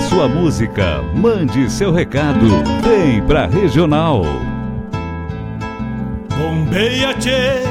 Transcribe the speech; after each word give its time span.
Sua 0.00 0.28
música, 0.28 1.02
mande 1.14 1.70
seu 1.70 1.92
recado, 1.92 2.46
vem 2.82 3.20
pra 3.22 3.46
Regional. 3.46 4.22
Bombeia, 6.36 7.14
tchê, 7.14 7.62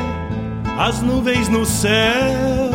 as 0.77 1.01
nuvens 1.01 1.47
no 1.47 1.65
céu. 1.65 2.69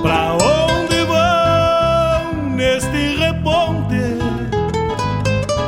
Pra 0.00 0.32
onde 0.34 1.04
vão 1.04 2.50
neste 2.56 3.16
reponte? 3.16 4.18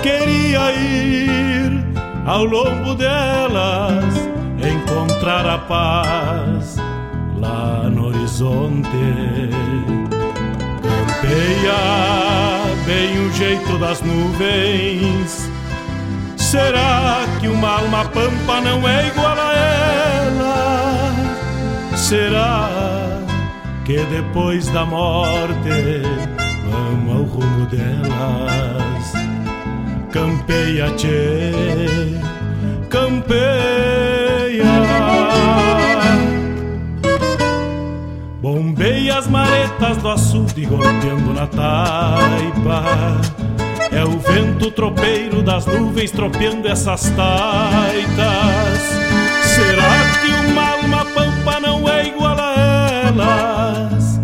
Queria 0.02 0.72
ir 0.72 1.84
ao 2.26 2.44
longo 2.44 2.94
delas, 2.94 4.14
encontrar 4.58 5.46
a 5.46 5.58
paz 5.58 6.76
lá 7.38 7.90
no 7.90 8.06
horizonte. 8.06 8.88
Campeia 11.32 12.76
bem 12.84 13.26
o 13.26 13.32
jeito 13.32 13.78
das 13.78 14.02
nuvens. 14.02 15.50
Será 16.36 17.24
que 17.40 17.48
uma 17.48 17.78
alma 17.78 18.04
pampa 18.04 18.60
não 18.60 18.86
é 18.86 19.06
igual 19.08 19.38
a 19.38 19.54
ela? 19.54 21.14
Será 21.96 22.68
que 23.86 23.96
depois 24.04 24.68
da 24.68 24.84
morte 24.84 26.02
vamos 26.66 27.16
ao 27.16 27.22
rumo 27.22 27.64
delas? 27.64 29.12
Campeia, 30.12 30.90
tchê, 30.96 31.52
campeia. 32.90 33.72
Bombeia 38.62 39.18
as 39.18 39.26
maretas 39.26 39.96
do 39.96 40.08
açude 40.08 40.64
golpeando 40.66 41.34
na 41.34 41.48
taipa. 41.48 43.20
É 43.90 44.04
o 44.04 44.16
vento 44.20 44.70
tropeiro 44.70 45.42
das 45.42 45.66
nuvens 45.66 46.12
tropeando 46.12 46.68
essas 46.68 47.10
taitas. 47.10 48.78
Será 49.42 49.98
que 50.20 50.30
uma 50.46 50.70
alma 50.70 51.04
pampa 51.06 51.58
não 51.58 51.88
é 51.88 52.06
igual 52.06 52.36
a 52.38 52.86
elas? 53.08 54.20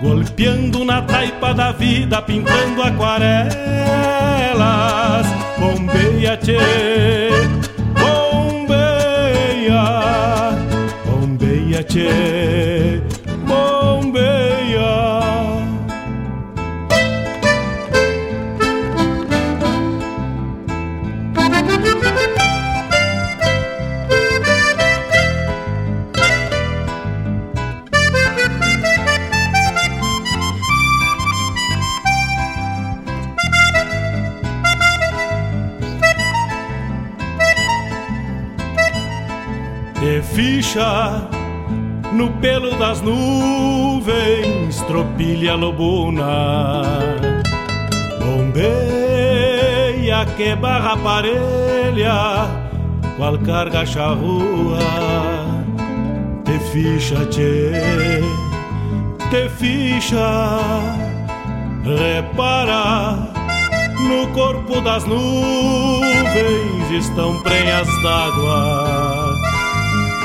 Golpeando 0.00 0.84
na 0.84 1.02
taipa 1.02 1.52
da 1.52 1.72
vida, 1.72 2.22
pintando 2.22 2.80
aquarelas. 2.80 3.56
Bombeia, 5.58 6.36
tchê, 6.36 6.60
bombeia, 7.98 9.82
bombeia, 11.04 11.82
tchê, 11.82 13.02
no 42.12 42.30
pelo 42.40 42.76
das 42.76 43.00
nuvens, 43.00 44.80
tropilha 44.88 45.54
lobuna, 45.54 46.82
bombeia 48.18 49.54
que 50.36 50.56
barra 50.56 50.96
parelha, 50.96 52.48
qual 53.16 53.38
carga 53.38 53.86
charrua, 53.86 54.78
te 56.44 56.58
ficha, 56.72 57.24
tchê, 57.26 57.70
te 59.30 59.48
ficha, 59.50 60.58
repara. 61.84 63.32
No 63.94 64.26
corpo 64.34 64.80
das 64.80 65.04
nuvens 65.06 66.90
estão 66.90 67.40
prenhas 67.42 67.86
d'água 68.02 69.03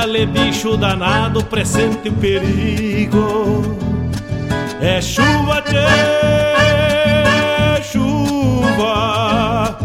Gale, 0.00 0.24
bicho 0.24 0.78
danado, 0.78 1.44
pressente 1.44 2.08
o 2.08 2.12
perigo. 2.12 3.76
É 4.80 4.98
chuva, 5.02 5.60
tchê, 5.60 5.76
chuva. 7.82 9.76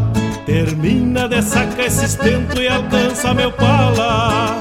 Termina 0.45 1.27
de 1.27 1.41
sacar 1.41 1.87
esse 1.87 2.05
estento 2.05 2.61
e 2.61 2.69
alcança 2.69 3.33
meu 3.33 3.51
pala. 3.51 4.55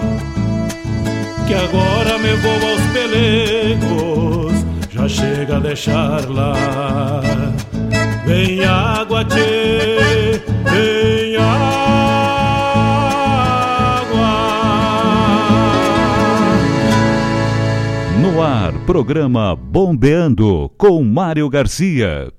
Que 1.46 1.54
agora 1.54 2.18
me 2.18 2.34
vou 2.34 2.70
aos 2.70 2.82
pelegos, 2.92 4.54
já 4.90 5.08
chega 5.08 5.58
a 5.58 5.60
deixar 5.60 6.28
lá. 6.28 7.12
Vem 8.26 8.64
água, 8.64 9.24
tchê, 9.24 10.42
vem 10.64 11.36
água. 11.36 11.83
No 18.34 18.42
ar, 18.42 18.72
programa 18.84 19.54
Bombeando 19.54 20.68
com 20.76 21.04
Mário 21.04 21.48
Garcia. 21.48 22.32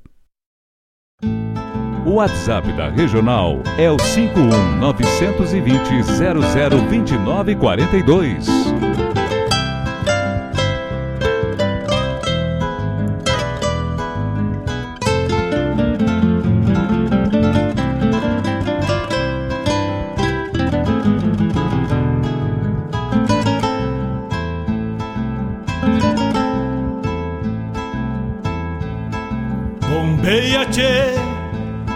O 2.05 2.15
WhatsApp 2.15 2.69
da 2.73 2.89
Regional 2.89 3.59
é 3.77 3.89
o 3.89 3.97
51 3.97 4.75
920 4.77 6.03
0029 6.03 7.55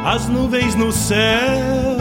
as 0.05 0.27
nuvens 0.27 0.75
no 0.75 0.91
céu. 0.91 1.97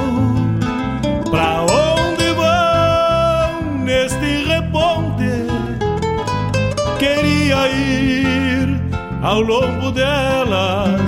Pra 1.30 1.62
onde 1.62 2.32
vão 2.32 3.78
neste 3.84 4.44
reponte? 4.46 5.46
Queria 6.98 7.68
ir 7.68 8.80
ao 9.22 9.40
longo 9.40 9.90
delas, 9.90 11.00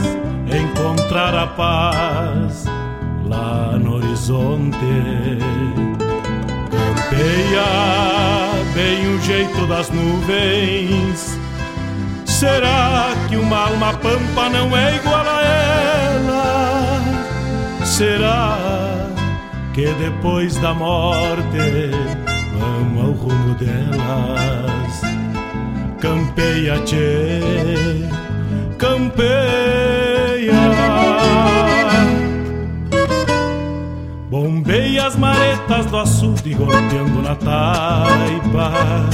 encontrar 0.47 1.35
a 1.35 1.47
paz 1.47 2.65
lá 3.25 3.79
no 3.79 3.97
horizonte. 3.97 4.77
Campeia 6.71 7.65
bem 8.75 9.15
o 9.15 9.21
jeito 9.23 9.67
das 9.67 9.91
nuvens. 9.91 11.40
Será 12.41 13.13
que 13.29 13.37
uma 13.37 13.67
alma 13.67 13.93
pampa 13.93 14.49
não 14.49 14.75
é 14.75 14.97
igual 14.97 15.27
a 15.29 15.43
ela? 15.43 17.03
Será 17.85 18.57
que 19.75 19.85
depois 19.93 20.57
da 20.57 20.73
morte 20.73 21.91
vamos 22.59 23.05
ao 23.05 23.13
rumo 23.13 23.55
delas? 23.57 25.03
Campeia, 26.01 26.79
tchê, 26.85 28.09
campeia. 28.79 30.55
Bombeia 34.31 35.09
as 35.09 35.17
maretas 35.17 35.85
do 35.85 35.99
açude 35.99 36.55
golpeando 36.55 37.21
na 37.21 37.35
taipa. 37.35 39.11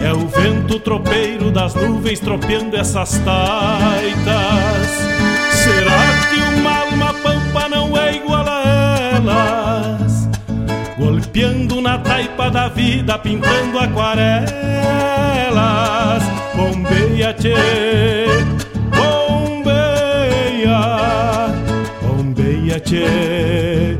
É 0.00 0.12
o 0.12 0.26
vento 0.26 0.80
tropeiro 0.80 1.50
das 1.50 1.74
nuvens 1.74 2.20
tropeando 2.20 2.74
essas 2.76 3.18
taitas. 3.18 4.88
Será 5.52 6.28
que 6.30 6.40
uma 6.58 6.78
alma 6.78 7.14
pampa 7.22 7.68
não 7.68 7.94
é 7.96 8.16
igual 8.16 8.46
a 8.48 8.98
elas? 9.14 10.28
Golpeando 10.98 11.82
na 11.82 11.98
taipa 11.98 12.50
da 12.50 12.68
vida, 12.68 13.18
pintando 13.18 13.78
aquarelas. 13.78 14.50
Bombeia, 16.54 17.34
tchê, 17.34 17.54
bombeia, 18.96 20.78
bombeia, 22.02 22.80
tchê. 22.80 23.98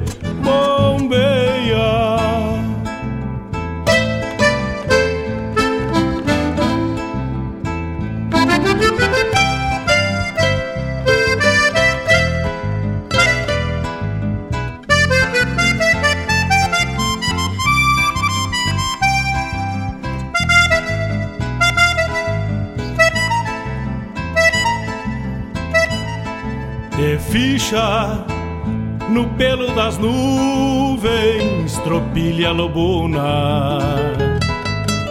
No 29.10 29.26
pelo 29.30 29.74
das 29.74 29.98
nuvens, 29.98 31.76
tropilha 31.78 32.52
lobuna. 32.52 33.78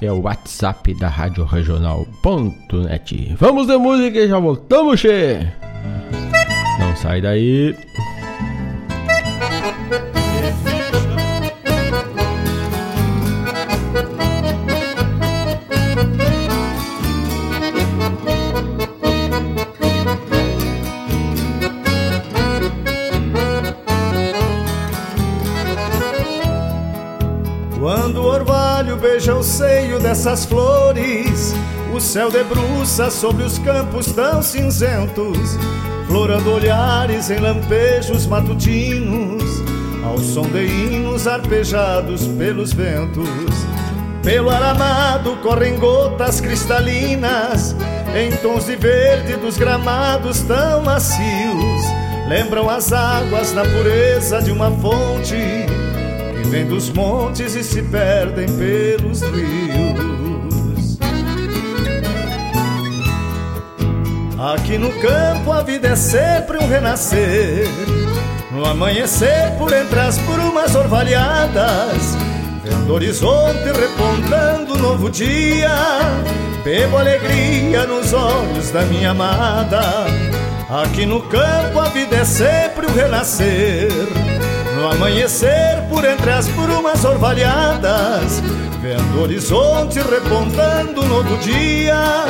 é 0.00 0.10
o 0.10 0.22
WhatsApp 0.22 0.94
da 0.94 1.08
Rádio 1.08 1.44
Regional.net. 1.44 3.34
Vamos 3.38 3.66
de 3.66 3.76
música 3.76 4.18
e 4.18 4.28
já 4.28 4.38
voltamos, 4.38 5.00
che. 5.00 5.46
Não 6.78 6.96
sai 6.96 7.20
daí. 7.20 7.74
Seio 29.44 30.00
dessas 30.00 30.46
flores, 30.46 31.54
o 31.94 32.00
céu 32.00 32.30
debruça 32.30 33.10
sobre 33.10 33.44
os 33.44 33.58
campos 33.58 34.06
tão 34.06 34.42
cinzentos, 34.42 35.58
florando 36.06 36.50
olhares 36.50 37.28
em 37.30 37.38
lampejos 37.38 38.26
matutinos. 38.26 39.44
ao 40.02 40.18
som 40.18 40.42
de 40.42 40.66
hinos 40.66 41.26
arpejados 41.26 42.26
pelos 42.26 42.72
ventos. 42.72 43.28
Pelo 44.22 44.50
aramado 44.50 45.36
correm 45.42 45.78
gotas 45.78 46.40
cristalinas, 46.40 47.74
em 48.14 48.30
tons 48.36 48.66
de 48.66 48.76
verde 48.76 49.36
dos 49.36 49.56
gramados 49.56 50.40
tão 50.40 50.82
macios. 50.82 51.82
Lembram 52.28 52.68
as 52.68 52.92
águas 52.92 53.52
na 53.52 53.62
pureza 53.62 54.42
de 54.42 54.50
uma 54.50 54.70
fonte 54.70 55.36
vem 56.44 56.66
dos 56.66 56.90
montes 56.90 57.54
e 57.54 57.62
se 57.62 57.82
perdem 57.82 58.46
pelos 58.46 59.22
rios. 59.22 60.98
Aqui 64.54 64.78
no 64.78 64.92
campo 65.00 65.52
a 65.52 65.62
vida 65.62 65.88
é 65.88 65.96
sempre 65.96 66.58
um 66.58 66.68
renascer 66.68 67.66
no 68.54 68.64
amanhecer, 68.64 69.50
por 69.58 69.72
entre 69.72 69.98
as 69.98 70.16
brumas 70.18 70.76
orvalhadas, 70.76 72.16
vendo 72.62 72.90
o 72.90 72.94
horizonte 72.94 73.64
repontando 73.64 74.78
novo 74.78 75.10
dia, 75.10 75.74
bebo 76.62 76.96
alegria 76.96 77.84
nos 77.84 78.12
olhos 78.12 78.70
da 78.70 78.82
minha 78.82 79.10
amada. 79.10 79.80
Aqui 80.70 81.04
no 81.04 81.20
campo 81.22 81.80
a 81.80 81.88
vida 81.88 82.14
é 82.16 82.24
sempre 82.24 82.86
um 82.86 82.94
renascer. 82.94 83.90
No 84.84 84.90
amanhecer, 84.90 85.82
por 85.88 86.04
entre 86.04 86.30
as 86.30 86.46
brumas 86.48 87.06
orvalhadas, 87.06 88.42
vendo 88.82 89.18
o 89.18 89.22
horizonte 89.22 89.98
repontando 90.02 91.02
novo 91.04 91.38
dia, 91.38 92.26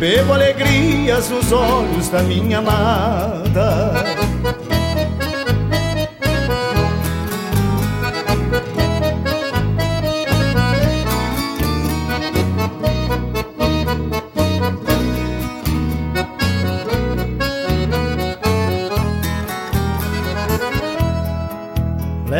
bebo 0.00 0.32
alegrias 0.32 1.30
nos 1.30 1.52
olhos 1.52 2.08
da 2.08 2.20
minha 2.20 2.58
amada. 2.58 3.92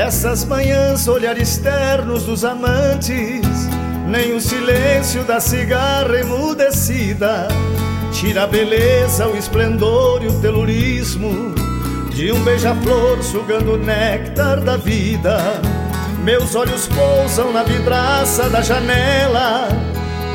Nessas 0.04 0.44
manhãs, 0.44 1.08
olhares 1.08 1.56
ternos 1.56 2.25
dos 2.25 2.44
amantes, 2.44 3.40
nem 4.06 4.34
o 4.34 4.40
silêncio 4.40 5.25
da 5.25 5.40
cigarra 5.40 6.20
emudecida 6.20 7.49
tira 8.12 8.42
a 8.42 8.46
beleza, 8.46 9.26
o 9.26 9.34
esplendor 9.34 10.23
e 10.23 10.26
o 10.26 10.40
telurismo 10.42 11.54
de 12.11 12.30
um 12.30 12.44
beija-flor 12.44 13.23
sugando 13.23 13.73
o 13.73 13.76
néctar 13.78 14.61
da 14.61 14.76
vida. 14.76 15.38
Meus 16.23 16.54
olhos 16.54 16.87
pousam 16.87 17.50
na 17.50 17.62
vidraça 17.62 18.50
da 18.50 18.61
janela, 18.61 19.68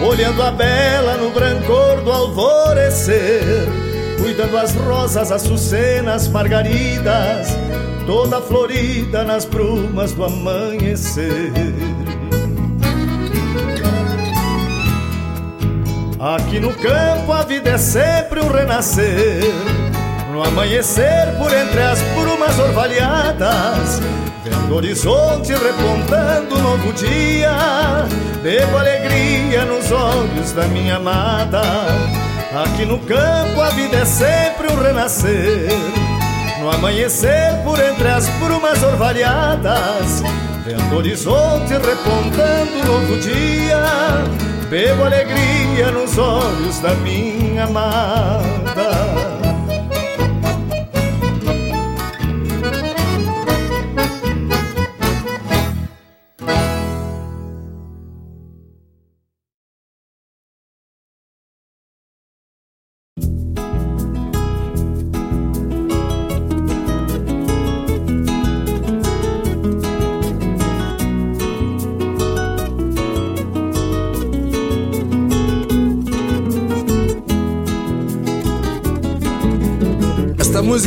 olhando 0.01 0.41
a 0.41 0.49
bela 0.49 1.15
no 1.17 1.29
brancor 1.29 2.01
do 2.01 2.11
alvorecer, 2.11 3.67
cuidando 4.29 4.57
as 4.59 4.75
rosas, 4.75 5.31
açucenas, 5.31 6.27
margaridas 6.27 7.47
toda 8.05 8.39
florida 8.39 9.23
nas 9.23 9.43
brumas 9.43 10.11
do 10.11 10.23
amanhecer. 10.23 11.51
Aqui 16.19 16.59
no 16.59 16.71
campo 16.75 17.33
a 17.33 17.43
vida 17.43 17.71
é 17.71 17.77
sempre 17.79 18.39
um 18.39 18.51
renascer. 18.51 19.41
No 20.31 20.43
amanhecer, 20.43 21.35
por 21.39 21.51
entre 21.51 21.81
as 21.81 21.99
brumas 22.13 22.59
orvalhadas, 22.59 23.99
vendo 24.43 24.73
o 24.73 24.75
horizonte 24.75 25.53
repontando 25.53 26.55
um 26.55 26.61
novo 26.61 26.93
dia, 26.93 28.05
bebo 28.43 28.77
alegria 28.77 29.65
nos 29.65 29.91
olhos 29.91 30.51
da 30.51 30.65
minha 30.67 30.97
amada. 30.97 32.28
Aqui 32.51 32.83
no 32.83 32.97
campo 32.97 33.61
a 33.61 33.69
vida 33.69 33.97
é 33.97 34.05
sempre 34.05 34.71
um 34.71 34.81
renascer. 34.81 35.69
No 36.59 36.71
amanhecer, 36.71 37.53
por 37.63 37.79
entre 37.79 38.07
as 38.07 38.27
brumas 38.39 38.81
orvalhadas, 38.81 40.23
vendo 40.65 40.95
o 40.95 40.97
horizonte 40.97 41.73
repontando 41.73 42.85
novo 42.85 43.19
dia, 43.19 43.83
bebo 44.67 45.03
alegria 45.03 45.91
nos 45.91 46.17
olhos 46.17 46.79
da 46.79 46.95
minha 46.95 47.65
amada. 47.65 49.18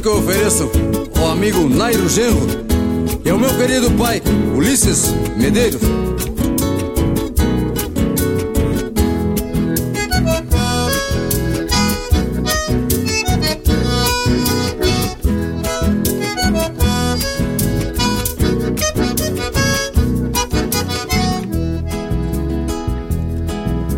Música 0.03 0.09
eu 0.09 0.19
ofereço 0.19 0.71
ao 1.17 1.31
amigo 1.31 1.69
Nairo 1.69 2.09
Genro 2.09 2.47
e 3.25 3.31
ao 3.31 3.39
meu 3.39 3.55
querido 3.57 3.91
pai 3.93 4.21
Ulisses 4.55 5.15
Medeiros. 5.37 5.81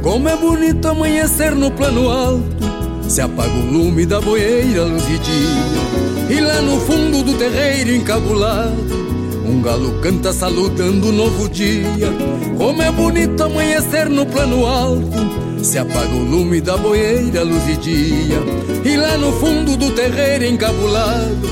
Como 0.03 0.29
é 0.29 0.37
bonito 0.37 0.87
amanhecer 0.87 1.55
no 1.55 1.71
plano 1.71 2.11
alto 2.11 2.54
se 3.15 3.21
apaga 3.21 3.55
o 3.55 3.73
lume 3.73 4.05
da 4.05 4.21
boeira, 4.21 4.83
luz 4.83 5.07
de 5.07 5.19
dia 5.21 6.37
E 6.37 6.41
lá 6.41 6.61
no 6.61 6.81
fundo 6.81 7.23
do 7.23 7.35
terreiro 7.35 7.95
encabulado 7.95 8.75
Um 9.47 9.63
galo 9.63 10.01
canta 10.01 10.33
saludando 10.33 11.11
o 11.11 11.13
novo 11.13 11.49
dia. 11.49 12.09
Como 12.59 12.83
é 12.83 12.91
bonito 12.91 13.41
amanhecer 13.41 14.09
no 14.09 14.27
plano 14.27 14.67
alto 14.67 15.63
Se 15.63 15.79
apaga 15.79 16.13
o 16.13 16.25
lume 16.25 16.61
da 16.61 16.77
boeira, 16.77 17.45
luz 17.45 17.65
de 17.67 17.77
dia 17.77 18.43
E 18.85 18.97
lá 18.97 19.17
no 19.17 19.31
fundo 19.35 19.77
do 19.77 19.93
terreiro 19.93 20.47
encabulado 20.47 21.49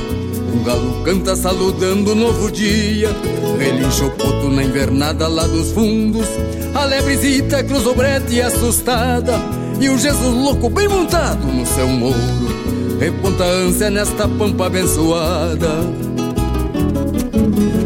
Um 0.53 0.65
galo 0.65 1.05
canta 1.05 1.37
saludando 1.37 2.11
o 2.11 2.17
novo 2.17 2.51
dia. 2.51 3.11
Relincha 3.57 4.11
poto 4.19 4.49
na 4.49 4.65
invernada 4.65 5.29
lá 5.29 5.47
dos 5.47 5.71
fundos 5.71 6.27
A 6.75 6.87
lebrezita 6.87 7.63
cruzou 7.63 7.95
brete 7.95 8.41
assustada 8.41 9.62
e 9.83 9.91
o 9.91 9.99
Jesus 9.99 10.35
louco 10.35 10.71
bem 10.71 10.87
montado 10.87 11.45
no 11.45 11.67
seu 11.67 11.89
mouro 11.89 12.17
Reponta 13.01 13.43
ânsia 13.43 13.91
nesta 13.91 14.29
pampa 14.29 14.67
abençoada. 14.67 15.71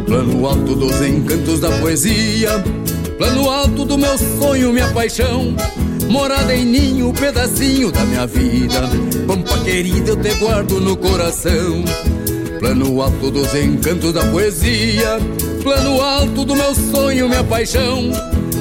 Plano 0.04 0.46
alto 0.46 0.74
dos 0.74 1.00
encantos 1.00 1.60
da 1.60 1.70
poesia 1.78 2.50
Plano 3.16 3.48
alto 3.50 3.86
do 3.86 3.96
meu 3.96 4.18
sonho, 4.18 4.74
minha 4.74 4.92
paixão. 4.92 5.56
Morada 6.10 6.54
em 6.54 6.66
ninho, 6.66 7.14
pedacinho 7.14 7.90
da 7.90 8.04
minha 8.04 8.26
vida 8.26 8.82
Pampa 9.26 9.58
querida, 9.64 10.10
eu 10.10 10.16
te 10.16 10.34
guardo 10.34 10.78
no 10.78 10.98
coração. 10.98 11.82
Plano 12.58 13.00
alto 13.00 13.30
dos 13.30 13.54
encantos 13.54 14.12
da 14.12 14.22
poesia 14.26 15.18
Plano 15.62 16.02
alto 16.02 16.44
do 16.44 16.54
meu 16.54 16.74
sonho, 16.74 17.26
minha 17.26 17.42
paixão 17.42 18.12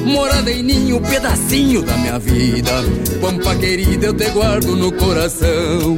Morada 0.03 0.51
em 0.51 0.63
ninho, 0.63 0.99
pedacinho 1.01 1.81
da 1.81 1.95
minha 1.97 2.19
vida. 2.19 2.71
Pampa 3.21 3.55
querida, 3.55 4.07
eu 4.07 4.13
te 4.13 4.29
guardo 4.29 4.75
no 4.75 4.91
coração. 4.91 5.97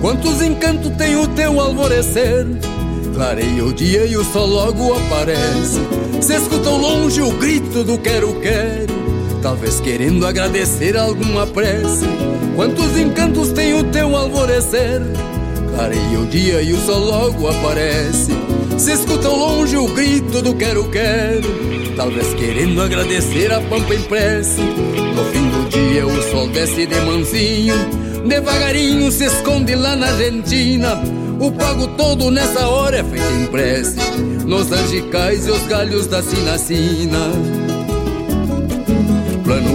Quantos 0.00 0.42
encantos 0.42 0.92
tem 0.96 1.16
o 1.16 1.26
teu 1.28 1.60
alvorecer? 1.60 2.46
Clareia 3.14 3.64
o 3.64 3.72
dia 3.72 4.06
e 4.06 4.16
o 4.16 4.24
sol 4.24 4.46
logo 4.46 4.94
aparece. 4.94 5.80
Se 6.22 6.34
escuta 6.36 6.70
longe 6.70 7.20
o 7.20 7.30
grito 7.32 7.84
do 7.84 7.98
quero-quero 7.98 8.99
Talvez 9.42 9.80
querendo 9.80 10.26
agradecer 10.26 10.96
alguma 10.96 11.46
prece 11.46 12.04
Quantos 12.56 12.96
encantos 12.98 13.52
tem 13.52 13.74
o 13.74 13.84
teu 13.84 14.14
alvorecer? 14.14 15.00
Clareia 15.74 16.20
o 16.20 16.26
dia 16.26 16.60
e 16.60 16.72
o 16.74 16.78
sol 16.78 16.98
logo 16.98 17.48
aparece. 17.48 18.32
Se 18.76 18.92
escuta 18.92 19.28
ao 19.28 19.36
longe 19.36 19.76
o 19.76 19.86
grito 19.88 20.42
do 20.42 20.54
quero-quero 20.54 21.48
Talvez 21.96 22.34
querendo 22.34 22.82
agradecer 22.82 23.52
a 23.52 23.60
pampa 23.62 23.94
impressa. 23.94 24.60
No 24.60 25.24
fim 25.26 25.48
do 25.48 25.68
dia 25.70 26.06
o 26.06 26.22
sol 26.30 26.48
desce 26.48 26.86
de 26.86 27.00
mansinho. 27.00 27.74
Devagarinho 28.26 29.10
se 29.10 29.24
esconde 29.24 29.74
lá 29.74 29.96
na 29.96 30.08
Argentina. 30.08 31.00
O 31.40 31.50
pago 31.50 31.86
todo 31.96 32.30
nessa 32.30 32.68
hora 32.68 32.98
é 32.98 33.04
feito 33.04 33.32
em 33.40 33.46
prece 33.46 33.96
Nos 34.44 34.70
angicais 34.70 35.46
e 35.46 35.50
os 35.50 35.66
galhos 35.66 36.06
da 36.06 36.22
sinacina 36.22 37.59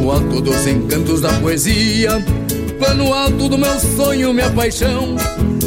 Plano 0.06 0.22
alto 0.22 0.40
dos 0.40 0.68
encantos 0.68 1.22
da 1.22 1.34
poesia. 1.40 2.24
Plano 2.78 3.12
alto 3.12 3.50
do 3.50 3.58
meu 3.58 3.80
sonho, 3.80 4.32
minha 4.36 4.52
paixão. 4.52 5.16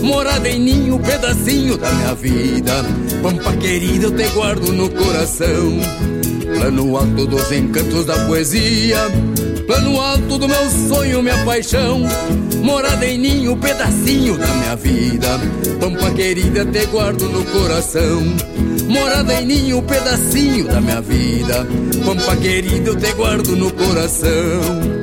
Morada 0.00 0.49
em 0.49 0.61
ninho, 0.61 0.97
pedacinho 1.00 1.76
da 1.76 1.90
minha 1.90 2.14
vida. 2.14 2.73
Pampa 3.21 3.52
querida, 3.57 4.07
eu 4.07 4.12
te 4.12 4.28
guardo 4.28 4.73
no 4.73 4.88
coração. 4.90 5.80
Plano 6.57 6.97
alto 6.97 7.26
dos 7.26 7.50
encantos 7.50 8.04
da 8.04 8.16
poesia 8.26 8.99
Plano 9.68 10.00
alto 10.00 10.38
do 10.38 10.48
meu 10.48 10.70
sonho, 10.88 11.22
minha 11.22 11.44
paixão. 11.44 12.00
Morada 12.62 13.04
em 13.04 13.18
ninho, 13.18 13.54
pedacinho 13.54 14.38
da 14.38 14.46
minha 14.46 14.75
vida. 14.75 15.28
Pampa 15.78 16.10
querida, 16.12 16.64
te 16.64 16.87
guardo 16.87 17.28
no 17.28 17.44
coração. 17.44 18.22
Morada 18.88 19.34
em 19.34 19.44
ninho, 19.44 19.82
pedacinho 19.82 20.64
da 20.64 20.80
minha 20.80 21.02
vida. 21.02 21.66
Pampa 22.02 22.34
querida, 22.37 22.88
eu 22.88 22.96
te 22.96 23.12
guardo 23.12 23.54
no 23.54 23.70
coração 23.70 24.98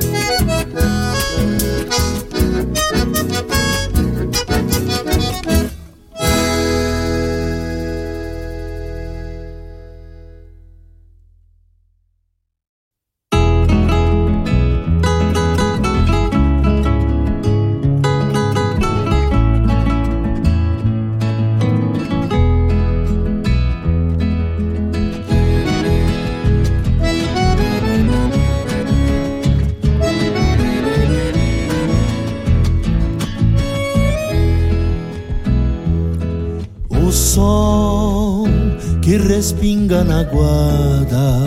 respinga 39.86 40.04
na 40.04 40.24
guarda, 40.24 41.44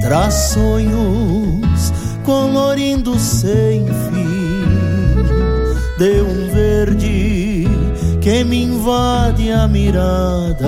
traz 0.00 0.34
sonhos 0.34 1.92
colorindo 2.24 3.16
sem 3.18 3.86
fim 3.86 4.66
de 5.98 6.20
um 6.20 6.52
verde 6.52 7.68
que 8.20 8.44
me 8.44 8.64
invade 8.64 9.50
a 9.52 9.68
mirada. 9.68 10.66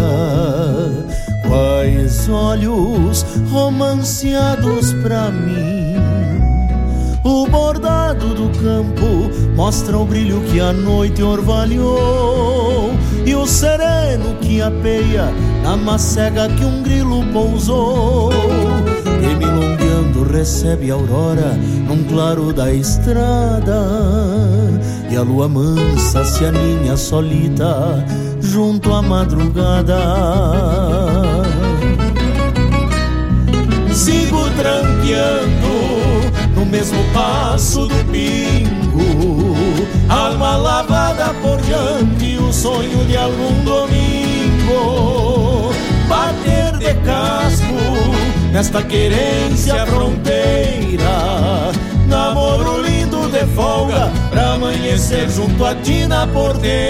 Quais 1.48 2.28
olhos 2.28 3.24
romanceados 3.50 4.92
pra 5.02 5.30
mim. 5.30 5.96
O 7.24 7.46
bordado 7.46 8.34
do 8.34 8.48
campo 8.60 9.30
mostra 9.56 9.98
o 9.98 10.04
brilho 10.04 10.40
que 10.52 10.60
a 10.60 10.72
noite 10.72 11.22
orvalhou 11.22 12.92
e 13.26 13.34
o 13.34 13.46
sereno 13.46 13.77
que 14.40 14.60
apeia 14.62 15.32
na 15.62 15.76
macega 15.76 16.48
que 16.48 16.64
um 16.64 16.82
grilo 16.82 17.24
pousou. 17.32 18.30
E 19.22 19.34
milongueando 19.34 20.24
recebe 20.24 20.90
a 20.90 20.94
aurora 20.94 21.56
num 21.86 22.04
claro 22.04 22.52
da 22.52 22.72
estrada. 22.72 23.80
E 25.10 25.16
a 25.16 25.22
lua 25.22 25.48
mansa 25.48 26.24
se 26.24 26.44
aninha 26.44 26.96
solita 26.96 28.04
junto 28.40 28.92
à 28.92 29.02
madrugada. 29.02 29.98
Sigo 33.92 34.48
tranqueando 34.50 35.78
no 36.54 36.66
mesmo 36.66 36.98
passo 37.12 37.86
do 37.86 38.04
pingo, 38.10 39.54
alma 40.08 40.56
lavada 40.56 41.34
por 41.42 41.60
diante, 41.62 42.36
o 42.38 42.52
sonho 42.52 43.04
de 43.06 43.16
algum 43.16 43.64
domingo. 43.64 44.17
Bater 46.08 46.78
de 46.78 46.94
casco 47.04 47.74
nesta 48.52 48.82
querência 48.82 49.86
fronteira, 49.86 51.72
namoro 52.06 52.82
lindo 52.82 53.28
de 53.28 53.44
folga 53.54 54.10
pra 54.30 54.54
amanhecer 54.54 55.28
junto 55.28 55.64
a 55.64 55.74
ti 55.74 56.06
na 56.06 56.26
porteira. 56.26 56.88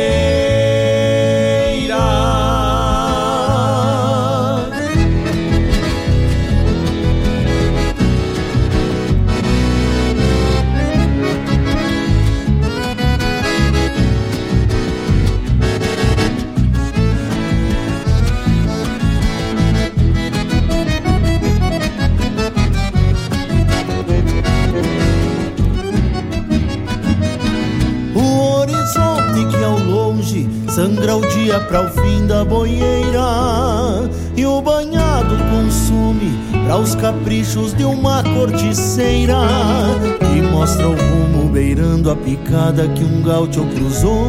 Sangra 30.78 31.16
o 31.16 31.20
dia 31.26 31.58
para 31.58 31.86
o 31.86 31.88
fim 31.90 32.24
da 32.28 32.44
boieira 32.44 34.08
e 34.36 34.46
o 34.46 34.62
banhado 34.62 35.34
consume 35.50 36.38
para 36.64 36.76
os 36.76 36.94
caprichos 36.94 37.74
de 37.74 37.82
uma 37.82 38.22
corticeira 38.22 39.34
que 40.20 40.40
mostra 40.40 40.86
o 40.88 40.92
rumo 40.92 41.48
beirando 41.48 42.12
a 42.12 42.14
picada 42.14 42.86
que 42.90 43.02
um 43.02 43.22
gaúcho 43.22 43.66
cruzou, 43.74 44.20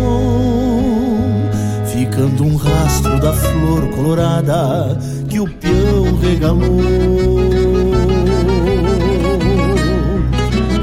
ficando 1.86 2.44
um 2.44 2.56
rastro 2.56 3.20
da 3.20 3.32
flor 3.32 3.88
colorada 3.90 4.98
que 5.30 5.40
o 5.40 5.48
peão 5.48 6.18
regalou. 6.20 6.80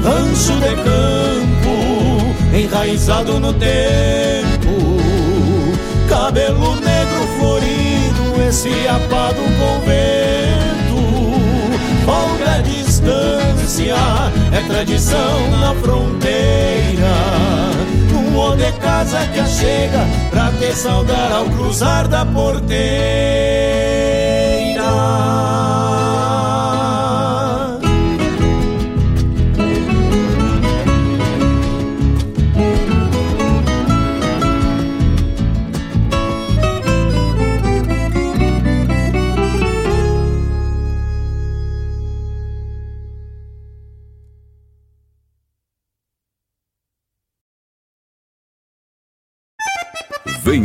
Rancho 0.01 0.53
de 0.61 0.75
campo 0.77 2.55
enraizado 2.55 3.37
no 3.37 3.51
tempo 3.51 4.36
cabelo 6.07 6.75
negro 6.75 7.27
florido, 7.37 8.41
esse 8.47 8.87
apado 8.87 9.41
convento. 9.59 10.57
Folga 12.05 12.55
a 12.55 12.61
distância, 12.61 13.95
é 14.51 14.61
tradição 14.67 15.51
na 15.59 15.73
fronteira. 15.75 17.15
Um 18.13 18.55
de 18.55 18.71
casa 18.79 19.19
que 19.33 19.45
chega 19.47 20.05
pra 20.29 20.51
te 20.51 20.73
saudar 20.73 21.31
ao 21.31 21.45
cruzar 21.45 22.07
da 22.07 22.25
porteira. 22.25 22.77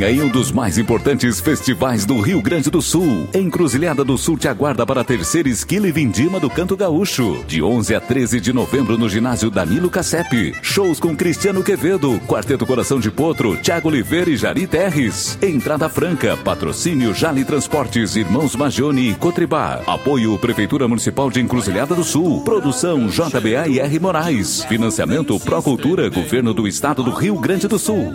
Vem 0.03 0.09
aí 0.09 0.21
um 0.21 0.29
dos 0.29 0.51
mais 0.51 0.79
importantes 0.79 1.39
festivais 1.39 2.05
do 2.05 2.21
Rio 2.21 2.43
Grande 2.43 2.69
do 2.69 2.83
Sul. 2.83 3.29
Encruzilhada 3.33 4.03
do 4.03 4.19
Sul 4.19 4.37
te 4.37 4.49
aguarda 4.49 4.85
para 4.85 5.03
a 5.03 5.05
terceira 5.05 5.49
esquila 5.49 5.87
e 5.87 5.93
vindima 5.93 6.41
do 6.41 6.51
Canto 6.51 6.77
Gaúcho. 6.77 7.45
De 7.47 7.63
11 7.63 7.95
a 7.95 8.01
13 8.01 8.41
de 8.41 8.53
novembro 8.53 8.99
no 8.99 9.09
ginásio 9.09 9.49
Danilo 9.49 9.89
Cassep. 9.89 10.57
Shows 10.61 10.99
com 10.99 11.15
Cristiano 11.15 11.63
Quevedo, 11.63 12.21
Quarteto 12.27 12.67
Coração 12.67 12.99
de 12.99 13.13
Potro, 13.13 13.57
Tiago 13.59 13.91
Oliveira 13.91 14.29
e 14.29 14.37
Jari 14.37 14.67
Terres. 14.67 15.39
Entrada 15.41 15.89
franca, 15.89 16.37
patrocínio 16.37 17.15
Jali 17.15 17.45
Transportes, 17.45 18.17
Irmãos 18.17 18.57
Magione 18.57 19.11
e 19.11 19.15
Cotribá. 19.15 19.83
Apoio 19.87 20.37
Prefeitura 20.37 20.89
Municipal 20.89 21.31
de 21.31 21.41
Encruzilhada 21.41 21.95
do 21.95 22.03
Sul. 22.03 22.43
Produção 22.43 23.07
JBA 23.07 23.69
e 23.69 23.79
R 23.79 24.01
Moraes. 24.01 24.65
Financiamento 24.65 25.39
Procultura, 25.39 26.11
Governo 26.11 26.53
do 26.53 26.67
Estado 26.67 27.05
do 27.05 27.13
Rio 27.13 27.39
Grande 27.39 27.69
do 27.69 27.79
Sul. 27.79 28.13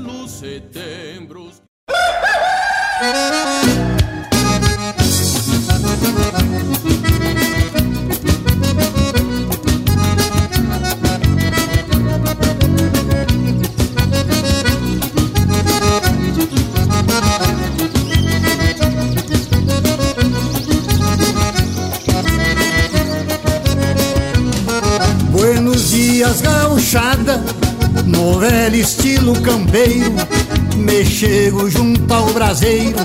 Estilo 29.27 29.41
campeiro, 29.41 30.13
me 30.75 31.05
chego 31.05 31.69
junto 31.69 32.13
ao 32.13 32.27
braseiro 32.27 32.97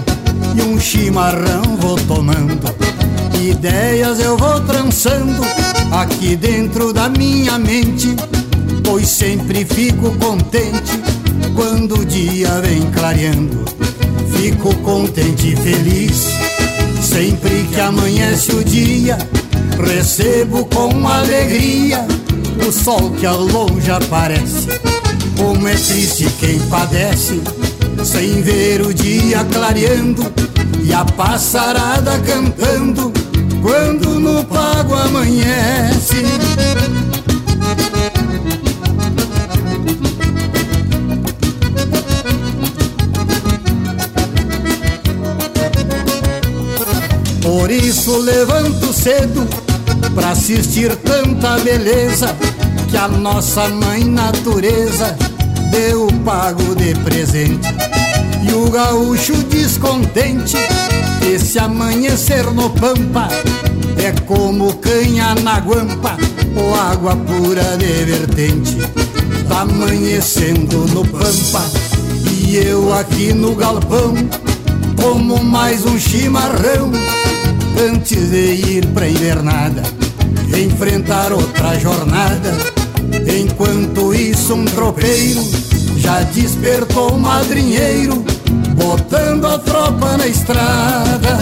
e 0.54 0.62
um 0.62 0.78
chimarrão 0.78 1.76
vou 1.78 1.96
tomando. 2.06 2.72
Ideias 3.40 4.20
eu 4.20 4.36
vou 4.36 4.60
trançando 4.60 5.42
aqui 5.90 6.36
dentro 6.36 6.92
da 6.92 7.08
minha 7.08 7.58
mente, 7.58 8.14
pois 8.84 9.08
sempre 9.08 9.64
fico 9.64 10.12
contente 10.18 11.00
quando 11.56 11.98
o 12.00 12.04
dia 12.04 12.60
vem 12.60 12.82
clareando. 12.92 13.64
Fico 14.36 14.74
contente 14.76 15.52
e 15.52 15.56
feliz 15.56 16.28
sempre 17.00 17.66
que 17.72 17.80
amanhece 17.80 18.52
o 18.52 18.62
dia, 18.62 19.18
recebo 19.78 20.64
com 20.66 21.08
alegria 21.08 22.06
o 22.66 22.70
sol 22.70 23.10
que 23.10 23.26
ao 23.26 23.40
longe 23.40 23.90
aparece. 23.90 24.91
Como 25.42 25.66
é 25.66 25.74
triste 25.74 26.24
quem 26.38 26.56
padece, 26.68 27.42
sem 28.04 28.42
ver 28.42 28.80
o 28.80 28.94
dia 28.94 29.44
clareando 29.52 30.22
e 30.84 30.92
a 30.92 31.04
passarada 31.04 32.16
cantando 32.20 33.12
quando 33.60 34.20
no 34.20 34.44
pago 34.44 34.94
amanhece. 34.94 36.24
Por 47.42 47.68
isso 47.68 48.16
levanto 48.18 48.92
cedo 48.92 49.44
pra 50.14 50.30
assistir 50.30 50.94
tanta 50.98 51.58
beleza 51.58 52.32
que 52.88 52.96
a 52.96 53.08
nossa 53.08 53.68
mãe 53.68 54.04
natureza 54.04 55.16
deu 55.72 56.06
pago 56.24 56.74
de 56.76 56.94
presente. 56.96 57.68
E 58.46 58.52
o 58.52 58.70
gaúcho 58.70 59.34
descontente, 59.44 60.56
esse 61.26 61.58
amanhecer 61.58 62.44
no 62.52 62.68
pampa 62.70 63.28
é 63.96 64.12
como 64.26 64.74
canha 64.74 65.34
na 65.36 65.58
guampa 65.58 66.16
ou 66.54 66.74
água 66.74 67.16
pura 67.16 67.76
de 67.78 68.04
vertente. 68.04 68.76
Tá 69.48 69.62
amanhecendo 69.62 70.86
no 70.88 71.04
pampa 71.06 71.64
e 72.30 72.56
eu 72.56 72.92
aqui 72.94 73.32
no 73.32 73.54
galpão 73.54 74.14
como 75.00 75.42
mais 75.42 75.84
um 75.86 75.98
chimarrão 75.98 76.92
antes 77.90 78.30
de 78.30 78.76
ir 78.76 78.86
pra 78.88 79.08
invernada, 79.08 79.82
enfrentar 80.54 81.32
outra 81.32 81.78
jornada. 81.78 82.81
Enquanto 83.34 84.12
isso, 84.12 84.54
um 84.54 84.66
tropeiro 84.66 85.42
já 85.96 86.20
despertou 86.20 87.12
o 87.12 87.18
madrinheiro, 87.18 88.22
botando 88.74 89.46
a 89.46 89.58
tropa 89.58 90.18
na 90.18 90.26
estrada. 90.26 91.38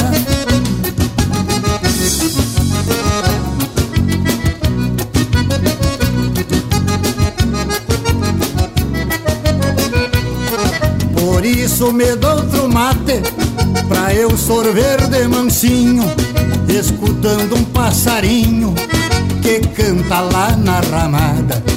Por 11.13 11.45
isso 11.45 11.93
me 11.93 12.15
dou 12.17 12.37
outro 12.37 12.69
mate 12.69 13.23
Pra 13.89 14.15
eu 14.15 14.37
sorver 14.37 15.09
de 15.09 15.27
mansinho 15.27 16.05
Escutando 16.69 17.57
um 17.57 17.65
passarinho 17.65 18.75
Que 19.41 19.61
canta 19.61 20.21
lá 20.21 20.55
na 20.55 20.81
ramada 20.81 21.70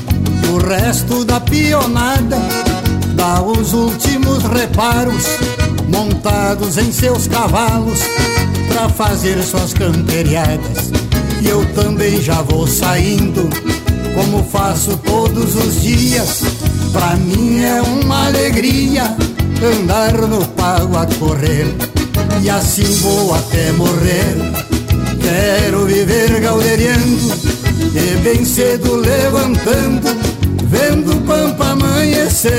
O 0.54 0.58
resto 0.58 1.26
da 1.26 1.40
pionada 1.40 2.38
Dá 3.16 3.42
os 3.42 3.74
últimos 3.74 4.44
reparos 4.44 5.26
Montados 5.88 6.78
em 6.78 6.92
seus 6.92 7.28
cavalos 7.28 8.00
Pra 8.68 8.88
fazer 8.88 9.42
suas 9.42 9.74
camperiadas. 9.74 10.92
E 11.42 11.48
eu 11.48 11.66
também 11.74 12.22
já 12.22 12.44
vou 12.44 12.68
saindo 12.68 13.50
Como 14.14 14.44
faço 14.44 14.96
todos 14.98 15.56
os 15.56 15.82
dias. 15.82 16.44
Pra 16.92 17.16
mim 17.16 17.64
é 17.64 17.82
uma 17.82 18.28
alegria 18.28 19.18
andar 19.64 20.14
no 20.14 20.46
pago 20.50 20.98
a 20.98 21.08
correr. 21.18 21.66
E 22.44 22.50
assim 22.50 22.86
vou 23.02 23.34
até 23.34 23.72
morrer. 23.72 24.36
Quero 25.20 25.86
viver 25.86 26.40
gauderiando 26.42 27.64
e 27.96 28.18
bem 28.22 28.44
cedo 28.44 28.96
levantando, 28.96 30.08
vendo 30.74 31.16
o 31.16 31.22
pampa 31.22 31.66
amanhecer. 31.66 32.52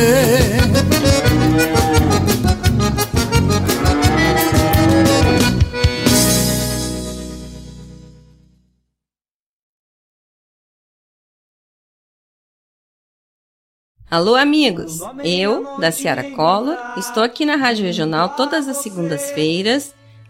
Alô, 14.08 14.36
amigos! 14.36 15.00
Eu, 15.24 15.76
da 15.80 15.90
Ciara 15.90 16.22
Collor, 16.36 16.76
estou 16.96 17.20
aqui 17.20 17.44
na 17.44 17.56
Rádio 17.56 17.84
Regional 17.84 18.28
todas 18.36 18.68
as 18.68 18.76
segundas-feiras, 18.76 19.92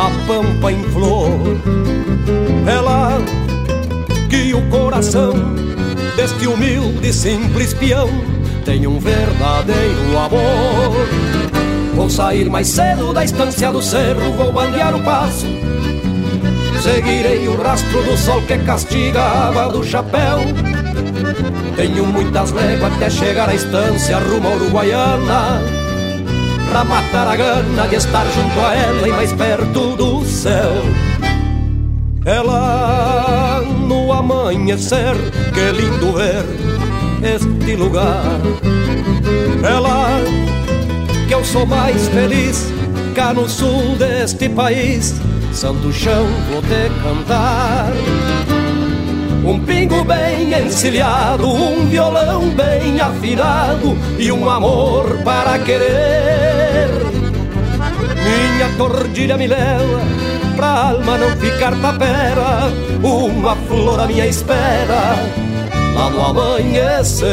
A 0.00 0.10
pampa 0.26 0.72
em 0.72 0.82
flor. 0.84 1.28
Ela 2.66 3.18
que 4.30 4.54
o 4.54 4.62
coração 4.70 5.34
deste 6.16 6.46
humilde 6.46 7.06
e 7.06 7.12
simples 7.12 7.74
peão 7.74 8.08
tem 8.64 8.86
um 8.86 8.98
verdadeiro 8.98 10.18
amor. 10.18 11.06
Vou 11.94 12.08
sair 12.08 12.48
mais 12.48 12.68
cedo 12.68 13.12
da 13.12 13.24
estância 13.24 13.70
do 13.70 13.82
cerro, 13.82 14.32
vou 14.38 14.50
bandear 14.50 14.96
o 14.96 15.02
passo. 15.02 15.46
Seguirei 16.82 17.46
o 17.46 17.60
rastro 17.60 18.02
do 18.02 18.16
sol 18.16 18.40
que 18.42 18.56
castiga 18.60 19.20
a 19.20 19.68
do 19.68 19.84
chapéu. 19.84 20.38
Tenho 21.76 22.06
muitas 22.06 22.52
léguas 22.52 22.94
até 22.94 23.10
chegar 23.10 23.50
à 23.50 23.54
estância 23.54 24.18
rumo 24.18 24.48
à 24.48 24.54
Uruguaiana 24.54 25.79
Pra 26.70 26.84
matar 26.84 27.26
a 27.26 27.36
gana 27.36 27.88
de 27.88 27.96
estar 27.96 28.24
junto 28.26 28.60
a 28.60 28.74
ela 28.74 29.08
e 29.08 29.12
mais 29.12 29.32
perto 29.32 29.96
do 29.96 30.24
céu. 30.24 30.72
Ela 32.24 33.62
no 33.86 34.12
amanhecer, 34.12 35.14
que 35.52 35.72
lindo 35.72 36.12
ver 36.12 36.44
este 37.22 37.76
lugar. 37.76 38.40
Ela 39.62 40.20
que 41.26 41.34
eu 41.34 41.44
sou 41.44 41.66
mais 41.66 42.08
feliz 42.08 42.72
cá 43.14 43.34
no 43.34 43.48
sul 43.48 43.96
deste 43.96 44.48
país 44.48 45.20
Santo 45.52 45.92
chão 45.92 46.26
vou 46.48 46.62
te 46.62 46.88
cantar. 47.02 47.92
Um 49.44 49.58
pingo 49.60 50.04
bem 50.04 50.52
encilhado, 50.64 51.48
um 51.48 51.86
violão 51.86 52.48
bem 52.50 53.00
afinado 53.00 53.96
e 54.18 54.30
um 54.30 54.48
amor 54.48 55.18
para 55.24 55.58
querer. 55.58 56.49
Minha 58.24 58.68
tordilha 58.76 59.36
me 59.36 59.46
leva 59.46 60.00
pra 60.56 60.90
alma 60.90 61.16
não 61.16 61.36
ficar 61.36 61.74
tapera, 61.80 62.70
uma 63.02 63.56
flor 63.56 64.00
à 64.00 64.06
minha 64.06 64.26
espera, 64.26 65.16
lá 65.94 66.10
no 66.10 66.24
amanhecer. 66.24 67.28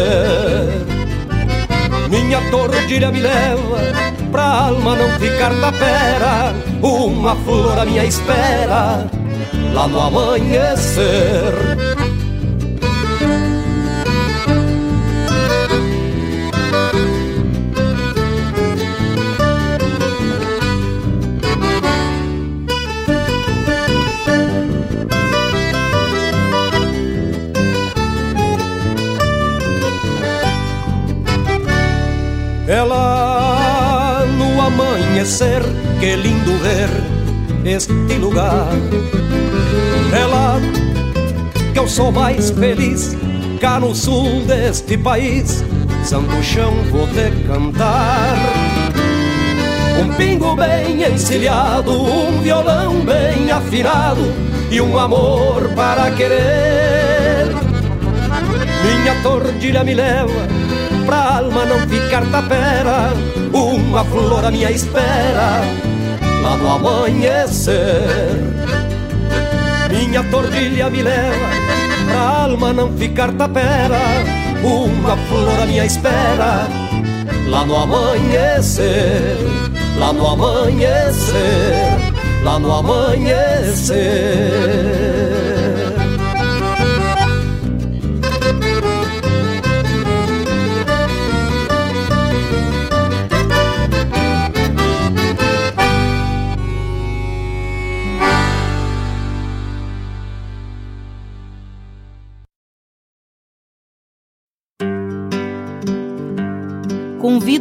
Minha 2.10 2.40
tordilha 2.50 3.12
me 3.12 3.20
leva 3.20 3.80
pra 4.32 4.44
alma 4.44 4.96
não 4.96 5.20
ficar 5.20 5.54
tapera, 5.60 6.56
uma 6.82 7.36
flor 7.36 7.80
à 7.80 7.86
minha 7.86 8.06
espera, 8.06 9.06
lá 9.74 9.88
no 9.88 10.00
amanhecer. 10.00 11.87
Ela 32.68 34.26
no 34.38 34.62
amanhecer, 34.62 35.62
que 36.02 36.18
lindo 36.18 36.52
ver 36.58 36.90
este 37.64 38.18
lugar. 38.18 38.68
Ela 40.12 40.60
que 41.74 41.80
eu 41.80 41.88
sou 41.88 42.12
mais 42.12 42.50
feliz 42.50 43.16
cá 43.62 43.80
no 43.80 43.96
sul 43.96 44.42
deste 44.46 44.98
país, 44.98 45.64
santo 46.04 46.44
chão 46.44 46.74
vou 46.92 47.08
te 47.08 47.32
cantar. 47.48 48.36
Um 50.02 50.14
pingo 50.16 50.54
bem 50.58 51.04
encilhado, 51.04 51.94
um 51.94 52.42
violão 52.42 53.00
bem 53.00 53.50
afinado 53.50 54.22
e 54.70 54.82
um 54.82 55.00
amor 55.00 55.70
para 55.74 56.12
querer. 56.12 57.48
Minha 58.84 59.16
tordilha 59.24 59.86
me 59.86 59.94
leva 59.94 60.67
pra 61.08 61.38
alma 61.38 61.66
não 61.66 61.80
ficar 61.88 62.24
tapera, 62.30 63.14
uma 63.54 64.04
flor 64.04 64.44
à 64.44 64.52
minha 64.52 64.70
espera, 64.70 65.62
lá 66.44 66.58
no 66.58 66.70
amanhecer. 66.70 68.44
Minha 69.90 70.22
tordilha 70.26 70.90
me 70.90 71.02
leva, 71.02 71.48
pra 72.12 72.20
alma 72.44 72.74
não 72.74 72.92
ficar 72.98 73.32
tapera, 73.32 73.98
uma 74.62 75.16
flor 75.30 75.62
à 75.62 75.66
minha 75.66 75.86
espera, 75.86 76.68
lá 77.48 77.66
no 77.66 77.78
amanhecer, 77.78 79.38
lá 79.98 80.12
no 80.12 80.28
amanhecer, 80.28 81.34
lá 82.44 82.60
no 82.60 82.74
amanhecer. 82.74 83.98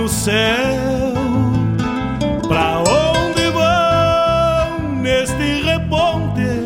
No 0.00 0.08
céu. 0.08 1.14
Pra 2.48 2.78
onde 2.78 3.50
vão 3.50 4.96
neste 4.96 5.62
reponte? 5.62 6.64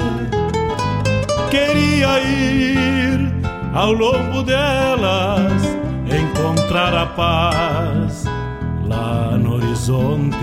Queria 1.51 2.21
ir 2.21 3.33
ao 3.75 3.93
longo 3.93 4.43
delas, 4.43 5.63
encontrar 6.07 6.95
a 6.95 7.07
paz 7.07 8.25
lá 8.87 9.37
no 9.37 9.55
horizonte. 9.55 10.37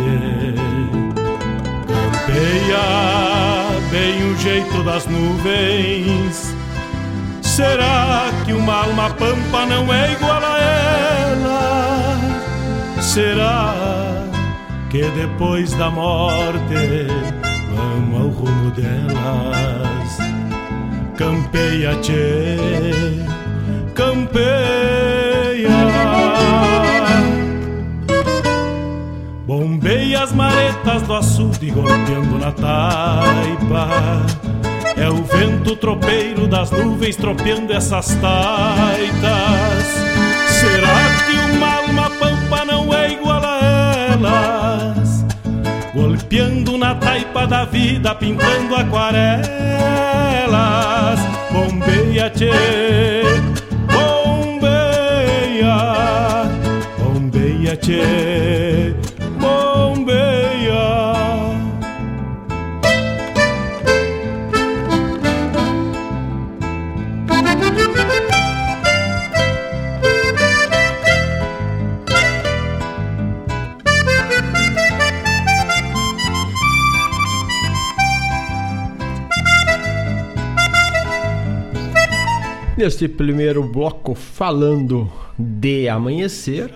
Campeia 1.88 2.80
bem 3.89 4.32
o 4.32 4.38
jeito 4.38 4.84
das 4.84 5.06
nuvens. 5.08 6.61
Será 7.62 8.32
que 8.43 8.54
uma 8.54 8.74
alma 8.86 9.12
pampa 9.12 9.67
não 9.67 9.93
é 9.93 10.13
igual 10.13 10.41
a 10.43 10.60
ela? 10.60 12.17
Será 13.00 13.76
que 14.89 15.04
depois 15.12 15.71
da 15.74 15.91
morte 15.91 17.06
vamos 17.76 18.19
ao 18.19 18.30
rumo 18.30 18.71
delas? 18.71 20.17
Campeia, 21.15 21.95
tchê, 22.02 22.58
campeia. 23.93 25.69
Bombeia 29.45 30.24
as 30.24 30.34
maretas 30.34 31.04
do 31.04 31.13
açude 31.13 31.69
golpeando 31.69 32.39
na 32.39 32.52
taipa. 32.52 33.88
É 35.02 35.10
o 35.10 35.24
vento 35.24 35.76
tropeiro 35.76 36.48
das 36.48 36.70
nuvens 36.70 37.16
tropeando 37.16 37.74
essas 37.74 38.14
taitas. 38.22 39.84
Será 40.48 41.10
que 41.26 41.34
uma 41.56 41.78
alma 41.78 42.08
pampa 42.20 42.64
não 42.66 42.94
é 42.94 43.14
igual 43.14 43.42
a 43.44 43.96
elas? 44.12 45.26
Golpeando 45.96 46.78
na 46.78 46.94
taipa 46.94 47.48
da 47.48 47.66
vida, 47.66 48.14
pintando 48.14 48.76
aquarelas. 48.76 49.50
Bombeia, 51.52 52.30
tchê, 52.30 53.24
bombeia, 53.92 55.74
bombeia, 57.00 57.76
tchê, 57.76 58.71
Neste 82.82 83.08
primeiro 83.08 83.62
bloco, 83.62 84.15
falando 84.15 85.08
de 85.38 85.88
amanhecer, 85.88 86.74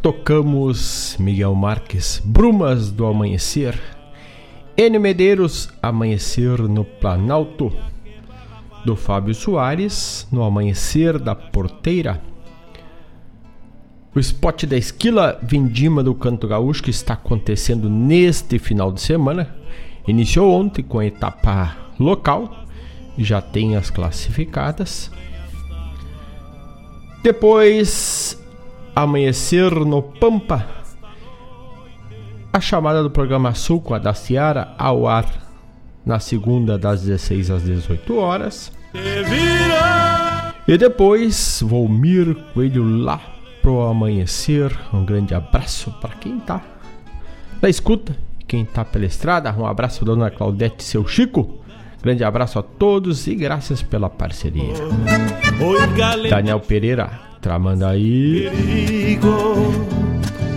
tocamos 0.00 1.16
Miguel 1.18 1.56
Marques, 1.56 2.22
Brumas 2.24 2.92
do 2.92 3.04
Amanhecer, 3.04 3.76
N 4.76 4.96
Medeiros, 5.00 5.68
Amanhecer 5.82 6.60
no 6.68 6.84
Planalto. 6.84 7.72
Do 8.84 8.94
Fábio 8.94 9.34
Soares, 9.34 10.28
No 10.30 10.44
Amanhecer 10.44 11.18
da 11.18 11.34
Porteira. 11.34 12.22
O 14.14 14.20
spot 14.20 14.66
da 14.66 14.76
Esquila 14.76 15.36
Vindima 15.42 16.00
do 16.00 16.14
Canto 16.14 16.46
Gaúcho 16.46 16.84
que 16.84 16.90
está 16.90 17.14
acontecendo 17.14 17.90
neste 17.90 18.60
final 18.60 18.92
de 18.92 19.00
semana. 19.00 19.52
Iniciou 20.06 20.52
ontem 20.52 20.84
com 20.84 21.00
a 21.00 21.06
etapa 21.06 21.76
local, 21.98 22.63
já 23.16 23.40
tem 23.40 23.76
as 23.76 23.90
classificadas. 23.90 25.10
Depois, 27.22 28.38
Amanhecer 28.94 29.72
no 29.72 30.02
Pampa, 30.02 30.64
a 32.52 32.60
chamada 32.60 33.02
do 33.02 33.10
programa 33.10 33.52
Sul 33.52 33.80
com 33.80 33.92
a 33.92 33.98
da 33.98 34.14
Ciara 34.14 34.72
ao 34.78 35.08
ar 35.08 35.26
na 36.06 36.20
segunda 36.20 36.78
das 36.78 37.02
16 37.02 37.50
às 37.50 37.64
18 37.64 38.16
horas. 38.16 38.70
E 40.68 40.78
depois 40.78 41.60
Volmir 41.66 42.36
Coelho 42.54 42.84
lá 43.02 43.20
pro 43.60 43.82
amanhecer. 43.82 44.70
Um 44.92 45.04
grande 45.04 45.34
abraço 45.34 45.90
para 46.00 46.14
quem 46.14 46.38
tá 46.38 46.62
na 47.60 47.68
escuta, 47.68 48.16
quem 48.46 48.64
tá 48.64 48.84
pela 48.84 49.06
estrada. 49.06 49.52
Um 49.58 49.66
abraço 49.66 50.04
dona 50.04 50.30
Claudete 50.30 50.84
seu 50.84 51.04
Chico. 51.04 51.63
Grande 52.04 52.22
abraço 52.22 52.58
a 52.58 52.62
todos 52.62 53.26
e 53.26 53.34
graças 53.34 53.80
pela 53.80 54.10
parceria. 54.10 54.74
Daniel 56.28 56.60
Pereira, 56.60 57.10
tramando 57.40 57.86
aí. 57.86 58.46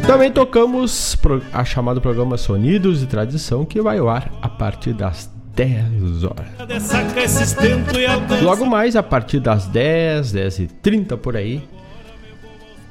Também 0.06 0.30
tocamos 0.30 1.18
a 1.54 1.64
chamada 1.64 2.02
programa 2.02 2.36
Sonidos 2.36 3.02
e 3.02 3.06
Tradição, 3.06 3.64
que 3.64 3.82
vai 3.82 3.98
ao 3.98 4.10
ar 4.10 4.30
a 4.42 4.50
partir 4.50 4.92
das 4.92 5.32
10 5.56 6.26
horas. 6.26 6.48
Logo 8.44 8.66
mais, 8.66 8.98
a 8.98 9.04
partir 9.04 9.40
das 9.40 9.68
10, 9.68 10.34
10 10.34 10.60
e 10.60 10.68
30 10.68 11.16
por 11.16 11.38
aí, 11.38 11.64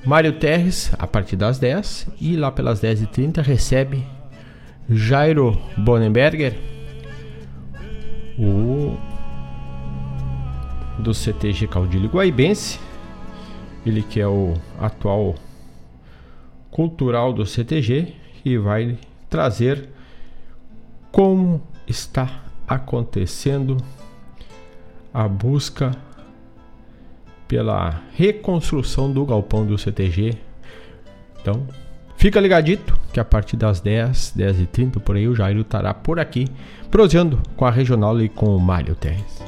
Mário 0.03 0.33
Terres, 0.33 0.90
a 0.99 1.07
partir 1.07 1.37
das 1.37 1.59
10, 1.59 2.07
e 2.19 2.37
lá 2.37 2.51
pelas 2.51 2.81
10 2.81 3.03
e 3.03 3.07
30 3.07 3.42
recebe 3.42 4.03
Jairo 4.88 5.61
Bonenberger, 5.77 6.76
o 8.38 8.96
do 10.99 11.12
CTG 11.12 11.66
Caudilho 11.66 12.09
Guaibense, 12.09 12.79
ele 13.85 14.03
que 14.03 14.20
é 14.20 14.27
o 14.27 14.55
atual 14.79 15.35
cultural 16.70 17.33
do 17.33 17.46
CTG 17.46 18.14
e 18.44 18.59
vai 18.59 18.99
trazer 19.29 19.88
como 21.11 21.62
está 21.87 22.44
acontecendo 22.66 23.77
a 25.14 25.27
busca 25.27 25.92
pela 27.49 28.03
reconstrução 28.12 29.11
do 29.11 29.25
galpão 29.25 29.64
do 29.64 29.79
CTG. 29.79 30.37
Então, 31.40 31.66
fica 32.27 32.41
ligadito 32.41 32.99
que 33.12 33.21
a 33.21 33.25
partir 33.25 33.57
das 33.57 33.79
10, 33.79 34.33
10 34.35 34.61
e 34.62 34.67
30 34.67 34.99
por 34.99 35.15
aí 35.15 35.29
o 35.29 35.35
Jairo 35.37 35.61
estará 35.61 35.95
por 35.95 36.19
aqui, 36.19 36.49
prosseando 36.91 37.41
com 37.57 37.65
a 37.65 37.71
regional 37.71 38.21
e 38.21 38.29
com 38.29 38.47
o 38.47 38.59
Mário 38.59 38.97
Terres. 38.97 39.41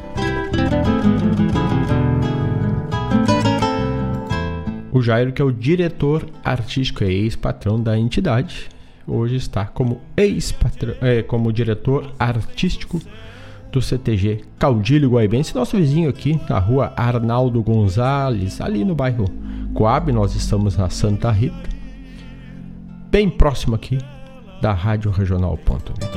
O 4.93 5.03
Jairo, 5.03 5.33
que 5.33 5.43
é 5.43 5.45
o 5.45 5.51
diretor 5.51 6.25
artístico 6.45 7.03
e 7.03 7.09
ex-patrão 7.09 7.83
da 7.83 7.99
entidade, 7.99 8.69
hoje 9.05 9.35
está 9.35 9.65
como 9.65 10.01
ex-patrão, 10.17 10.95
é, 11.01 11.21
como 11.23 11.53
diretor 11.53 12.13
artístico 12.17 13.01
do 13.73 13.83
CTG 13.83 14.43
Caudilho 14.57 15.11
Guaibense, 15.11 15.53
nosso 15.53 15.77
vizinho 15.77 16.09
aqui 16.09 16.41
na 16.49 16.61
rua 16.61 16.93
Arnaldo 16.97 17.61
Gonzalez, 17.61 18.61
ali 18.61 18.85
no 18.85 18.95
bairro 18.95 19.25
Coab, 19.75 20.13
nós 20.13 20.37
estamos 20.37 20.77
na 20.77 20.89
Santa 20.89 21.33
Rita, 21.33 21.78
bem 23.11 23.31
próximo 23.31 23.75
aqui 23.75 23.99
da 24.61 24.73
Rádio 24.73 25.11
Regional.net. 25.11 26.17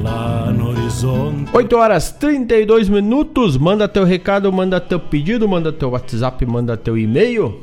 Lá 0.00 0.52
no 0.52 0.68
horizonte. 0.68 1.50
8 1.52 1.76
horas 1.76 2.12
32 2.12 2.88
minutos. 2.88 3.56
Manda 3.56 3.88
teu 3.88 4.04
recado, 4.04 4.52
manda 4.52 4.80
teu 4.80 5.00
pedido, 5.00 5.48
manda 5.48 5.72
teu 5.72 5.90
WhatsApp, 5.90 6.46
manda 6.46 6.76
teu 6.76 6.96
e-mail. 6.96 7.60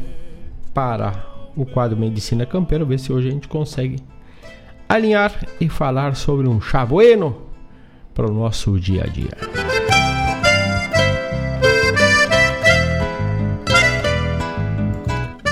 para 0.72 1.26
o 1.56 1.66
quadro 1.66 1.98
Medicina 1.98 2.46
Campeira, 2.46 2.84
ver 2.84 3.00
se 3.00 3.12
hoje 3.12 3.26
a 3.26 3.32
gente 3.32 3.48
consegue 3.48 3.96
alinhar 4.88 5.44
e 5.60 5.68
falar 5.68 6.14
sobre 6.14 6.46
um 6.46 6.60
chá 6.60 6.86
bueno 6.86 7.38
para 8.14 8.30
o 8.30 8.32
nosso 8.32 8.78
dia 8.78 9.02
a 9.02 9.08
dia. 9.08 9.36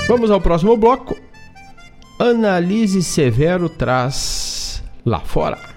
Vamos 0.07 0.31
ao 0.31 0.39
próximo 0.39 0.77
bloco. 0.77 1.17
Analise 2.21 3.01
Severo 3.01 3.69
traz 3.69 4.83
lá 5.05 5.21
fora. 5.21 5.69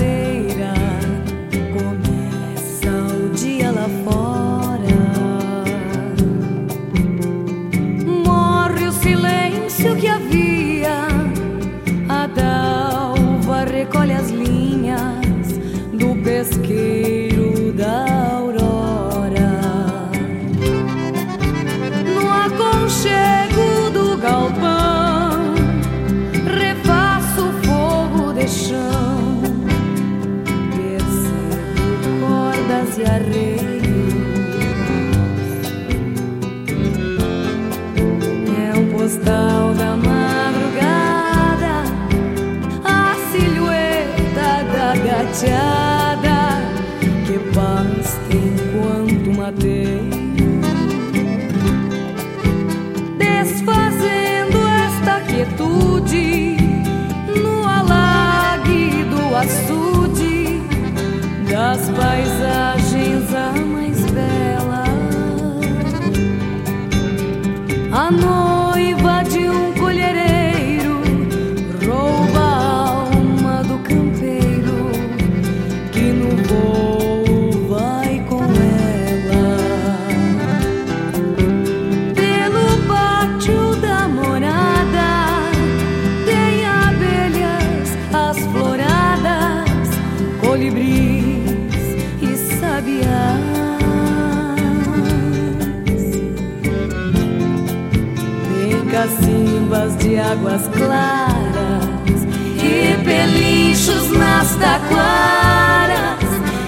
de 100.11 100.19
águas 100.19 100.69
claras 100.77 102.25
e 102.57 102.97
pelinchos 103.05 104.11
nas 104.11 104.57
taquaras, 104.57 106.19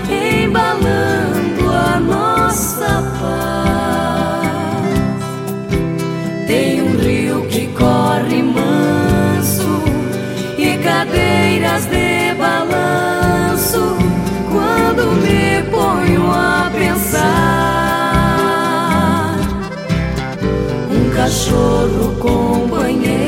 embalando 0.09 1.69
a 1.69 1.99
nossa 1.99 3.03
paz. 3.19 4.47
Tem 6.47 6.83
um 6.83 6.97
rio 6.99 7.45
que 7.49 7.67
corre 7.69 8.45
manso 8.45 9.83
e 10.57 10.79
cadeiras 10.79 11.87
de 11.87 12.35
balanço 12.39 13.97
quando 14.53 15.17
me 15.21 15.65
ponho 15.69 16.31
a 16.31 16.71
pensar. 16.73 17.33
Um 20.89 21.11
cachorro 21.11 22.15
companheiro 22.21 23.22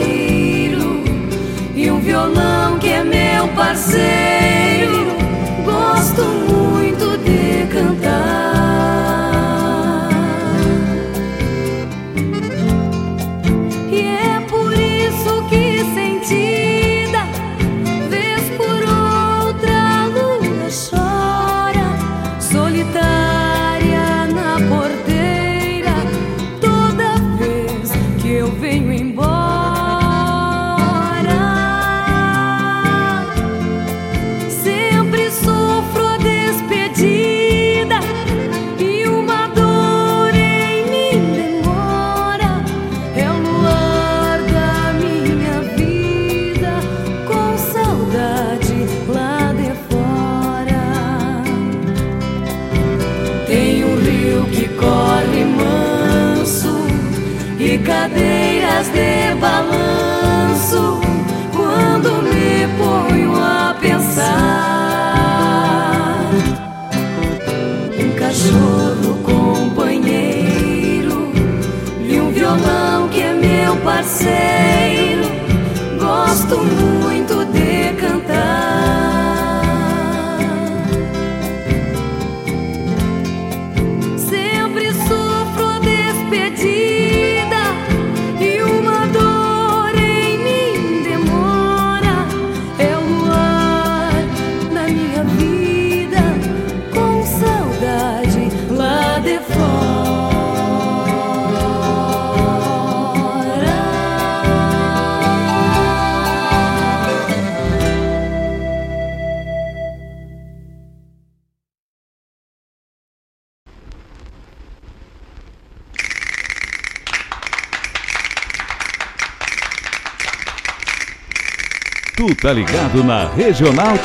na 123.02 123.28
Regional 123.36 123.98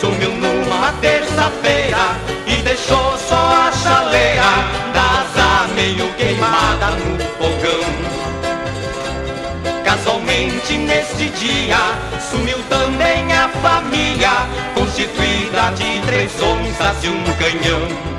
Sumiu 0.00 0.30
numa 0.32 0.92
terça-feira 1.00 2.16
e 2.46 2.56
deixou 2.62 3.16
só 3.16 3.68
a 3.68 3.72
chaleira 3.72 4.42
da 4.92 5.02
asa 5.20 5.68
meio 5.74 6.12
queimada 6.14 6.90
no 6.90 7.16
fogão. 7.38 7.84
Casualmente 9.84 10.78
neste 10.78 11.28
dia 11.30 11.78
sumiu 12.30 12.58
também 12.68 13.32
a 13.32 13.48
família, 13.48 14.48
constituída 14.74 15.70
de 15.76 16.00
três 16.06 16.32
onças 16.42 17.04
e 17.04 17.08
um 17.08 17.22
canhão. 17.38 18.13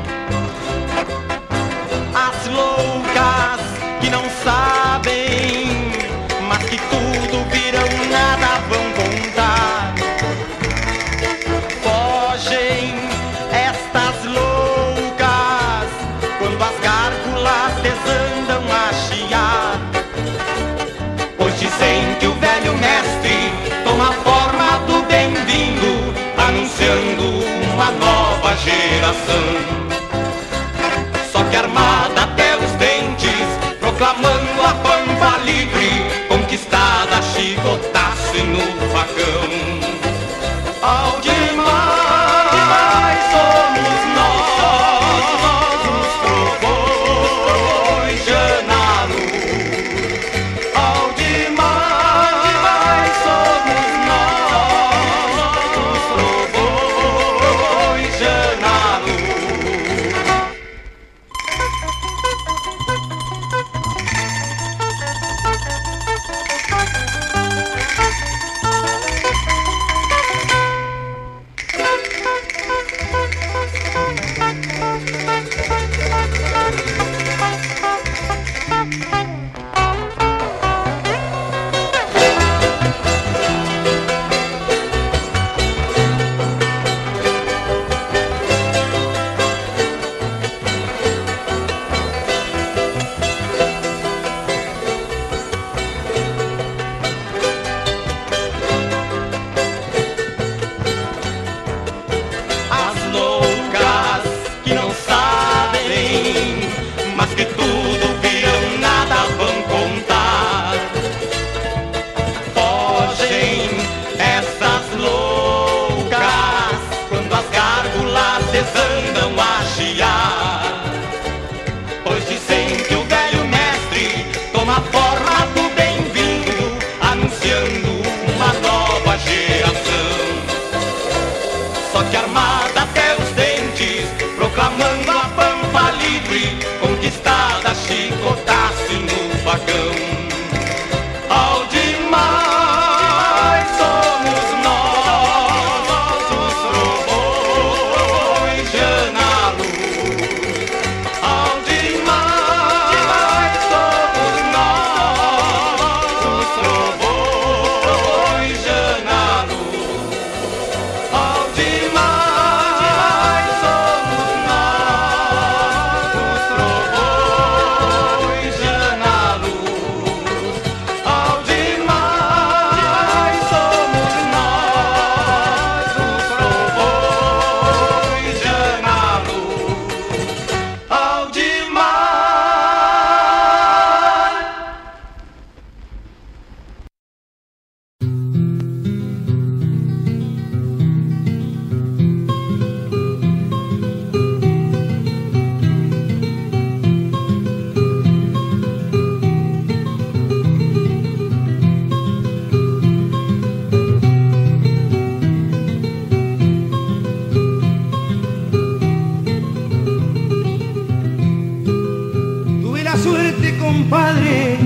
compadre, 213.85 214.57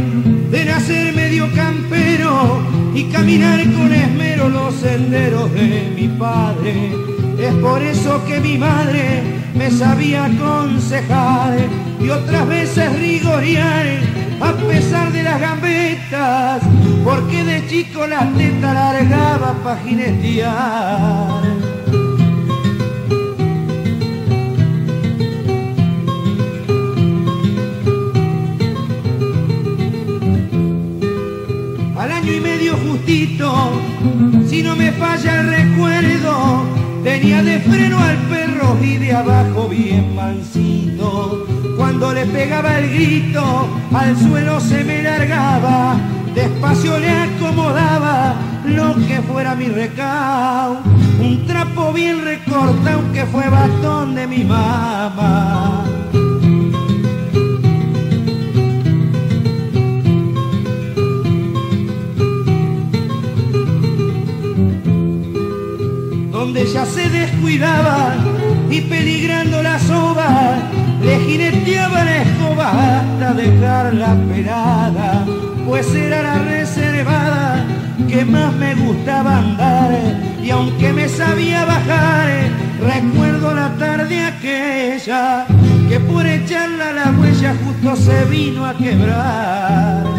de 0.49 0.65
nacer 0.65 1.13
medio 1.13 1.51
campero 1.53 2.61
y 2.93 3.03
caminar 3.05 3.61
con 3.74 3.93
esmero 3.93 4.47
los 4.47 4.74
senderos 4.76 5.51
de 5.53 5.91
mi 5.93 6.07
padre. 6.07 6.93
Es 7.38 7.53
por 7.55 7.82
eso 7.82 8.24
que 8.26 8.39
mi 8.39 8.57
madre 8.57 9.22
me 9.55 9.70
sabía 9.72 10.26
aconsejar 10.26 11.57
y 11.99 12.09
otras 12.09 12.47
veces 12.47 12.97
rigorear 12.97 13.88
a 14.39 14.53
pesar 14.53 15.11
de 15.11 15.24
las 15.24 15.41
gambetas, 15.41 16.61
porque 17.03 17.43
de 17.43 17.67
chico 17.67 18.07
las 18.07 18.34
tetas 18.38 18.74
largaba 18.74 19.53
para 19.61 19.82
jinetear. 19.82 21.59
justito, 32.78 33.72
si 34.47 34.63
no 34.63 34.76
me 34.76 34.91
falla 34.93 35.41
el 35.41 35.47
recuerdo, 35.47 36.63
tenía 37.03 37.43
de 37.43 37.59
freno 37.59 37.99
al 37.99 38.17
perro 38.30 38.78
y 38.82 38.97
de 38.97 39.13
abajo 39.13 39.67
bien 39.67 40.15
mansito. 40.15 41.45
Cuando 41.78 42.13
le 42.13 42.26
pegaba 42.26 42.80
el 42.80 42.89
grito, 42.89 43.67
al 43.93 44.17
suelo 44.17 44.59
se 44.59 44.84
me 44.84 45.01
largaba, 45.01 45.97
despacio 46.36 46.99
le 46.99 47.09
acomodaba 47.09 48.36
lo 48.65 48.95
que 49.07 49.22
fuera 49.22 49.55
mi 49.55 49.65
recao, 49.65 50.82
un 51.20 51.45
trapo 51.47 51.93
bien 51.93 52.24
recortado 52.24 53.11
que 53.13 53.26
fue 53.26 53.49
bastón 53.49 54.15
de 54.15 54.28
mi 54.28 54.43
mamá. 54.43 55.78
donde 66.60 66.74
ya 66.74 66.86
se 66.86 67.10
descuidaban 67.10 68.18
y 68.70 68.82
peligrando 68.82 69.64
las 69.64 69.89
ovas 69.89 70.60
le 71.01 71.18
la 71.88 72.22
escoba 72.22 72.99
hasta 72.99 73.34
dejarla 73.34 74.18
pelada, 74.28 75.26
pues 75.66 75.93
era 75.95 76.22
la 76.22 76.39
reservada 76.39 77.66
que 78.10 78.26
más 78.26 78.53
me 78.55 78.76
gustaba 78.76 79.38
andar 79.38 79.91
y 80.41 80.49
aunque 80.49 80.91
me 80.91 81.07
sabía 81.07 81.64
bajar, 81.64 82.28
recuerdo 82.82 83.53
la 83.53 83.70
tarde 83.76 84.22
aquella 84.22 85.45
que 85.88 85.99
por 85.99 86.26
echarla 86.26 86.91
la 86.91 87.12
huella 87.18 87.55
justo 87.64 87.95
se 87.95 88.26
vino 88.26 88.66
a 88.66 88.76
quebrar. 88.76 90.18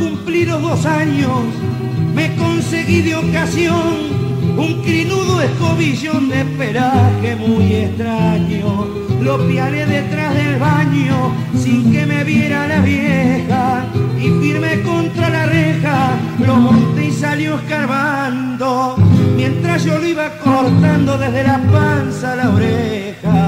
cumplidos 0.00 0.62
dos 0.62 0.86
años, 0.86 1.44
me 2.14 2.34
conseguí 2.36 3.02
de 3.02 3.14
ocasión 3.14 4.10
un 4.56 4.82
crinudo 4.82 5.40
escobillón 5.42 6.28
de 6.28 6.44
peraje 6.58 7.36
muy 7.36 7.74
extraño. 7.74 8.86
Lo 9.20 9.46
piaré 9.46 9.84
detrás 9.84 10.34
del 10.34 10.58
baño 10.58 11.32
sin 11.54 11.92
que 11.92 12.06
me 12.06 12.24
viera 12.24 12.66
la 12.66 12.80
vieja 12.80 13.84
y 14.18 14.28
firme 14.40 14.82
contra 14.82 15.28
la 15.28 15.46
reja 15.46 16.10
lo 16.38 16.56
monté 16.56 17.06
y 17.06 17.12
salió 17.12 17.56
escarbando 17.56 18.96
mientras 19.36 19.84
yo 19.84 19.98
lo 19.98 20.06
iba 20.06 20.30
cortando 20.38 21.18
desde 21.18 21.44
la 21.44 21.58
panza 21.70 22.32
a 22.32 22.36
la 22.36 22.50
oreja. 22.50 23.39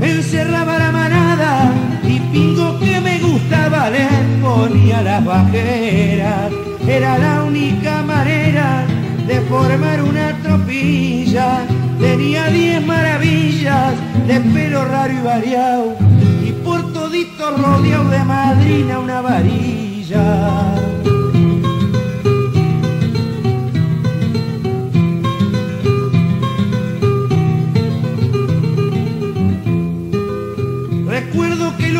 encerraba 0.00 0.78
la 0.78 0.90
manada 0.92 1.72
y 2.02 2.18
pingo 2.32 2.78
que 2.78 3.00
me 3.00 3.18
gustaba 3.18 3.90
le 3.90 4.08
ponía 4.40 5.02
las 5.02 5.24
vaqueras. 5.24 6.50
Era 6.86 7.18
la 7.18 7.44
única 7.44 8.02
manera 8.02 8.84
de 9.26 9.40
formar 9.42 10.02
una 10.02 10.32
tropilla. 10.42 11.66
Tenía 12.00 12.46
diez 12.46 12.84
maravillas 12.84 13.92
de 14.26 14.40
pelo 14.40 14.84
raro 14.86 15.12
y 15.12 15.22
variado 15.22 15.96
y 16.42 16.52
por 16.64 16.92
todito 16.92 17.56
rodeado 17.56 18.08
de 18.08 18.24
madrina 18.24 18.98
una 18.98 19.20
varilla. 19.20 20.81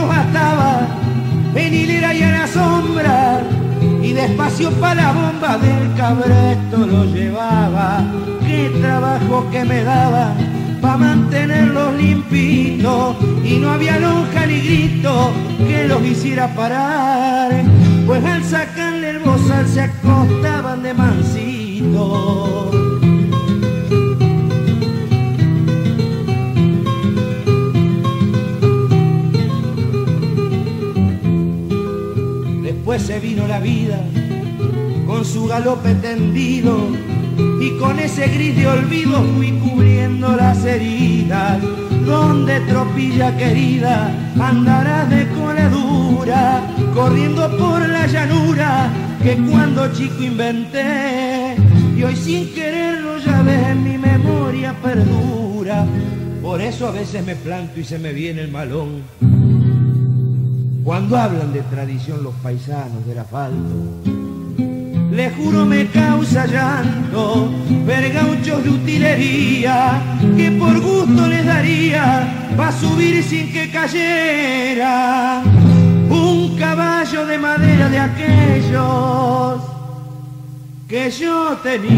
nos 0.02 0.08
bastaba 0.08 0.80
en 1.54 1.74
hilera 1.74 2.14
y 2.14 2.22
a 2.22 2.32
la 2.32 2.46
sombra 2.46 3.40
y 4.02 4.12
despacio 4.12 4.70
para 4.80 5.02
la 5.02 5.12
bomba 5.12 5.58
del 5.58 5.94
cabresto 5.96 6.86
lo 6.86 7.04
llevaba. 7.04 8.04
Qué 8.40 8.70
trabajo 8.80 9.46
que 9.50 9.64
me 9.64 9.84
daba 9.84 10.34
para 10.80 10.96
mantenerlos 10.96 11.94
limpitos 11.94 13.16
y 13.44 13.58
no 13.58 13.70
había 13.70 13.98
lonja 13.98 14.46
ni 14.46 14.60
grito 14.60 15.30
que 15.66 15.86
los 15.86 16.02
hiciera 16.04 16.48
parar, 16.54 17.52
pues 18.06 18.24
al 18.24 18.42
sacarle 18.44 19.10
el 19.10 19.18
bozal 19.20 19.68
se 19.68 19.82
acostaban 19.82 20.82
de 20.82 20.94
mansito. 20.94 22.91
se 33.02 33.18
vino 33.18 33.48
la 33.48 33.58
vida 33.58 33.98
con 35.06 35.24
su 35.24 35.46
galope 35.46 35.92
tendido 35.96 36.88
y 37.60 37.76
con 37.78 37.98
ese 37.98 38.28
gris 38.28 38.54
de 38.56 38.68
olvido 38.68 39.22
fui 39.34 39.50
cubriendo 39.58 40.36
las 40.36 40.64
heridas. 40.64 41.60
Donde 42.06 42.60
tropilla 42.60 43.36
querida 43.36 44.12
andarás 44.40 45.08
de 45.10 45.28
coladura 45.30 46.62
corriendo 46.94 47.48
por 47.58 47.88
la 47.88 48.06
llanura 48.06 48.90
que 49.22 49.36
cuando 49.36 49.92
chico 49.92 50.22
inventé 50.22 51.56
y 51.96 52.02
hoy 52.02 52.16
sin 52.16 52.52
quererlo 52.54 53.18
ya 53.18 53.42
ves 53.42 53.76
mi 53.76 53.98
memoria 53.98 54.74
perdura. 54.82 55.86
Por 56.40 56.60
eso 56.60 56.88
a 56.88 56.92
veces 56.92 57.24
me 57.24 57.36
planto 57.36 57.80
y 57.80 57.84
se 57.84 57.98
me 57.98 58.12
viene 58.12 58.42
el 58.42 58.50
malón 58.50 59.02
cuando 60.84 61.16
hablan 61.16 61.52
de 61.52 61.62
tradición 61.62 62.24
los 62.24 62.34
paisanos 62.42 63.06
del 63.06 63.18
asfalto, 63.20 64.02
le 65.12 65.30
juro 65.30 65.64
me 65.64 65.86
causa 65.86 66.44
llanto 66.46 67.52
ver 67.86 68.12
gauchos 68.12 68.64
de 68.64 68.70
utilería 68.70 70.02
que 70.36 70.50
por 70.52 70.80
gusto 70.80 71.28
les 71.28 71.46
daría 71.46 72.48
pa' 72.56 72.72
subir 72.72 73.22
sin 73.22 73.52
que 73.52 73.70
cayera 73.70 75.42
un 76.10 76.56
caballo 76.58 77.26
de 77.26 77.38
madera 77.38 77.88
de 77.88 77.98
aquellos 77.98 79.62
que 80.88 81.10
yo 81.10 81.56
tenía. 81.62 81.92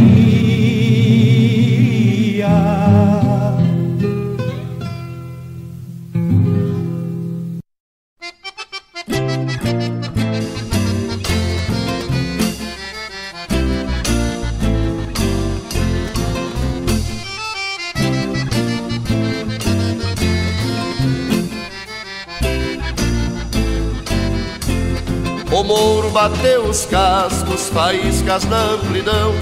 Bateu 26.29 26.65
os 26.65 26.87
cascos, 26.87 27.69
faíscas 27.69 28.45
na 28.45 28.73
amplidão. 28.73 29.35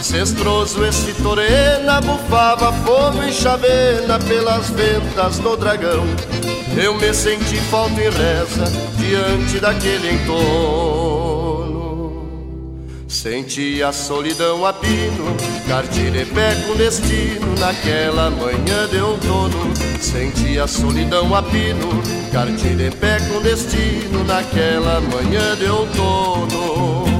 Cestroso 0.00 0.84
esse 0.84 1.12
torena, 1.20 2.00
bufava 2.00 2.72
fogo 2.84 3.24
e 3.24 3.32
chavena 3.32 4.20
Pelas 4.20 4.70
ventas 4.70 5.40
do 5.40 5.56
dragão. 5.56 6.04
Eu 6.80 6.94
me 6.94 7.12
senti 7.12 7.56
falta 7.56 8.00
e 8.00 8.08
reza 8.08 8.64
diante 8.98 9.58
daquele 9.58 10.12
entorno 10.12 10.97
Senti 13.08 13.82
a 13.82 13.90
solidão 13.90 14.66
a 14.66 14.72
pino, 14.74 15.34
pé 16.26 16.54
com 16.66 16.76
destino 16.76 17.58
naquela 17.58 18.28
manhã 18.28 18.86
de 18.86 18.98
outono. 18.98 19.72
Senti 19.98 20.58
a 20.58 20.66
solidão 20.66 21.34
a 21.34 21.42
pino, 21.42 21.88
pé 23.00 23.18
com 23.20 23.40
destino 23.40 24.22
naquela 24.24 25.00
manhã 25.00 25.56
de 25.56 25.64
outono. 25.70 27.17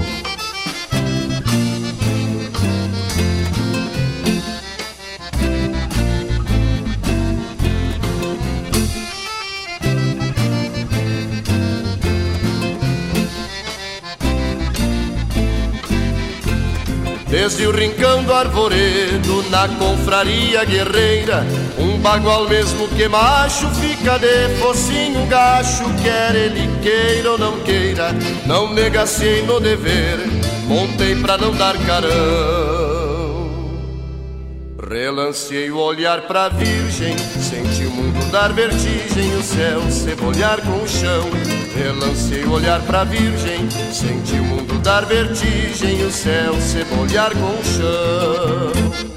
Desde 17.30 17.66
o 17.66 17.70
rincão 17.72 18.24
do 18.24 18.32
arvoredo, 18.32 19.42
na 19.50 19.68
confraria 19.68 20.64
guerreira, 20.64 21.44
um 21.78 21.98
bagual 21.98 22.48
mesmo 22.48 22.88
que 22.88 23.06
macho 23.06 23.68
fica 23.74 24.18
de 24.18 24.48
focinho 24.58 25.26
gacho, 25.26 25.84
quer 26.02 26.34
ele 26.34 26.70
queira 26.82 27.32
ou 27.32 27.38
não 27.38 27.60
queira, 27.60 28.14
não 28.46 28.72
negaciei 28.72 29.42
no 29.42 29.60
dever, 29.60 30.18
montei 30.66 31.14
pra 31.16 31.36
não 31.36 31.54
dar 31.54 31.76
carão. 31.84 33.38
Relancei 34.90 35.70
o 35.70 35.76
olhar 35.76 36.22
pra 36.22 36.48
virgem, 36.48 37.14
senti 37.18 37.84
o 37.84 37.90
mundo 37.90 38.24
dar 38.32 38.54
vertigem, 38.54 39.36
o 39.36 39.42
céu 39.42 39.82
cebolhar 39.90 40.62
com 40.62 40.82
o 40.82 40.88
chão. 40.88 41.28
Relancei 41.78 42.44
o 42.44 42.52
olhar 42.52 42.80
pra 42.82 43.04
virgem, 43.04 43.70
senti 43.92 44.34
o 44.34 44.44
mundo 44.44 44.78
dar 44.80 45.06
vertigem, 45.06 46.04
o 46.04 46.10
céu 46.10 46.60
cebolhar 46.60 47.30
com 47.32 47.38
o 47.38 47.64
chão. 47.64 49.08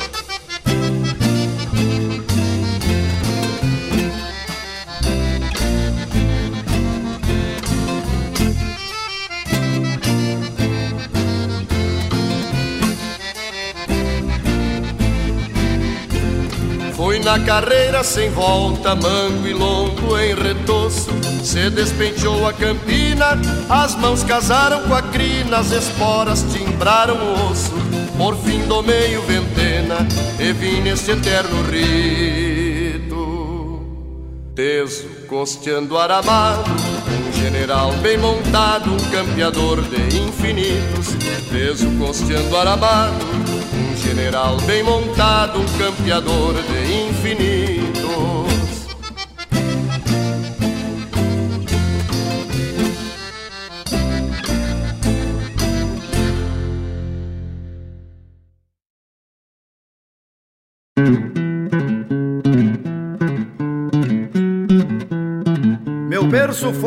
na 17.24 17.40
carreira 17.40 18.04
sem 18.04 18.30
volta, 18.30 18.96
mango 18.96 19.48
e 19.48 19.54
longo 19.54 20.18
em 20.18 20.36
retoço. 20.36 21.21
Se 21.44 21.70
despenteou 21.72 22.48
a 22.48 22.54
campina, 22.54 23.38
as 23.70 23.96
mãos 23.96 24.24
casaram 24.24 24.84
com 24.84 24.94
a 24.94 25.02
crina, 25.02 25.58
as 25.58 25.72
esporas 25.72 26.46
timbraram 26.54 27.16
o 27.16 27.52
osso. 27.52 27.74
Por 28.18 28.38
fim 28.38 28.66
domei 28.68 29.18
o 29.18 29.22
ventena 29.24 30.08
e 30.40 30.54
vim 30.54 30.82
nesse 30.82 31.12
eterno 31.12 31.64
rito. 31.64 33.12
Teso, 34.56 35.08
costeando 35.28 35.98
aramado, 35.98 36.70
um 36.70 37.34
general 37.34 37.92
bem 38.04 38.18
montado, 38.18 38.94
um 38.94 39.10
campeador 39.10 39.82
de 39.82 40.20
infinitos. 40.20 41.16
Teso, 41.52 41.90
costeando 41.98 42.56
aramado, 42.56 43.26
general 43.98 44.58
bem 44.68 44.84
montado, 44.84 45.60
um 45.60 45.66
campeador 45.80 46.54
de 46.54 47.10
infinitos. 47.10 47.71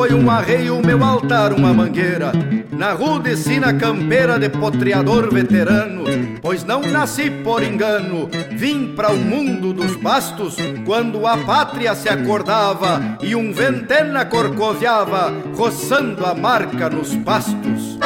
Foi 0.04 0.12
um 0.12 0.30
arreio, 0.30 0.82
meu 0.84 1.02
altar 1.02 1.54
uma 1.54 1.72
mangueira. 1.72 2.30
Na 2.70 2.92
rude 2.92 3.34
sina 3.38 3.72
campeira 3.72 4.38
de 4.38 4.50
potreador 4.50 5.32
veterano, 5.32 6.04
pois 6.42 6.62
não 6.62 6.82
nasci 6.82 7.30
por 7.30 7.62
engano, 7.62 8.28
vim 8.50 8.94
para 8.94 9.10
o 9.10 9.16
mundo 9.16 9.72
dos 9.72 9.96
bastos. 9.96 10.56
Quando 10.84 11.26
a 11.26 11.38
pátria 11.38 11.94
se 11.94 12.10
acordava 12.10 13.16
e 13.22 13.34
um 13.34 13.50
ventena 13.50 14.26
corcoviava, 14.26 15.32
roçando 15.56 16.26
a 16.26 16.34
marca 16.34 16.90
nos 16.90 17.16
pastos. 17.16 17.98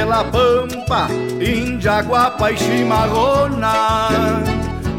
Pela 0.00 0.24
pampa, 0.24 1.08
Indiaguapa 1.38 2.50
e 2.50 2.56
Chimarrona, 2.56 4.42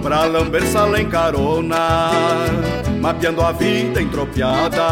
pra 0.04 0.26
lamber 0.26 0.62
sala 0.68 1.02
em 1.02 1.10
carona, 1.10 2.12
mapeando 3.02 3.42
a 3.42 3.52
vida 3.52 4.00
entropiada, 4.00 4.86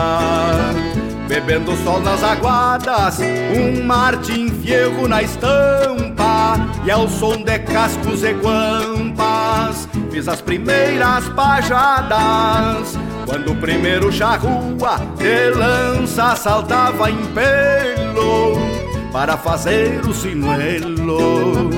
bebendo 1.27 1.77
sol 1.83 2.01
nas 2.01 2.23
aguadas, 2.23 3.19
um 3.19 3.83
Martin 3.83 4.49
Fierro 4.49 5.07
na 5.07 5.21
estampa, 5.21 6.55
e 6.83 6.89
ao 6.89 7.07
som 7.07 7.43
de 7.43 7.59
cascos 7.59 8.23
e 8.23 8.33
guampas, 8.33 9.87
fiz 10.09 10.27
as 10.27 10.41
primeiras 10.41 11.29
pajadas, 11.29 12.97
quando 13.27 13.51
o 13.51 13.55
primeiro 13.57 14.11
charrua 14.11 14.97
de 15.19 15.51
lança 15.51 16.35
saltava 16.35 17.11
em 17.11 17.23
pelo 17.27 18.68
para 19.11 19.37
fazer 19.37 19.99
o 20.05 20.13
sinuelo 20.13 21.69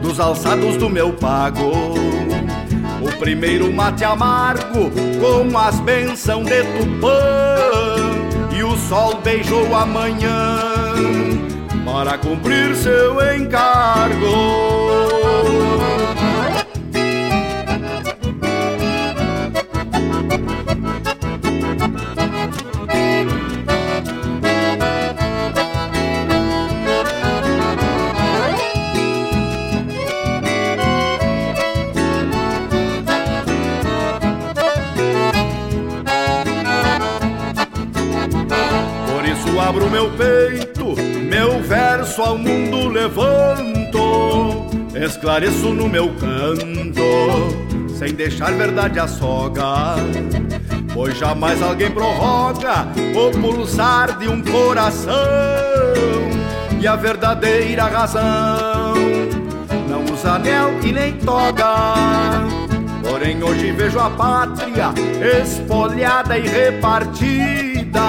dos 0.00 0.20
alçados 0.20 0.76
do 0.76 0.88
meu 0.88 1.12
pago. 1.12 1.94
O 3.02 3.18
primeiro 3.18 3.72
mate 3.72 4.04
amargo 4.04 4.90
com 5.20 5.58
as 5.58 5.78
bênçãos 5.80 6.46
de 6.46 6.62
Tupã 6.62 7.18
e 8.56 8.62
o 8.62 8.76
sol 8.76 9.20
beijou 9.22 9.74
a 9.74 9.84
manhã 9.84 10.58
para 11.84 12.18
cumprir 12.18 12.74
seu 12.76 13.14
encargo. 13.34 14.85
Meu 40.06 40.10
peito, 40.10 40.94
meu 41.28 41.60
verso 41.62 42.22
ao 42.22 42.38
mundo 42.38 42.88
levanto, 42.88 44.66
esclareço 44.94 45.70
no 45.70 45.88
meu 45.88 46.14
canto, 46.14 47.02
sem 47.98 48.14
deixar 48.14 48.52
verdade 48.52 49.00
a 49.00 49.08
soga. 49.08 49.96
Pois 50.94 51.18
jamais 51.18 51.60
alguém 51.60 51.90
prorroga 51.90 52.86
o 53.14 53.30
pulsar 53.38 54.18
de 54.18 54.28
um 54.28 54.40
coração 54.42 55.12
e 56.80 56.86
a 56.86 56.96
verdadeira 56.96 57.84
razão 57.84 58.94
não 59.88 60.04
usa 60.14 60.34
anel 60.34 60.70
e 60.82 60.92
nem 60.92 61.14
toga. 61.14 61.74
Porém 63.02 63.42
hoje 63.42 63.72
vejo 63.72 63.98
a 63.98 64.10
pátria 64.10 64.92
espolhada 65.42 66.38
e 66.38 66.46
repartida. 66.48 68.06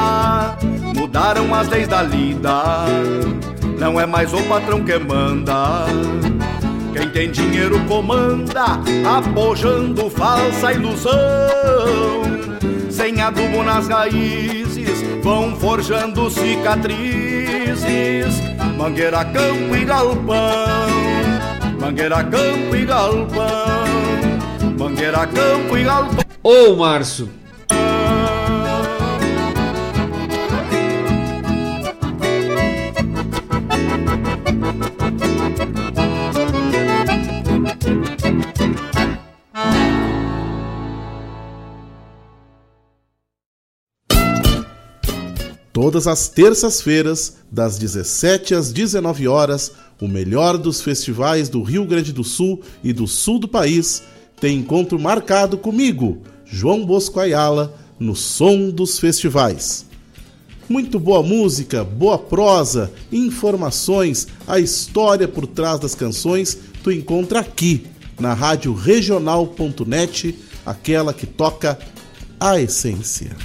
Mudaram 1.18 1.52
as 1.56 1.68
leis 1.70 1.88
da 1.88 2.04
lida, 2.04 2.86
não 3.80 4.00
é 4.00 4.06
mais 4.06 4.32
o 4.36 4.44
patrão 4.44 4.84
que 4.84 5.00
manda. 5.00 5.88
Quem 6.94 7.10
tem 7.10 7.32
dinheiro 7.32 7.84
comanda, 7.86 8.80
apojando 9.18 10.12
falsa 10.12 10.74
ilusão. 10.74 11.12
Sem 12.92 13.20
adubo 13.20 13.64
nas 13.64 13.88
raízes, 13.88 15.02
vão 15.24 15.56
forjando 15.56 16.30
cicatrizes. 16.30 17.80
Mangueira, 18.78 19.26
campo 19.26 19.76
e 19.76 19.86
galpão, 19.86 20.88
mangueira, 21.82 22.24
campo 22.26 22.76
e 22.76 22.86
galpão, 22.86 23.88
mangueira, 24.78 25.26
campo 25.26 25.78
e 25.80 25.84
galpão. 25.84 26.24
Ô, 26.44 26.76
Março, 26.76 27.28
Todas 45.72 46.08
as 46.08 46.28
terças-feiras, 46.28 47.38
das 47.52 47.78
17 47.78 48.56
às 48.56 48.74
19 48.74 49.28
horas, 49.28 49.72
o 50.02 50.08
melhor 50.08 50.58
dos 50.58 50.82
festivais 50.82 51.50
do 51.50 51.64
Rio 51.64 51.86
Grande 51.86 52.12
do 52.12 52.24
Sul 52.24 52.62
e 52.84 52.92
do 52.92 53.08
sul 53.08 53.40
do 53.40 53.48
país 53.48 54.04
tem 54.40 54.58
encontro 54.58 55.00
marcado 55.00 55.58
comigo, 55.58 56.22
João 56.46 56.86
Bosco 56.86 57.20
Ayala, 57.20 57.74
no 58.00 58.16
Som 58.16 58.70
dos 58.70 59.00
Festivais. 59.00 59.87
Muito 60.70 61.00
boa 61.00 61.24
música, 61.24 61.84
boa 61.84 62.18
prosa, 62.18 62.92
informações, 63.10 64.28
a 64.46 64.60
história 64.60 65.28
por 65.28 65.48
trás 65.48 65.80
das 65.80 65.96
canções 65.96 66.58
tu 66.84 66.92
encontra 66.92 67.40
aqui 67.40 67.86
na 68.20 68.34
rádio 68.34 68.74
regional.net, 68.74 70.36
aquela 70.66 71.14
que 71.14 71.26
toca 71.26 71.80
a 72.40 72.60
essência. 72.60 73.36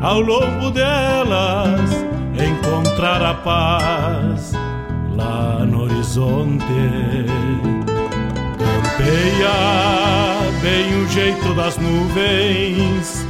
Ao 0.00 0.20
longo 0.20 0.70
delas, 0.70 1.90
encontrar 2.34 3.22
a 3.22 3.34
paz 3.34 4.52
lá 5.16 5.64
no 5.66 5.82
horizonte. 5.82 6.64
Campeia 8.58 9.50
bem 10.60 11.02
o 11.02 11.08
jeito 11.08 11.54
das 11.54 11.76
nuvens 11.78 13.26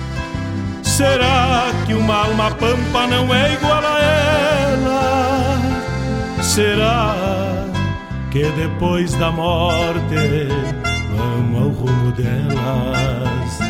Será 0.98 1.70
que 1.86 1.94
uma 1.94 2.24
alma 2.24 2.50
pampa 2.50 3.06
não 3.06 3.32
é 3.32 3.54
igual 3.54 3.84
a 3.84 4.00
ela? 4.02 5.60
Será 6.42 7.14
que 8.32 8.42
depois 8.42 9.14
da 9.14 9.30
morte 9.30 10.48
vamos 11.14 11.62
ao 11.62 11.68
rumo 11.68 12.10
delas? 12.10 13.67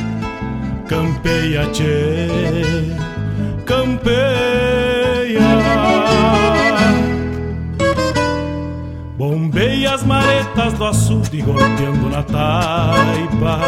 Campeia, 0.88 1.66
tchê, 1.70 2.26
campeia. 3.66 4.18
Bombeia 9.18 9.94
as 9.94 10.02
maretas 10.02 10.72
do 10.72 10.84
açude 10.86 11.42
golpeando 11.42 12.08
na 12.08 12.22
taipa 12.22 13.58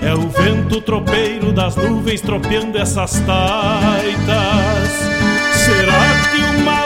é 0.00 0.14
o 0.14 0.28
vento 0.28 0.80
tropeiro 0.80 1.52
das 1.52 1.74
nuvens 1.74 2.20
tropeando 2.20 2.78
essas 2.78 3.20
taitas. 3.20 4.92
Será 5.54 6.02
que 6.30 6.60
uma 6.60 6.81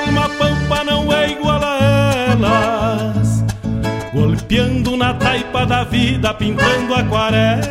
Golpeando 4.46 4.96
na 4.96 5.12
taipa 5.12 5.66
da 5.66 5.82
vida, 5.82 6.32
pintando 6.32 6.94
aquarelas. 6.94 7.66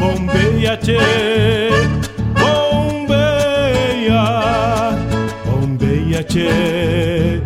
Bombeia, 0.00 0.76
tchê, 0.76 0.98
bombeia, 2.34 4.18
bombeia, 5.46 6.24
tchê. 6.24 7.40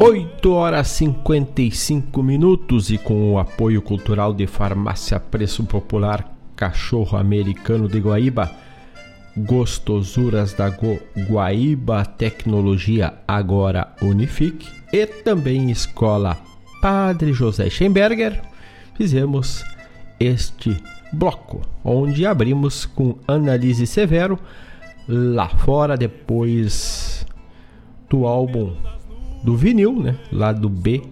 8 0.00 0.52
horas 0.52 0.86
55 0.86 2.22
minutos 2.22 2.88
e 2.90 2.98
com 2.98 3.32
o 3.32 3.38
apoio 3.40 3.82
cultural 3.82 4.32
de 4.32 4.46
Farmácia 4.46 5.18
Preço 5.18 5.64
Popular 5.64 6.32
Cachorro 6.54 7.18
Americano 7.18 7.88
de 7.88 7.98
Guaíba, 7.98 8.48
Gostosuras 9.36 10.52
da 10.52 10.68
Go 10.70 11.00
Guaíba 11.28 12.04
Tecnologia 12.04 13.14
Agora 13.26 13.92
Unifique 14.00 14.77
e 14.92 15.06
também 15.06 15.70
Escola 15.70 16.36
Padre 16.80 17.32
José 17.32 17.68
Schemberger, 17.68 18.40
fizemos 18.94 19.64
este 20.20 20.76
bloco, 21.12 21.62
onde 21.84 22.26
abrimos 22.26 22.86
com 22.86 23.16
Analise 23.26 23.86
Severo 23.86 24.38
lá 25.08 25.48
fora 25.48 25.96
depois 25.96 27.26
do 28.08 28.26
álbum 28.26 28.74
do 29.42 29.56
vinil, 29.56 29.92
né? 29.92 30.16
Lado 30.30 30.68
B 30.68 31.02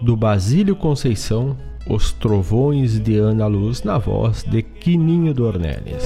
do 0.00 0.16
Basílio 0.16 0.74
Conceição, 0.76 1.56
Os 1.86 2.12
Trovões 2.12 2.98
de 2.98 3.16
Ana 3.16 3.46
Luz, 3.46 3.82
na 3.82 3.98
voz 3.98 4.44
de 4.44 4.62
Quininho 4.62 5.34
Dornelles. 5.34 6.04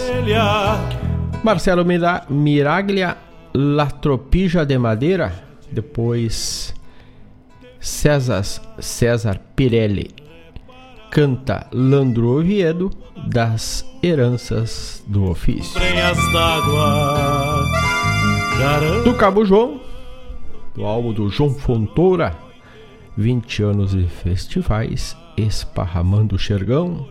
Marcelo 1.42 1.84
Mira 1.84 2.24
Miraglia, 2.28 3.16
La 3.54 3.86
Tropija 3.86 4.64
de 4.64 4.76
Madeira, 4.78 5.32
depois 5.70 6.74
César, 7.84 8.42
César 8.78 9.38
Pirelli 9.54 10.08
canta 11.10 11.66
Landro 11.70 12.38
Oviedo 12.38 12.90
das 13.26 13.84
Heranças 14.02 15.04
do 15.06 15.28
Ofício. 15.28 15.78
Do 19.04 19.14
Cabo 19.14 19.44
João, 19.44 19.82
do 20.74 20.86
álbum 20.86 21.12
do 21.12 21.28
João 21.28 21.50
Fontoura, 21.50 22.34
20 23.18 23.62
anos 23.62 23.90
de 23.90 24.06
festivais, 24.06 25.14
Esparramando 25.36 26.36
o 26.36 26.38
Xergão. 26.38 27.06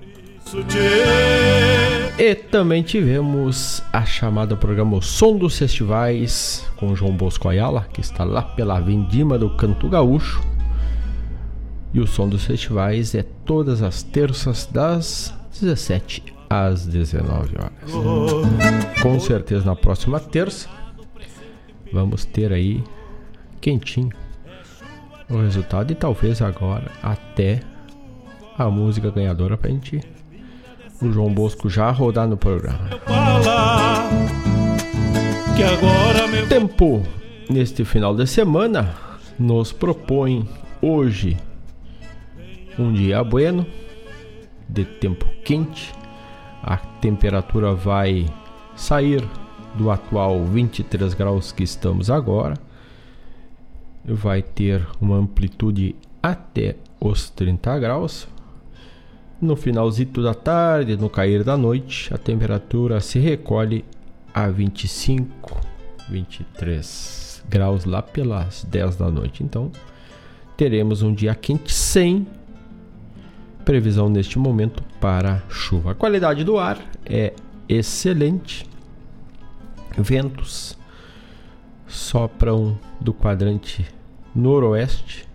E 2.18 2.34
também 2.34 2.82
tivemos 2.82 3.84
a 3.94 4.04
chamada 4.06 4.58
programa 4.58 4.98
o 4.98 5.02
Som 5.04 5.38
dos 5.38 5.56
Festivais 5.60 6.66
com 6.78 6.96
João 6.96 7.16
Bosco 7.16 7.48
Ayala, 7.48 7.88
que 7.94 8.02
está 8.02 8.24
lá 8.24 8.42
pela 8.42 8.80
Vindima 8.80 9.38
do 9.38 9.52
Canto 9.52 9.88
Gaúcho. 9.88 10.42
E 11.94 12.00
o 12.00 12.08
Som 12.08 12.28
dos 12.28 12.46
Festivais 12.46 13.14
é 13.14 13.24
todas 13.46 13.82
as 13.82 14.02
terças 14.02 14.66
das 14.66 15.34
17 15.60 16.24
às 16.50 16.86
19 16.88 17.56
horas. 17.58 19.00
Com 19.02 19.20
certeza 19.20 19.66
na 19.66 19.76
próxima 19.76 20.20
terça 20.20 20.68
vamos 21.92 22.26
ter 22.26 22.52
aí 22.52 22.84
quentinho 23.62 24.10
o 25.30 25.38
resultado 25.38 25.92
e 25.92 25.96
talvez 25.96 26.42
agora 26.42 26.92
até 27.02 27.62
a 28.58 28.70
música 28.70 29.12
ganhadora 29.12 29.56
pra 29.56 29.70
gente 29.70 30.02
o 31.02 31.12
João 31.12 31.34
Bosco 31.34 31.70
já 31.70 31.92
rodar 31.92 32.28
no 32.28 32.38
programa. 32.38 32.90
Tempo 36.50 37.04
neste 37.50 37.86
final 37.86 38.16
de 38.16 38.26
semana 38.26 38.96
nos 39.38 39.72
propõe 39.72 40.48
hoje 40.82 41.38
um 42.78 42.92
dia 42.92 43.24
bueno 43.24 43.66
de 44.68 44.86
tempo 44.86 45.26
quente. 45.44 45.94
A 46.62 46.78
temperatura 46.78 47.74
vai 47.74 48.26
sair 48.76 49.24
do 49.76 49.92
atual 49.92 50.44
23 50.46 51.14
graus 51.14 51.52
que 51.52 51.64
estamos 51.64 52.10
agora. 52.10 52.58
Vai 54.06 54.42
ter 54.42 54.86
uma 55.00 55.18
amplitude 55.18 55.96
até 56.22 56.76
os 57.00 57.30
30 57.30 57.80
graus. 57.80 58.28
No 59.42 59.56
finalzito 59.56 60.24
da 60.24 60.34
tarde, 60.34 60.96
no 60.96 61.10
cair 61.10 61.44
da 61.44 61.58
noite, 61.58 62.14
a 62.14 62.18
temperatura 62.18 63.02
se 63.02 63.20
recolhe 63.20 63.84
a 64.34 64.48
25, 64.48 65.60
23 66.10 67.44
graus 67.50 67.84
lá 67.84 68.02
pelas 68.02 68.64
10 68.64 68.96
da 68.96 69.12
noite. 69.12 69.44
Então, 69.44 69.70
teremos 70.56 71.02
um 71.02 71.14
dia 71.14 71.36
quente 71.36 71.74
sem 71.74 72.26
previsão 73.64 74.10
neste 74.10 74.38
momento 74.38 74.84
para 75.00 75.42
chuva. 75.50 75.92
A 75.92 75.96
qualidade 75.96 76.44
do 76.44 76.58
ar 76.58 76.78
é 77.06 77.34
excelente. 77.68 78.66
Ventos 79.98 80.78
sopram 81.88 82.78
do 83.00 83.14
quadrante 83.14 83.86
noroeste 84.36 85.28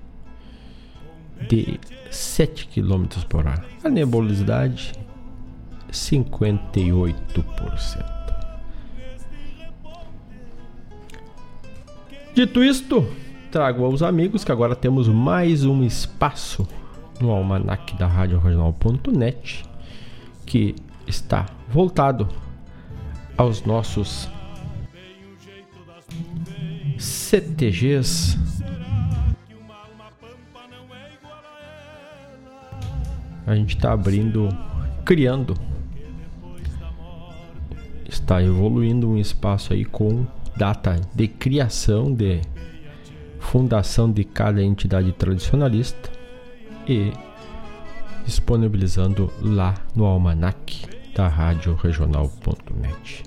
de 1.48 1.78
7 2.10 2.66
km 2.66 3.06
por 3.28 3.46
hora. 3.46 3.64
A 3.84 3.88
nebulosidade 3.88 4.92
58%. 5.90 8.18
Dito 12.34 12.62
isto, 12.62 13.06
trago 13.50 13.84
aos 13.84 14.02
amigos 14.02 14.44
que 14.44 14.52
agora 14.52 14.76
temos 14.76 15.08
mais 15.08 15.64
um 15.64 15.82
espaço 15.82 16.68
no 17.20 17.30
almanac 17.30 17.96
da 17.96 18.06
Rádio 18.06 18.38
Regional.net 18.38 19.64
que 20.46 20.74
está 21.06 21.46
voltado 21.68 22.28
aos 23.36 23.62
nossos 23.64 24.28
CTGs 26.98 28.38
a 33.48 33.54
gente 33.54 33.76
está 33.76 33.92
abrindo, 33.92 34.48
criando, 35.06 35.54
está 38.06 38.42
evoluindo 38.42 39.08
um 39.08 39.16
espaço 39.16 39.72
aí 39.72 39.86
com 39.86 40.26
data 40.54 41.00
de 41.14 41.28
criação, 41.28 42.12
de 42.12 42.42
fundação 43.38 44.12
de 44.12 44.22
cada 44.22 44.62
entidade 44.62 45.12
tradicionalista 45.12 46.17
e 46.88 47.12
disponibilizando 48.24 49.32
lá 49.40 49.74
no 49.94 50.04
almanac 50.04 50.86
da 51.14 51.28
Rádio 51.28 51.74
Regional.net. 51.74 53.22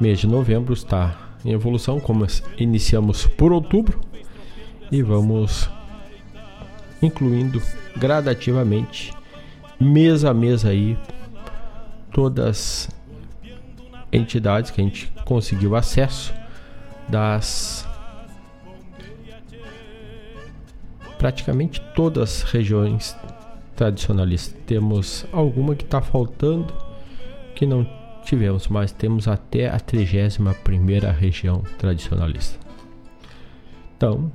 Mês 0.00 0.20
de 0.20 0.26
novembro 0.26 0.74
está 0.74 1.16
em 1.44 1.52
evolução, 1.52 2.00
como 2.00 2.26
iniciamos 2.56 3.26
por 3.26 3.52
outubro, 3.52 4.00
e 4.90 5.02
vamos 5.02 5.70
incluindo 7.00 7.62
gradativamente 7.96 9.12
mês 9.78 10.24
a 10.24 10.34
mês 10.34 10.64
aí 10.64 10.98
todas 12.12 12.88
entidades 14.12 14.70
que 14.70 14.80
a 14.80 14.84
gente 14.84 15.12
conseguiu 15.24 15.76
acesso 15.76 16.32
das 17.08 17.87
praticamente 21.18 21.80
todas 21.94 22.42
as 22.42 22.50
regiões 22.50 23.16
tradicionalistas. 23.76 24.58
Temos 24.66 25.26
alguma 25.32 25.74
que 25.74 25.84
está 25.84 26.00
faltando 26.00 26.72
que 27.54 27.66
não 27.66 27.86
tivemos, 28.24 28.68
mas 28.68 28.92
temos 28.92 29.26
até 29.26 29.68
a 29.68 29.80
31 29.80 30.52
primeira 30.62 31.10
região 31.10 31.62
tradicionalista. 31.78 32.58
Então, 33.96 34.30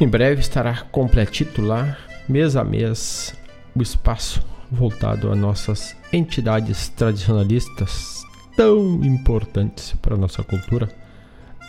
em 0.00 0.08
breve 0.08 0.40
estará 0.40 0.82
completito 0.92 1.60
lá, 1.60 1.96
mês 2.28 2.56
a 2.56 2.64
mês, 2.64 3.34
o 3.74 3.82
espaço 3.82 4.42
voltado 4.70 5.32
a 5.32 5.34
nossas 5.34 5.96
entidades 6.12 6.88
tradicionalistas 6.88 8.24
tão 8.56 9.02
importantes 9.04 9.94
para 10.00 10.14
a 10.14 10.18
nossa 10.18 10.42
cultura 10.42 10.88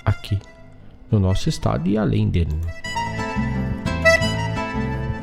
aqui 0.06 0.38
no 1.10 1.20
nosso 1.20 1.50
estado 1.50 1.88
e 1.90 1.98
além 1.98 2.30
dele. 2.30 2.60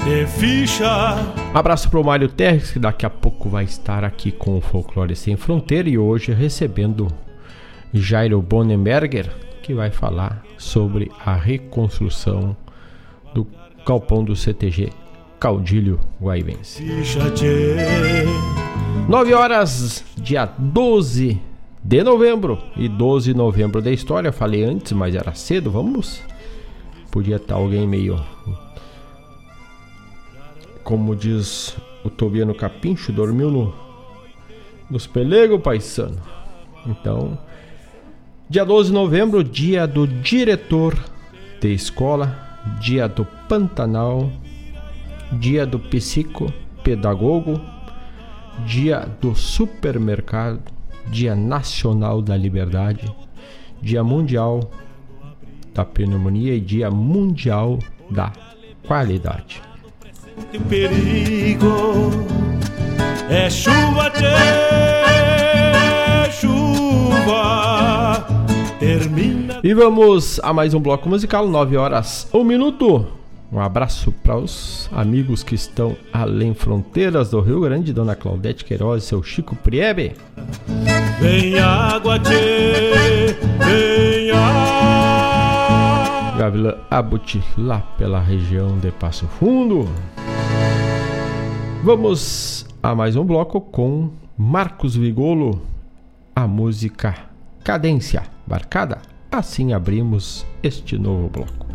De 0.09 0.27
ficha. 0.27 1.17
Abraço 1.53 1.91
para 1.91 2.01
o 2.01 2.05
Mário 2.05 2.31
Terres, 2.31 2.71
que 2.71 2.79
daqui 2.79 3.05
a 3.05 3.11
pouco 3.11 3.51
vai 3.51 3.65
estar 3.65 4.05
aqui 4.05 4.33
com 4.33 4.57
o 4.57 4.61
Folclore 4.63 5.15
Sem 5.15 5.37
Fronteira 5.37 5.87
e 5.87 5.99
hoje 5.99 6.33
recebendo 6.33 7.09
Jairo 7.93 8.41
Bonenberger, 8.41 9.31
que 9.63 9.75
vai 9.75 9.91
falar 9.91 10.43
sobre 10.57 11.13
a 11.23 11.35
reconstrução 11.35 12.57
do 13.35 13.47
galpão 13.87 14.25
do 14.25 14.35
CTG 14.35 14.89
Caudilho 15.39 16.01
Guaivense. 16.19 16.83
9 19.07 19.35
horas, 19.35 20.03
dia 20.17 20.47
12 20.47 21.39
de 21.85 22.03
novembro 22.03 22.59
e 22.79 22.89
12 22.89 23.33
de 23.35 23.37
novembro 23.37 23.83
da 23.83 23.91
história. 23.91 24.33
Falei 24.33 24.65
antes, 24.65 24.93
mas 24.93 25.15
era 25.15 25.35
cedo, 25.35 25.71
vamos. 25.71 26.23
Podia 27.11 27.37
estar 27.37 27.57
alguém 27.57 27.87
meio. 27.87 28.19
Como 30.89 31.15
diz 31.15 31.77
o 32.03 32.09
Tobiano 32.09 32.55
Capincho, 32.55 33.13
dormiu 33.13 33.51
no, 33.51 33.75
nos 34.89 35.07
pelegos, 35.07 35.61
paisano. 35.61 36.17
Então, 36.87 37.39
dia 38.49 38.65
12 38.65 38.89
de 38.89 38.95
novembro, 38.95 39.45
dia 39.45 39.87
do 39.87 40.07
diretor 40.07 40.99
de 41.61 41.75
escola, 41.75 42.59
dia 42.81 43.07
do 43.07 43.27
Pantanal 43.47 44.33
Dia 45.31 45.67
do 45.67 45.79
Psicopedagogo, 45.79 47.61
Dia 48.65 49.07
do 49.21 49.35
Supermercado, 49.35 50.63
Dia 51.11 51.37
Nacional 51.37 52.23
da 52.23 52.35
Liberdade, 52.35 53.15
Dia 53.83 54.03
Mundial 54.03 54.71
da 55.75 55.85
Pneumonia 55.85 56.55
e 56.55 56.61
Dia 56.61 56.91
Mundial 56.91 57.79
da 58.11 58.33
Qualidade. 58.87 59.68
Tem 60.51 60.61
perigo 60.61 62.29
é 63.31 63.51
chuva, 63.51 64.11
tchê, 64.11 64.25
chuva. 66.33 68.27
Termina. 68.79 69.61
E 69.63 69.75
vamos 69.75 70.41
a 70.43 70.51
mais 70.55 70.73
um 70.73 70.81
bloco 70.81 71.11
musical, 71.11 71.47
9 71.47 71.77
horas, 71.77 72.27
1 72.33 72.43
minuto. 72.43 73.07
Um 73.53 73.61
abraço 73.61 74.13
para 74.23 74.39
os 74.39 74.89
amigos 74.93 75.43
que 75.43 75.55
estão 75.55 75.95
além 76.11 76.55
fronteiras 76.55 77.31
do 77.31 77.41
Rio 77.41 77.61
Grande, 77.61 77.93
Dona 77.93 78.15
Claudete 78.15 78.65
Queiroz 78.65 79.05
e 79.05 79.07
seu 79.07 79.23
Chico 79.23 79.55
Priebe. 79.57 80.15
Vem 81.21 81.59
água, 81.59 82.19
tchê, 82.19 83.37
vem 83.59 84.31
água. 84.31 85.28
Gavilã 86.39 86.77
Abuti, 86.89 87.43
lá 87.59 87.81
pela 87.99 88.21
região 88.21 88.79
de 88.79 88.93
Passo 88.93 89.27
Fundo. 89.27 89.89
Vamos 91.83 92.65
a 92.81 92.95
mais 92.95 93.17
um 93.17 93.25
bloco 93.25 93.61
com 93.61 94.13
Marcos 94.37 94.95
Vigolo, 94.95 95.61
a 96.37 96.47
música 96.47 97.13
Cadência 97.65 98.23
Barcada. 98.47 98.99
Assim 99.33 99.73
abrimos 99.73 100.47
este 100.63 100.97
novo 100.97 101.29
bloco. 101.29 101.67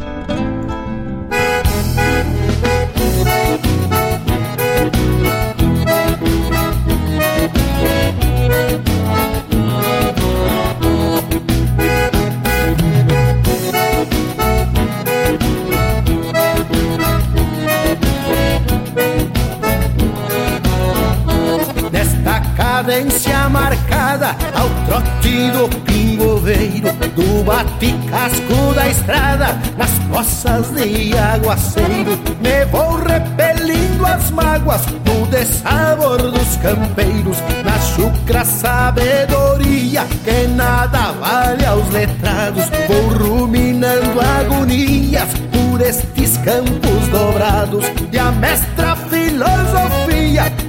Cadência 22.84 23.47
marcada 23.49 24.36
ao 24.53 24.69
trote 24.86 25.51
do 25.51 25.69
pingoveiro, 25.86 26.91
do 27.15 27.43
bate-casco 27.45 28.73
da 28.75 28.89
estrada, 28.89 29.57
nas 29.77 29.91
poças 30.11 30.69
de 30.71 31.17
aguaceiro. 31.17 32.19
Me 32.41 32.65
vou 32.65 32.95
repelindo 32.97 34.05
as 34.05 34.29
mágoas 34.31 34.81
no 35.05 35.25
dessabor 35.27 36.17
dos 36.17 36.57
campeiros, 36.57 37.38
na 37.63 37.79
chucra 37.79 38.43
sabedoria 38.43 40.05
que 40.25 40.47
nada 40.47 41.13
vale 41.13 41.65
aos 41.65 41.89
letrados. 41.89 42.65
Vou 42.88 43.29
ruminando 43.29 44.19
agonias 44.19 45.29
por 45.53 45.81
estes 45.81 46.38
campos 46.39 47.07
dobrados 47.09 47.86
e 48.11 48.19
a 48.19 48.29
mestra 48.31 48.97
filosofia 49.09 49.93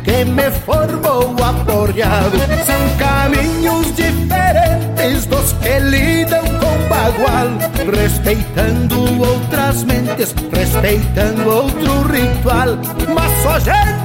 que 0.04 0.24
me 0.24 0.50
formou 0.50 1.34
aporreado 1.42 2.36
são 2.66 2.96
caminhos 2.98 3.86
diferentes 3.94 5.26
dos 5.26 5.52
que 5.54 5.78
lidam 5.78 6.44
com 6.44 6.88
bagual, 6.88 7.48
respeitando 7.90 9.22
outras 9.22 9.84
mentes, 9.84 10.34
respeitando 10.52 11.48
outro 11.48 12.02
ritual, 12.02 12.76
mas 13.14 13.42
só 13.42 13.58
gente 13.58 14.03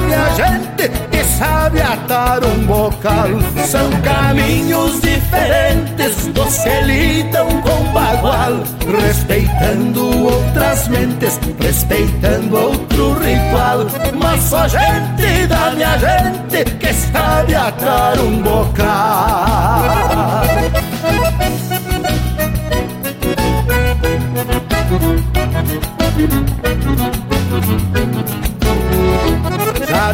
minha 0.00 0.34
gente 0.34 0.88
que 1.10 1.24
sabe 1.38 1.80
atar 1.80 2.44
um 2.44 2.64
bocal. 2.66 3.28
São 3.66 3.90
caminhos 4.02 5.00
diferentes 5.00 6.26
dos 6.28 6.58
que 6.58 6.80
lidam 6.82 7.48
com 7.62 7.92
bagual, 7.92 8.62
respeitando 9.00 10.26
outras 10.26 10.88
mentes, 10.88 11.38
respeitando 11.60 12.56
outro 12.56 13.14
ritual, 13.14 13.86
mas 14.18 14.42
só 14.44 14.66
gente 14.68 15.46
da 15.46 15.70
minha 15.72 15.98
gente 15.98 16.64
que 16.76 16.92
sabe 16.92 17.54
atar 17.54 18.18
um 18.18 18.42
bocal. 18.42 19.87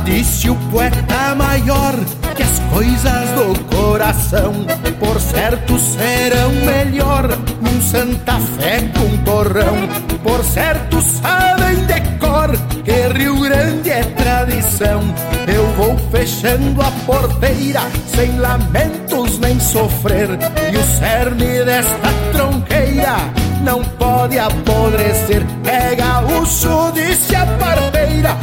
Disse 0.05 0.51
o 0.51 0.55
poeta 0.71 1.35
maior 1.35 1.95
que 2.37 2.43
as 2.43 2.59
coisas 2.73 3.31
do 3.31 3.77
coração, 3.77 4.53
por 4.99 5.21
certo, 5.21 5.79
serão 5.79 6.51
melhor 6.53 7.29
num 7.61 7.81
Santa 7.81 8.39
Fé 8.59 8.83
com 8.97 9.17
torrão. 9.25 9.77
Por 10.23 10.45
certo, 10.45 11.01
sabem 11.01 11.85
de 11.87 12.01
cor 12.19 12.51
que 12.85 13.19
Rio 13.19 13.41
Grande 13.41 13.91
é 13.91 14.03
tradição. 14.03 15.03
Eu 15.47 15.67
vou 15.77 15.97
fechando 16.11 16.83
a 16.83 16.91
porteira 17.07 17.83
sem 18.15 18.39
lamentos 18.39 19.39
nem 19.39 19.59
sofrer, 19.59 20.29
e 20.73 20.77
o 20.77 20.99
cerne 20.99 21.65
desta 21.65 22.13
tronqueira 22.33 23.17
não 23.63 23.83
pode 23.83 24.39
apodrecer. 24.39 25.43
É 25.65 25.95
gaúcho, 25.95 26.93
disse 26.93 27.35
a 27.35 27.47
parteira, 27.47 28.37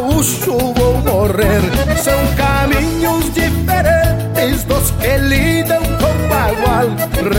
gaúcho 0.00 0.56
vou 0.74 0.94
morrer. 0.98 1.60
São 2.02 2.18
caminhos 2.36 3.32
diferentes 3.34 4.64
dos 4.64 4.90
que 4.92 5.16
lidam 5.18 5.82
com 5.82 6.28
bagual, 6.28 6.86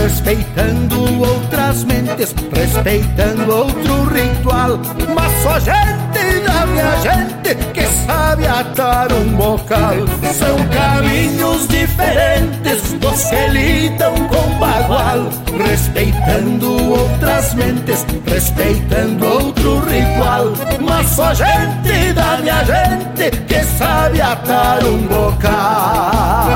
respeitando 0.00 1.20
outras 1.20 1.84
mentes, 1.84 2.34
respeitando 2.54 3.52
outro 3.52 4.04
ritual. 4.04 4.78
Mas 5.14 5.42
só 5.42 5.58
gente 5.58 6.41
minha 6.72 6.96
gente 7.00 7.54
que 7.72 7.86
sabe 8.06 8.46
atar 8.46 9.12
um 9.12 9.36
bocal. 9.36 9.94
São 10.34 10.56
caminhos 10.68 11.68
diferentes 11.68 12.92
dos 12.94 13.24
que 13.24 13.46
lidam 13.48 14.14
com 14.28 14.58
bagual, 14.58 15.28
respeitando 15.66 16.92
outras 16.92 17.54
mentes, 17.54 18.04
respeitando 18.26 19.26
outro 19.26 19.80
ritual. 19.80 20.52
Mas 20.80 21.06
só 21.10 21.32
gente 21.34 22.12
da 22.14 22.38
minha 22.38 22.64
gente 22.64 23.30
que 23.46 23.62
sabe 23.64 24.20
atar 24.20 24.84
um 24.84 24.98
bocal. 25.06 26.52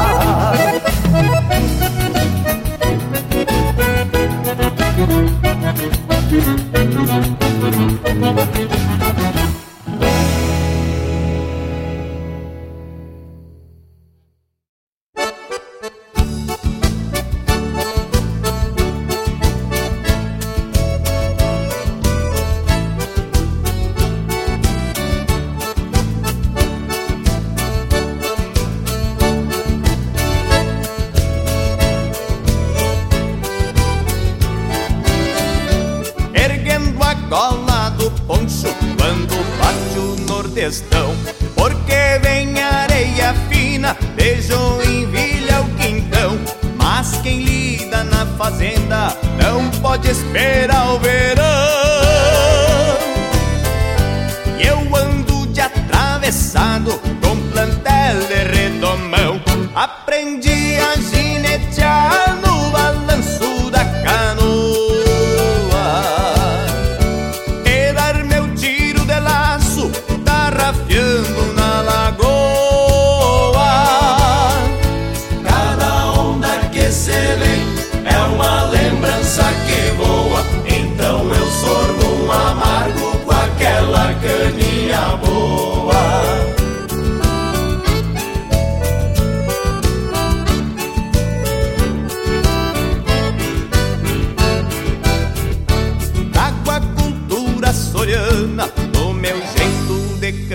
erguendo 8.16 8.85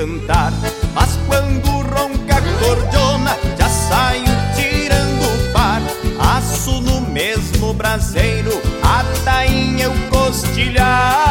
cantar. 0.02 0.52
Mas 0.96 1.18
quando 1.28 1.70
ronca 1.70 2.38
a 2.38 2.64
cordiona, 2.64 3.38
já 3.58 3.70
saio 3.70 4.26
tirando 4.56 5.22
o 5.22 5.54
par. 5.54 5.82
Aço 6.38 6.82
no 6.82 7.02
mesmo 7.02 7.74
braseiro, 7.74 8.52
a 8.84 9.04
tainha 9.24 9.86
eu 9.86 9.94
costilhar. 10.10 11.31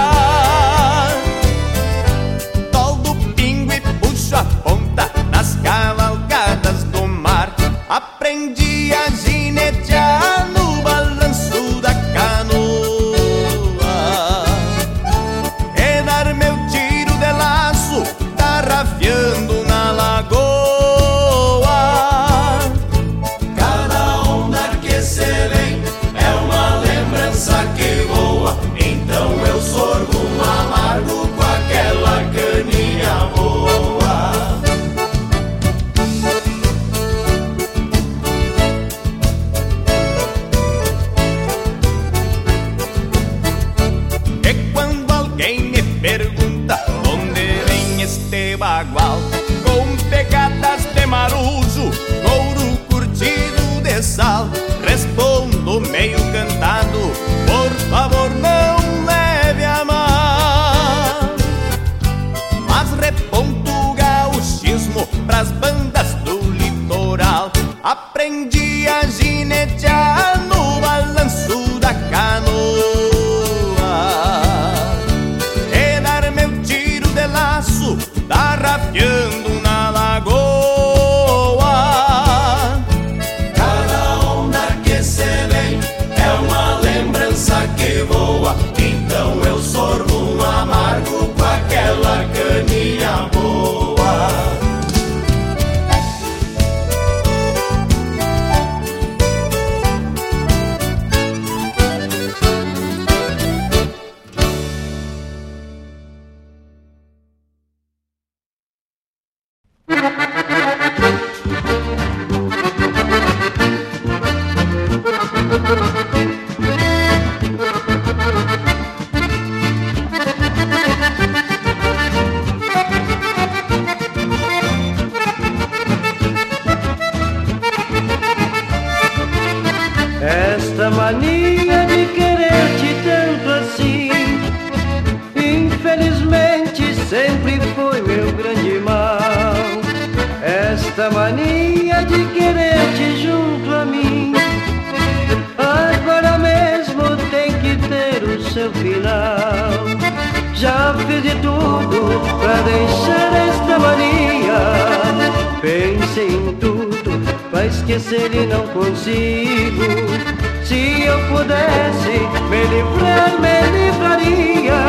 Pudesse 161.41 162.21
me 162.51 162.65
livrar, 162.67 163.33
me 163.41 163.57
livraria 163.77 164.81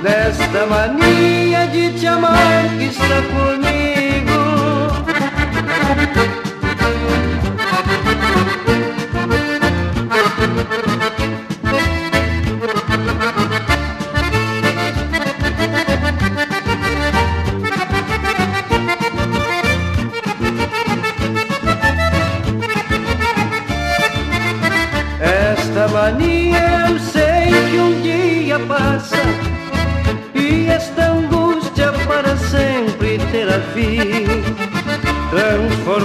desta 0.00 0.66
mania 0.66 1.66
de 1.66 1.90
te 1.98 2.06
amar 2.06 2.68
que 2.78 2.86
está 2.86 3.18
comigo. 3.34 4.46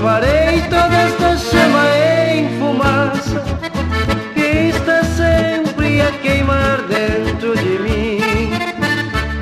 Transformarei 0.02 0.62
toda 0.62 0.98
esta 0.98 1.38
chama 1.38 1.86
em 2.34 2.58
fumaça 2.58 3.44
Que 4.34 4.70
está 4.70 5.04
sempre 5.04 6.02
a 6.02 6.12
queimar 6.14 6.82
dentro 6.90 7.56
de 7.56 7.78
mim 7.78 8.20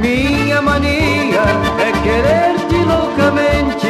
Minha 0.02 0.62
mania 0.62 1.44
é 1.80 1.92
querer-te 2.04 2.76
loucamente 2.76 3.88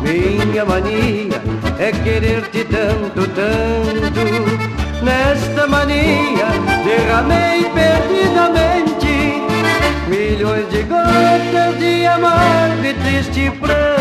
Minha 0.00 0.64
mania 0.64 1.42
é 1.80 1.90
querer-te 2.04 2.64
tanto, 2.64 3.28
tanto. 3.34 5.04
Nesta 5.04 5.66
mania 5.66 6.46
derramei 6.84 7.64
perdidamente 7.74 9.42
Milhões 10.06 10.70
de 10.70 10.82
gotas 10.84 11.78
de 11.80 12.06
amargo 12.06 12.84
e 12.84 12.94
triste 12.94 13.50
pranto 13.58 13.97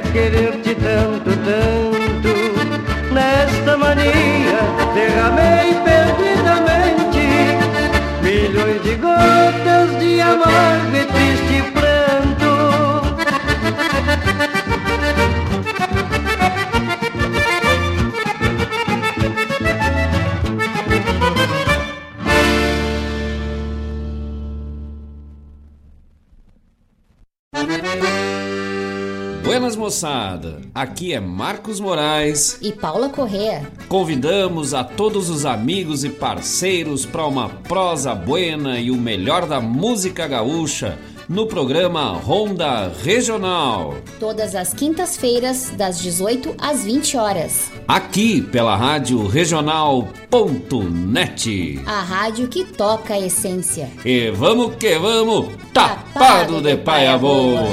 mania 0.00 0.22
é 0.22 0.69
aqui 30.80 31.12
é 31.12 31.20
Marcos 31.20 31.78
Moraes 31.78 32.58
e 32.62 32.72
Paula 32.72 33.08
Correa. 33.08 33.70
Convidamos 33.88 34.72
a 34.72 34.82
todos 34.82 35.28
os 35.28 35.44
amigos 35.44 36.04
e 36.04 36.08
parceiros 36.08 37.04
para 37.04 37.26
uma 37.26 37.48
prosa 37.48 38.14
buena 38.14 38.80
e 38.80 38.90
o 38.90 38.96
melhor 38.96 39.46
da 39.46 39.60
música 39.60 40.26
gaúcha 40.26 40.98
no 41.28 41.46
programa 41.46 42.14
Ronda 42.14 42.90
Regional. 43.04 43.94
Todas 44.18 44.56
as 44.56 44.74
quintas-feiras, 44.74 45.70
das 45.76 46.00
18 46.00 46.56
às 46.58 46.82
20 46.84 47.16
horas. 47.16 47.70
Aqui 47.86 48.40
pela 48.40 48.74
Rádio 48.74 49.26
Regional.net. 49.28 49.90
A 51.86 52.00
rádio 52.00 52.48
que 52.48 52.64
toca 52.64 53.14
a 53.14 53.20
essência. 53.20 53.88
E 54.04 54.30
vamos 54.30 54.74
que 54.74 54.98
vamos, 54.98 55.54
tapado 55.72 56.60
de 56.60 56.76
paia 56.76 57.16
boa. 57.16 57.68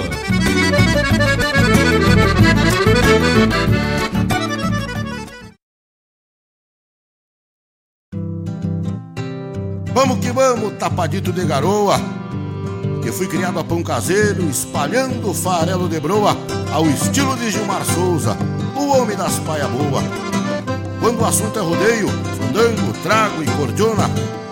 Vamos 10.38 10.74
tapadito 10.74 11.34
de 11.34 11.44
garoa. 11.46 12.00
que 13.02 13.12
fui 13.12 13.26
criado 13.28 13.58
a 13.58 13.64
pão 13.64 13.82
caseiro, 13.82 14.48
espalhando 14.48 15.34
farelo 15.34 15.90
de 15.90 16.00
broa, 16.00 16.38
ao 16.72 16.86
estilo 16.86 17.36
de 17.38 17.50
Gilmar 17.50 17.84
Souza, 17.84 18.38
o 18.76 18.86
homem 18.90 19.18
das 19.18 19.40
paia 19.40 19.68
boa. 19.68 20.04
Quando 21.00 21.22
o 21.22 21.26
assunto 21.26 21.58
é 21.58 21.62
rodeio, 21.64 22.08
fandango, 22.38 22.94
trago 23.02 23.42
e 23.42 23.48
cordiona, 23.58 24.04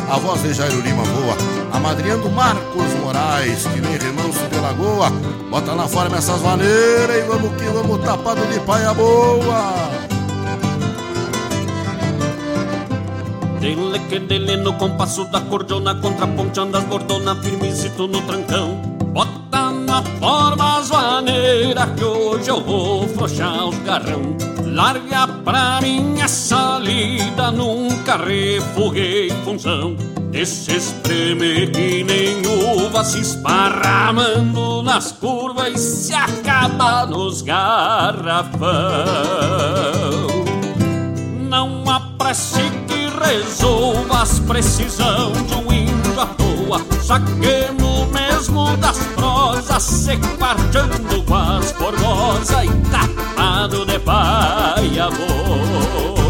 a 0.10 0.18
voz 0.18 0.42
de 0.42 0.56
Jairo 0.56 0.82
Lima 0.82 1.04
voa, 1.04 1.38
amadrinhando 1.72 2.32
Marcos 2.32 2.92
Moraes, 3.04 3.68
que 3.68 3.80
nem 3.80 3.96
remanso 3.96 4.44
de 4.50 4.60
lagoa. 4.60 5.12
Bota 5.52 5.76
na 5.76 5.88
forma 5.88 6.18
essas 6.18 6.42
maneiras 6.42 7.16
e 7.16 7.28
vamos 7.28 7.54
que 7.62 7.66
vamos 7.66 8.04
tapado 8.04 8.44
de 8.48 8.60
paia 8.62 8.92
boa. 8.92 9.95
Dele 13.66 14.00
que 14.08 14.20
dele 14.20 14.58
no 14.58 14.74
compasso 14.74 15.26
da 15.26 15.42
cordiona 15.42 15.96
Contraponteando 15.96 16.78
as 16.78 16.84
bordona 16.84 17.36
firmezito 17.36 18.08
no 18.08 18.22
trancão. 18.22 18.76
Bota 19.12 19.72
na 19.72 20.04
forma 20.04 20.78
as 20.78 20.92
maneiras 20.92 21.90
Que 21.98 22.04
hoje 22.04 22.48
eu 22.48 22.62
vou 22.62 23.08
frouxar 23.08 23.68
os 23.68 23.76
garrão. 23.80 24.38
Larga 24.66 25.28
pra 25.44 25.82
mim 25.82 26.14
essa 26.22 26.78
lida 26.78 27.50
Nunca 27.50 28.18
refoguei 28.18 29.32
função. 29.44 29.98
Esse 30.32 30.76
espreme 30.76 31.66
que 31.72 32.04
nem 32.04 32.46
uva 32.46 33.04
Se 33.04 33.20
esparramando 33.20 34.84
nas 34.84 35.12
curvas 35.12 35.74
E 35.74 35.78
se 35.80 36.14
acaba 36.14 37.08
nos 37.08 37.42
garrafão. 37.42 38.62
Não 41.50 41.90
apresse 41.90 42.75
as 44.26 44.40
precisão 44.40 45.32
de 45.32 45.54
um 45.54 45.72
índio 45.72 46.20
à 46.20 46.26
toa. 46.26 46.82
Saquemos 47.04 48.08
mesmo 48.12 48.76
das 48.78 48.98
prosas, 49.16 49.84
se 49.84 50.18
quarteando 50.38 51.24
com 51.24 51.36
as 51.36 51.72
formosas 51.72 52.64
e 52.64 52.70
tapado 52.90 53.86
de 53.86 54.00
paia 54.00 55.10
boa. 55.12 56.26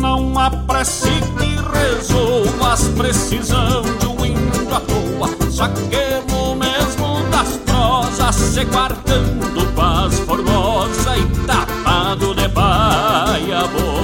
Não 0.00 0.38
apresse 0.38 1.10
que 1.38 1.56
resolva 1.78 2.72
as 2.72 2.84
precisão 2.88 3.82
de 3.98 4.06
um 4.06 4.24
índio 4.24 4.74
à 4.74 4.80
toa. 4.80 5.28
Saquemos 5.50 6.56
mesmo 6.56 7.22
das 7.30 7.58
prosas, 7.66 8.34
se 8.36 8.64
quarteando 8.64 9.66
com 9.74 9.82
as 9.82 10.18
formosas 10.20 11.18
e 11.18 11.46
tapado 11.46 12.34
de 12.34 12.48
paia 12.48 13.66
boa. 13.68 13.99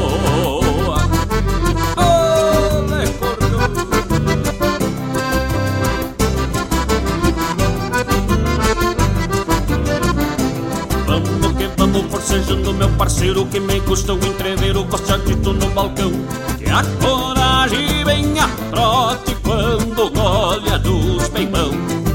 Parceiro 12.96 13.46
Que 13.46 13.60
me 13.60 13.80
custou 13.80 14.16
entrever 14.16 14.76
o 14.76 14.84
costadito 14.86 15.52
no 15.52 15.70
balcão. 15.70 16.12
Que 16.58 16.68
a 16.70 16.82
coragem 17.00 18.04
vem 18.04 18.38
a 18.40 18.48
trote 18.70 19.36
quando 19.42 20.12
olha 20.18 20.78
dos 20.78 21.28
peimão. 21.28 21.70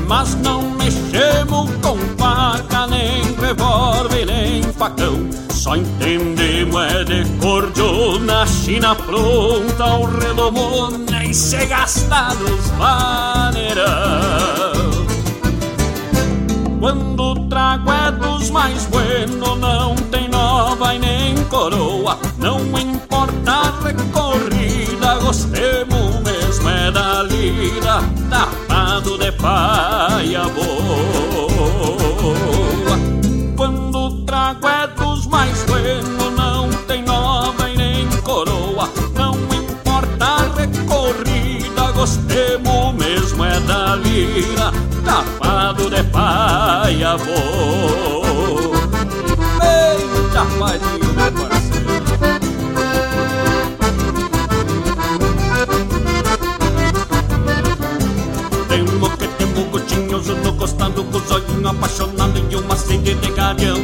Mas 0.08 0.36
não 0.36 0.62
mexemos 0.72 1.70
com 1.82 1.98
faca, 2.18 2.88
nem 2.88 3.24
revólver, 3.36 4.26
nem 4.26 4.64
facão. 4.74 5.30
Só 5.50 5.76
entendemos 5.76 6.82
é 6.84 7.04
de 7.04 7.24
cordiona, 7.40 8.46
china 8.48 8.96
pronta, 8.96 9.86
o 9.86 10.06
redomona 10.06 11.24
E 11.24 11.34
se 11.34 11.66
gasta 11.66 12.34
nos 12.34 12.68
vaneirão. 12.72 14.32
Quando 16.80 17.36
trago 17.48 17.92
é 17.92 18.12
dos 18.12 18.50
mais 18.50 18.88
buenos, 18.88 19.58
não 19.60 19.96
tem 20.10 20.21
e 20.84 21.00
nem 21.00 21.36
coroa. 21.46 22.18
Não 22.38 22.60
importa 22.78 23.52
a 23.52 23.72
recorrida, 23.84 25.16
gostemos 25.22 26.20
mesmo 26.22 26.70
é 26.70 26.92
da 26.92 27.24
lida, 27.24 28.02
tapado 28.30 29.18
de 29.18 29.32
paia 29.34 30.44
boa. 30.50 30.72
Quando 33.56 33.96
o 33.96 34.26
trago 34.26 34.68
é 34.68 34.88
dos 34.88 35.28
mais 35.28 35.64
buenos, 35.66 36.34
não 36.36 36.70
tem 36.88 37.04
nova 37.04 37.70
e 37.70 37.78
nem 37.78 38.08
coroa. 38.24 38.90
Não 39.14 39.36
importa 39.36 40.26
a 40.26 40.38
recorrida, 40.60 41.92
gostemos 41.92 42.96
mesmo 42.96 43.46
é 43.46 43.60
da 43.62 43.96
lira, 43.96 44.72
tapado 45.06 45.90
de 45.90 46.04
paia 46.06 47.18
boa. 47.18 48.21
Meu 50.62 50.70
parceiro. 50.70 51.90
Temo 58.70 59.10
que 59.18 59.28
temo 59.28 59.66
gotinhos 59.72 60.28
no 60.28 60.54
costado 60.54 61.04
Com 61.06 61.18
os 61.18 61.32
olhinhos 61.32 61.66
apaixonados 61.66 62.44
e 62.52 62.56
uma 62.58 62.78
sede 62.78 63.16
de 63.16 63.32
garião 63.32 63.81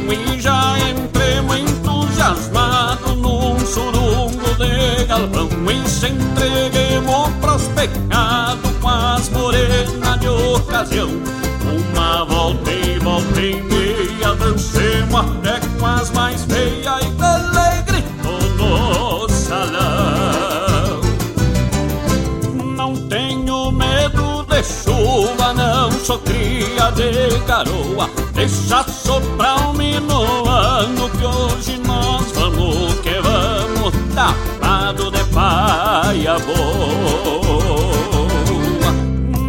cria 26.18 26.90
de 26.92 27.38
garoa. 27.46 28.08
Deixa 28.34 28.82
soprar 28.84 29.68
um 29.68 29.72
minuano 29.72 31.10
que 31.10 31.24
hoje 31.24 31.78
nós 31.86 32.30
vamos 32.32 32.94
que 33.00 33.20
vamos. 33.20 33.94
Tapado 34.14 35.10
de 35.10 35.24
paia 35.32 36.38
boa. 36.38 36.58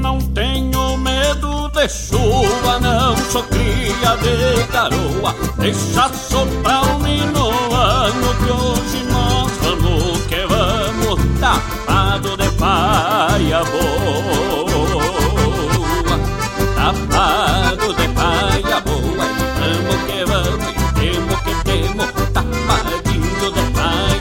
Não 0.02 0.20
tenho 0.34 0.98
medo 0.98 1.70
de 1.70 1.88
chuva, 1.90 2.80
não 2.80 3.16
sou 3.18 3.44
cria 3.44 4.18
de 4.18 4.64
garoa. 4.72 5.36
Deixa 5.58 6.10
soprar 6.14 6.84
um 6.96 7.00
minuano 7.00 8.36
que 8.44 8.52
hoje 8.52 9.04
nós 9.12 9.52
vamos 9.62 10.20
que 10.28 10.46
vamos. 10.48 11.20
Tapado 11.40 12.38
de 12.38 12.50
paia 12.52 13.64
boa 13.66 13.79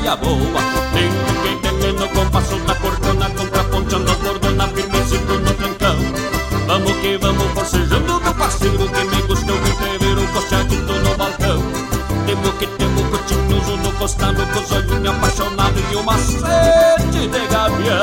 paia 0.08 0.16
boa 0.16 0.62
Tenho 0.92 1.60
que 1.62 1.68
ter 1.80 1.92
no 1.92 2.08
compasso 2.08 2.56
da 2.60 2.74
cordona 2.76 3.30
Contraponteando 3.30 4.10
as 4.10 4.18
bordonas 4.18 4.70
firmecito 4.70 5.34
no 5.34 5.54
trancão 5.54 5.96
Vamos 6.66 6.92
que 6.98 7.18
vamos 7.18 7.52
forcejando 7.52 8.20
meu 8.20 8.34
parceiro 8.34 8.88
Que 8.88 9.04
me 9.04 9.22
gostou 9.22 9.56
entrever 9.56 10.18
o 10.18 10.28
costadito 10.28 10.92
no 10.92 11.16
balcão 11.16 11.62
Temos 12.26 12.50
que 12.58 12.66
temos 12.66 13.02
gotinhos 13.08 13.66
no 13.82 13.92
costado 13.92 14.46
Com 14.46 14.60
os 14.60 14.72
olhinhos 14.72 15.14
apaixonados 15.14 15.82
e 15.92 15.96
uma 15.96 16.18
sede 16.18 17.28
de 17.28 17.46
gavião 17.48 17.98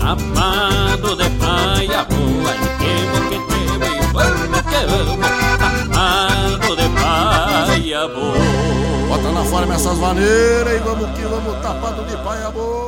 Amado 0.00 1.16
de 1.16 1.30
paia 1.30 2.04
boa, 2.04 2.81
boa. 9.52 9.60
Bota 9.60 9.66
na 9.66 9.74
forma 9.74 9.74
essas 9.74 9.98
maneiras 9.98 10.74
e 10.74 10.78
vamos 10.78 11.10
que 11.10 11.22
vamos 11.22 11.62
tapado 11.62 12.04
de 12.04 12.16
paia 12.18 12.50
boa. 12.50 12.81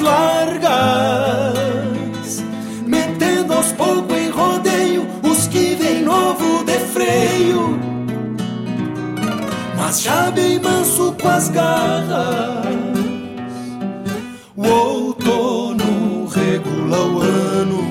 Largas, 0.00 0.74
metendo 2.86 3.54
aos 3.54 3.72
poucos 3.72 4.14
em 4.16 4.28
rodeio 4.28 5.06
os 5.22 5.46
que 5.48 5.74
vem 5.74 6.02
novo 6.02 6.62
de 6.64 6.78
freio, 6.92 7.78
mas 9.78 10.02
já 10.02 10.30
bem 10.30 10.60
manso 10.60 11.16
com 11.20 11.28
as 11.28 11.48
garras. 11.48 12.66
O 14.54 14.66
outono 14.68 16.26
regula 16.26 16.98
o 16.98 17.20
ano, 17.20 17.82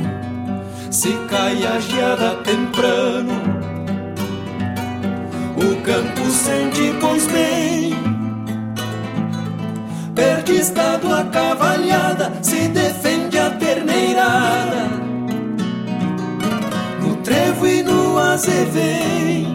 se 0.92 1.12
cai 1.28 1.66
a 1.66 1.80
geada 1.80 2.36
temprano, 2.44 3.34
o 5.58 5.76
campo 5.82 6.30
sente 6.30 6.94
pois 7.02 7.26
bem 7.28 8.10
Perde 10.20 10.58
estado 10.58 11.14
a 11.14 11.24
cavalhada, 11.24 11.49
no 18.40 18.46
azevém. 18.46 19.54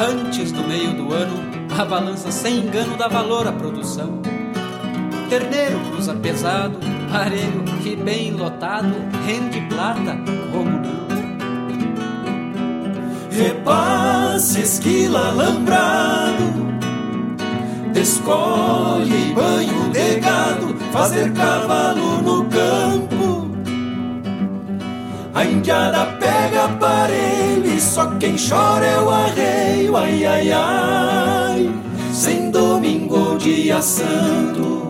Antes 0.00 0.50
do 0.52 0.66
meio 0.66 0.94
do 0.94 1.12
ano, 1.12 1.36
a 1.78 1.84
balança 1.84 2.30
sem 2.30 2.58
engano 2.58 2.96
dá 2.96 3.08
valor 3.08 3.46
à 3.46 3.52
produção. 3.52 4.22
Terneiro 5.28 5.78
cruza 5.90 6.14
pesado, 6.14 6.78
parelho 7.12 7.62
que 7.82 7.94
bem 7.94 8.32
lotado, 8.32 8.94
rende 9.26 9.60
plata, 9.68 10.16
como 10.50 10.70
não. 10.70 11.04
Repasse 13.30 14.60
esquila 14.60 15.28
alambrado 15.28 16.64
escolhe 17.96 19.32
banho 19.34 19.90
de 19.90 20.20
gado, 20.20 20.76
fazer 20.92 21.32
cavalo 21.32 22.20
no 22.20 22.44
campo. 22.44 23.48
A 25.34 25.44
indiada 25.44 26.03
pega 26.44 26.64
aparelho 26.64 27.64
e 27.64 27.80
só 27.80 28.06
quem 28.18 28.36
chora 28.36 28.84
é 28.84 29.00
o 29.00 29.08
arreio, 29.08 29.96
ai 29.96 30.26
ai 30.26 30.52
ai, 30.52 31.70
sem 32.12 32.50
domingo 32.50 33.16
ou 33.16 33.38
dia 33.38 33.80
santo. 33.80 34.83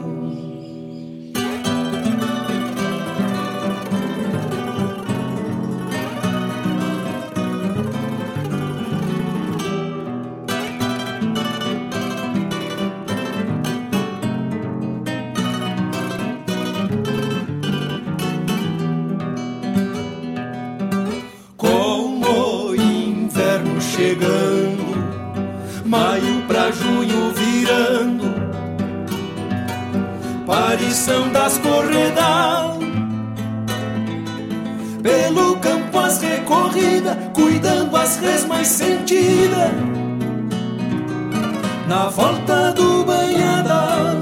Na 41.86 42.08
volta 42.08 42.72
do 42.72 43.04
banhadal, 43.04 44.16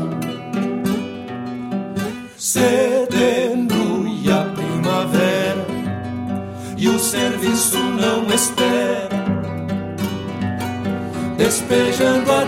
setembro 2.36 4.06
e 4.08 4.30
a 4.30 4.44
primavera, 4.52 5.66
e 6.76 6.88
o 6.88 6.98
serviço 6.98 7.78
não 7.78 8.26
espera, 8.34 9.08
despejando 11.38 12.32
a 12.32 12.46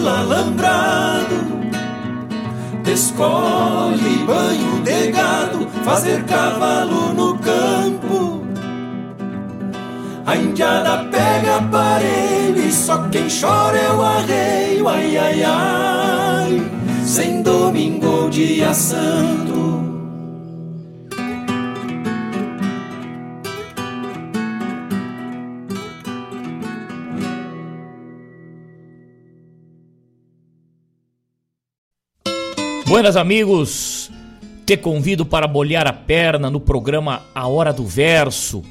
Esquila, 0.00 0.20
alambrado, 0.20 1.36
escolhe 2.90 4.24
banho 4.26 4.80
de 4.82 5.10
gado, 5.12 5.68
fazer 5.84 6.24
cavalo 6.24 7.12
no 7.12 7.36
campo. 7.38 8.42
A 10.24 10.36
indiada 10.36 11.04
pega 11.10 11.56
aparelho 11.56 12.66
e 12.66 12.72
só 12.72 13.08
quem 13.08 13.26
chora 13.28 13.76
é 13.76 13.92
o 13.92 14.02
arreio, 14.02 14.88
ai 14.88 15.18
ai 15.18 15.42
ai, 15.42 16.70
sem 17.04 17.42
domingo 17.42 18.06
ou 18.06 18.30
dia 18.30 18.72
santo. 18.72 19.79
Buenas 32.90 33.14
amigos, 33.14 34.10
te 34.66 34.76
convido 34.76 35.24
para 35.24 35.46
bolhar 35.46 35.86
a 35.86 35.92
perna 35.92 36.50
no 36.50 36.58
programa 36.58 37.22
A 37.32 37.46
Hora 37.46 37.72
do 37.72 37.86
Verso 37.86 38.64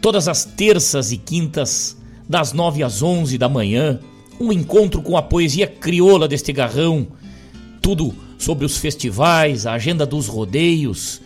todas 0.00 0.26
as 0.26 0.44
terças 0.44 1.12
e 1.12 1.16
quintas, 1.16 1.96
das 2.28 2.52
nove 2.52 2.82
às 2.82 3.00
onze 3.00 3.38
da 3.38 3.48
manhã, 3.48 4.00
um 4.40 4.52
encontro 4.52 5.00
com 5.00 5.16
a 5.16 5.22
poesia 5.22 5.68
crioula 5.68 6.26
deste 6.26 6.52
garrão, 6.52 7.06
tudo 7.80 8.12
sobre 8.36 8.64
os 8.64 8.76
festivais, 8.76 9.66
a 9.66 9.74
agenda 9.74 10.04
dos 10.04 10.26
rodeios, 10.26 11.20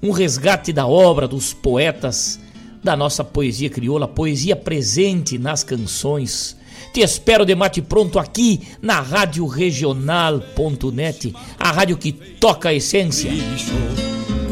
um 0.00 0.12
resgate 0.12 0.72
da 0.72 0.86
obra 0.86 1.26
dos 1.26 1.52
poetas 1.52 2.38
da 2.80 2.96
nossa 2.96 3.24
poesia 3.24 3.68
crioula, 3.68 4.06
poesia 4.06 4.54
presente 4.54 5.36
nas 5.36 5.64
canções. 5.64 6.56
Te 6.92 7.00
espero 7.00 7.44
de 7.44 7.54
mate 7.54 7.82
pronto 7.82 8.18
aqui 8.18 8.60
na 8.80 9.00
Rádio 9.00 9.46
Regional.net, 9.46 11.34
a 11.58 11.72
rádio 11.72 11.96
que 11.96 12.12
toca 12.12 12.68
a 12.68 12.74
essência 12.74 13.30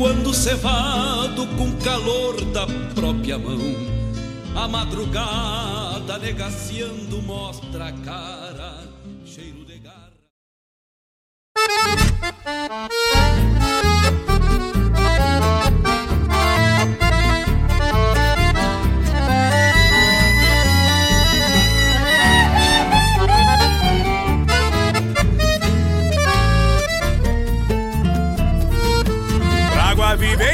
quando 0.01 0.33
cevado 0.33 1.47
com 1.59 1.71
calor 1.85 2.43
da 2.47 2.67
própria 2.95 3.39
mão, 3.39 3.61
a 4.57 4.67
madrugada 4.67 6.19
negaciando 6.19 7.21
mostra 7.21 7.89
a 7.89 7.93
cara, 7.93 8.89
cheiro 9.27 9.63
de 9.67 9.79
garra. 9.79 10.11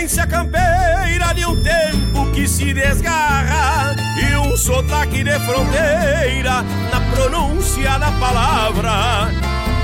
Vivência 0.06 0.26
campeira 0.28 1.34
de 1.34 1.44
um 1.44 1.60
tempo 1.64 2.30
que 2.32 2.46
se 2.46 2.72
desgarra 2.72 3.96
e 4.16 4.36
um 4.36 4.56
sotaque 4.56 5.24
de 5.24 5.36
fronteira 5.40 6.62
na 6.92 7.00
pronúncia 7.12 7.98
da 7.98 8.12
palavra. 8.12 8.92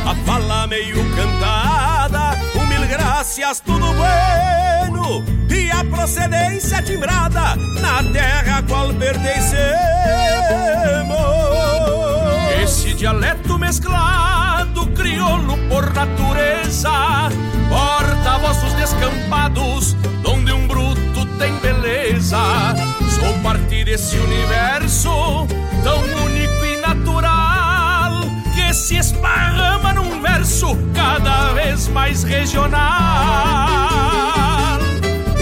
A 0.07 0.15
fala 0.25 0.69
meio 0.69 0.95
cantada, 1.17 2.39
um 2.55 2.67
mil 2.67 2.87
graças, 2.87 3.59
tudo 3.59 3.85
bueno 3.95 5.25
e 5.51 5.73
a 5.73 5.85
procedência 5.85 6.81
timbrada 6.83 7.57
na 7.81 8.05
terra 8.13 8.63
qual 8.69 8.95
pertencemos. 8.95 9.59
Esse 12.63 12.95
dialeto 12.95 13.59
mesclado, 13.59 14.87
crioulo 14.93 15.59
por 15.69 15.93
natureza 15.93 17.29
porta-vozes 17.73 18.73
descampados, 18.75 19.97
donde 20.23 20.53
um 20.53 20.67
bruto 20.67 21.27
tem 21.39 21.55
beleza. 21.57 22.37
Sou 23.19 23.33
parte 23.43 23.85
desse 23.85 24.19
universo 24.19 25.47
tão 25.83 25.99
único 26.25 26.65
e 26.67 26.77
natural 26.79 28.21
que 28.55 28.75
se 28.75 28.97
esparrama 28.97 29.95
num 29.95 30.21
verso 30.21 30.77
cada 30.95 31.53
vez 31.55 31.89
mais 31.89 32.23
regional. 32.23 32.79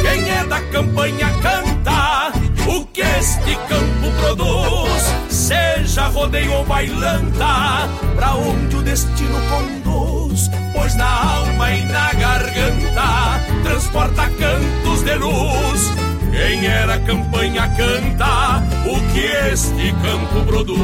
Quem 0.00 0.30
é 0.30 0.44
da 0.46 0.60
campanha 0.60 1.28
canta 1.42 2.32
o 2.68 2.86
que 2.86 3.00
este 3.00 3.56
campo 3.68 4.10
produz, 4.20 5.14
seja 5.28 6.06
rodeio 6.06 6.52
ou 6.52 6.64
bailanta, 6.64 7.88
pra 8.14 8.34
onde 8.34 8.76
o 8.76 8.82
destino 8.82 9.40
conduz, 9.50 9.79
pois 10.72 10.94
na 10.96 11.38
alma 11.38 11.70
e 11.70 11.84
na 11.84 12.12
garganta 12.12 13.40
transporta 13.62 14.28
cantos 14.38 15.02
de 15.02 15.14
luz. 15.14 15.92
Quem 16.30 16.66
era 16.66 16.98
campanha 17.00 17.68
canta 17.76 18.62
o 18.86 19.12
que 19.12 19.26
este 19.52 19.92
campo 20.02 20.44
produz. 20.46 20.80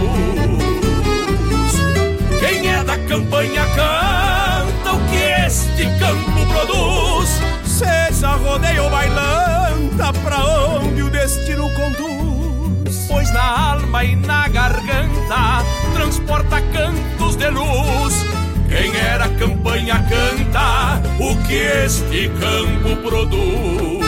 Quem 2.41 2.69
é 2.69 2.85
da 2.85 2.99
campanha 2.99 3.65
canta 3.75 4.93
o 4.93 5.01
que 5.09 5.47
este 5.47 5.87
campo 5.99 6.47
produz. 6.53 7.41
Seja 7.65 8.31
rodeio 8.37 8.89
bailanta, 8.91 10.13
pra 10.25 10.45
onde 10.45 11.03
o 11.03 11.11
destino 11.11 11.71
conduz. 11.75 13.07
Pois 13.09 13.31
na 13.33 13.73
alma 13.73 14.05
e 14.05 14.17
na 14.17 14.49
garganta 14.49 15.65
transporta 15.95 16.61
cantos 16.61 17.37
de 17.37 17.49
luz. 17.51 18.46
Quem 18.69 18.97
era 18.97 19.29
campanha 19.31 20.05
canta 20.09 21.01
o 21.19 21.37
que 21.47 21.55
este 21.55 22.29
campo 22.41 22.97
produz. 23.03 24.07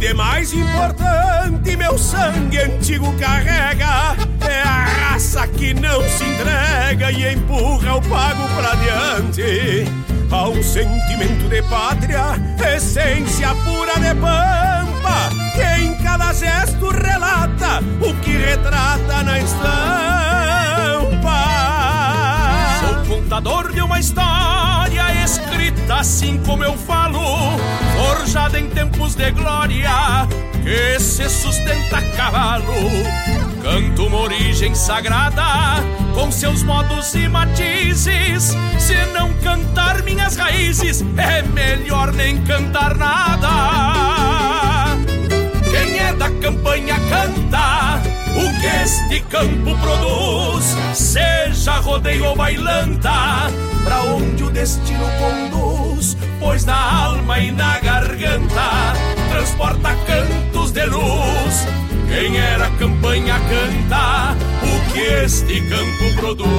de 0.00 0.14
mais 0.14 0.52
importante 0.54 1.76
meu 1.76 1.98
sangue 1.98 2.58
antigo 2.58 3.12
carrega 3.18 4.16
é 4.48 4.62
a 4.62 5.09
raça 5.20 5.46
que 5.48 5.74
não 5.74 6.00
se 6.02 6.24
entrega 6.24 7.12
e 7.12 7.34
empurra 7.34 7.96
o 7.96 8.02
pago 8.08 8.42
pra 8.56 8.74
diante. 8.74 9.84
Há 10.30 10.48
um 10.48 10.62
sentimento 10.62 11.46
de 11.46 11.62
pátria, 11.64 12.36
essência 12.74 13.54
pura 13.56 13.94
de 13.96 14.14
pampa, 14.14 15.28
que 15.54 15.82
em 15.82 15.94
cada 16.02 16.32
gesto 16.32 16.88
relata 16.88 17.80
o 18.00 18.14
que 18.22 18.32
retrata 18.32 19.22
na 19.22 19.38
estampa. 19.40 19.68
Sou 22.80 23.14
contador 23.14 23.72
de 23.72 23.82
uma 23.82 24.00
história 24.00 25.22
escrita 25.22 25.96
assim 25.96 26.38
como 26.46 26.64
eu 26.64 26.72
falo, 26.78 27.20
forjada 27.94 28.58
em 28.58 28.70
tempos 28.70 29.16
de 29.16 29.30
glória, 29.32 30.26
que 30.62 30.98
se 30.98 31.28
sustenta 31.28 31.98
a 31.98 32.02
cavalo. 32.16 33.49
Canto 33.62 34.06
uma 34.06 34.20
origem 34.20 34.74
sagrada, 34.74 35.44
com 36.14 36.32
seus 36.32 36.62
modos 36.62 37.14
e 37.14 37.28
matizes. 37.28 38.56
Se 38.78 38.94
não 39.12 39.34
cantar 39.34 40.02
minhas 40.02 40.36
raízes, 40.36 41.04
é 41.18 41.42
melhor 41.42 42.10
nem 42.12 42.42
cantar 42.44 42.96
nada. 42.96 44.96
Quem 45.70 45.98
é 45.98 46.14
da 46.14 46.30
campanha 46.30 46.96
canta 47.10 48.00
o 48.36 48.60
que 48.60 48.66
este 48.66 49.20
campo 49.28 49.76
produz, 49.78 50.76
seja 50.94 51.74
rodeio 51.80 52.26
ou 52.26 52.36
bailanta, 52.36 53.50
pra 53.84 54.02
onde 54.04 54.44
o 54.44 54.50
destino 54.50 55.06
conduz, 55.18 56.16
pois 56.38 56.64
na 56.64 57.04
alma 57.04 57.38
e 57.38 57.50
na 57.50 57.78
garganta 57.80 58.94
transporta 59.30 59.94
cantos 60.06 60.70
de 60.70 60.86
luz. 60.86 61.66
Quem 62.12 62.36
era 62.36 62.68
campanha 62.70 63.38
canta 63.48 64.36
o 64.64 64.92
que 64.92 65.00
este 65.00 65.60
campo 65.68 66.12
produz. 66.16 66.50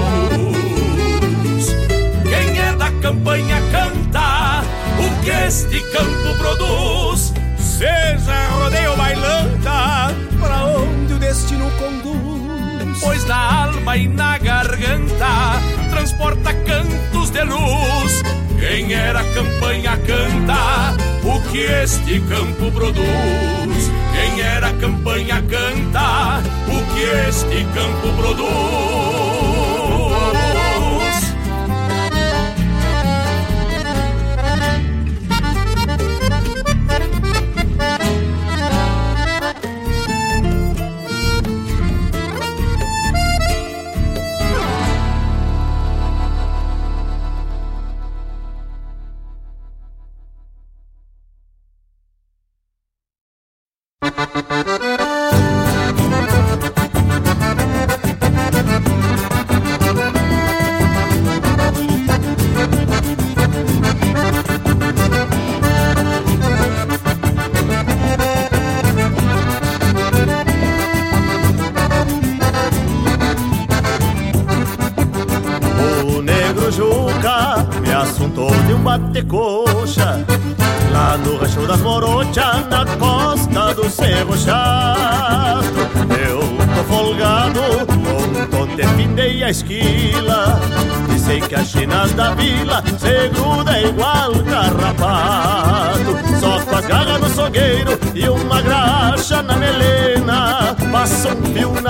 Quem 2.24 2.58
é 2.58 2.74
da 2.78 2.90
campanha 3.02 3.62
canta 3.70 4.64
o 4.98 5.24
que 5.24 5.30
este 5.30 5.82
campo 5.92 6.38
produz. 6.38 7.34
Seja 7.60 8.48
rodeio 8.52 8.96
bailanta, 8.96 10.16
pra 10.40 10.64
onde 10.68 11.14
o 11.16 11.20
destino 11.20 11.70
conduz. 11.72 13.02
Pois 13.02 13.26
na 13.26 13.66
alma 13.66 13.98
e 13.98 14.08
na 14.08 14.38
garganta 14.38 15.60
transporta 15.90 16.54
cantos 16.54 17.30
de 17.30 17.44
luz. 17.44 18.24
Quem 18.58 18.94
era 18.94 19.22
campanha 19.34 19.98
canta 19.98 20.96
o 21.26 21.42
que 21.52 21.60
este 21.60 22.22
campo 22.22 22.72
produz. 22.72 23.81
Quem 24.12 24.42
era 24.42 24.74
campanha 24.74 25.42
canta 25.44 26.42
o 26.68 26.94
que 26.94 27.04
este 27.30 27.66
campo 27.74 28.14
produz. 28.18 29.41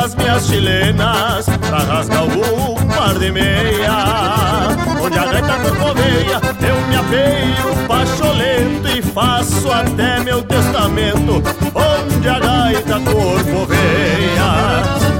Um 0.01 0.11
nas 0.11 0.15
minhas 0.15 0.45
chilenas 0.47 1.45
Pra 1.45 1.77
rasgar 1.79 2.21
algum 2.21 2.75
par 2.87 3.17
de 3.17 3.31
meia 3.31 4.67
Onde 5.01 5.17
a 5.17 5.25
gaita 5.25 5.59
corcoveia 5.59 6.41
Eu 6.67 6.87
me 6.87 6.95
apeio 6.95 7.87
pacholento 7.87 8.87
E 8.87 9.01
faço 9.01 9.71
até 9.71 10.19
meu 10.21 10.41
testamento. 10.43 11.43
Onde 11.75 12.27
a 12.29 12.39
gaita 12.39 12.99
corcoveia 12.99 14.51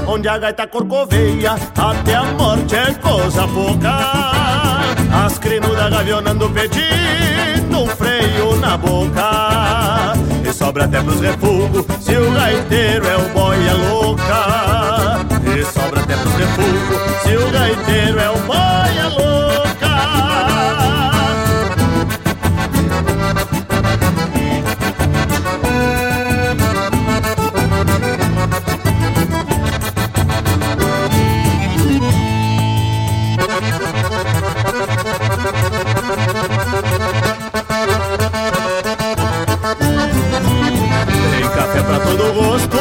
Onde 0.06 0.28
a 0.28 0.38
gaita 0.38 0.66
corcoveia 0.66 1.54
Até 1.76 2.14
a 2.14 2.24
morte 2.24 2.74
é 2.74 2.92
coisa 2.94 3.46
pouca 3.48 4.92
As 5.24 5.38
crinudas 5.38 5.90
gavionando 5.90 6.50
pedindo 6.50 7.78
Um 7.78 7.86
freio 7.86 8.56
na 8.56 8.76
boca 8.76 10.01
E 10.52 10.54
sobra 10.54 10.84
até 10.84 11.02
pros 11.02 11.18
refugos 11.18 11.86
Se 11.98 12.14
o 12.14 12.30
gaiteiro 12.30 13.06
é 13.06 13.16
o 13.16 13.26
boia 13.30 13.72
louca. 13.72 15.24
E 15.56 15.64
sobra 15.64 16.00
até 16.02 16.14
pros 16.14 16.34
refugos 16.34 17.22
Se 17.22 17.36
o 17.36 17.50
gaiteiro 17.50 18.20
é 18.20 18.30
o 18.30 18.38
boia 18.40 19.08
louca 19.08 19.71
gosto, 42.16 42.76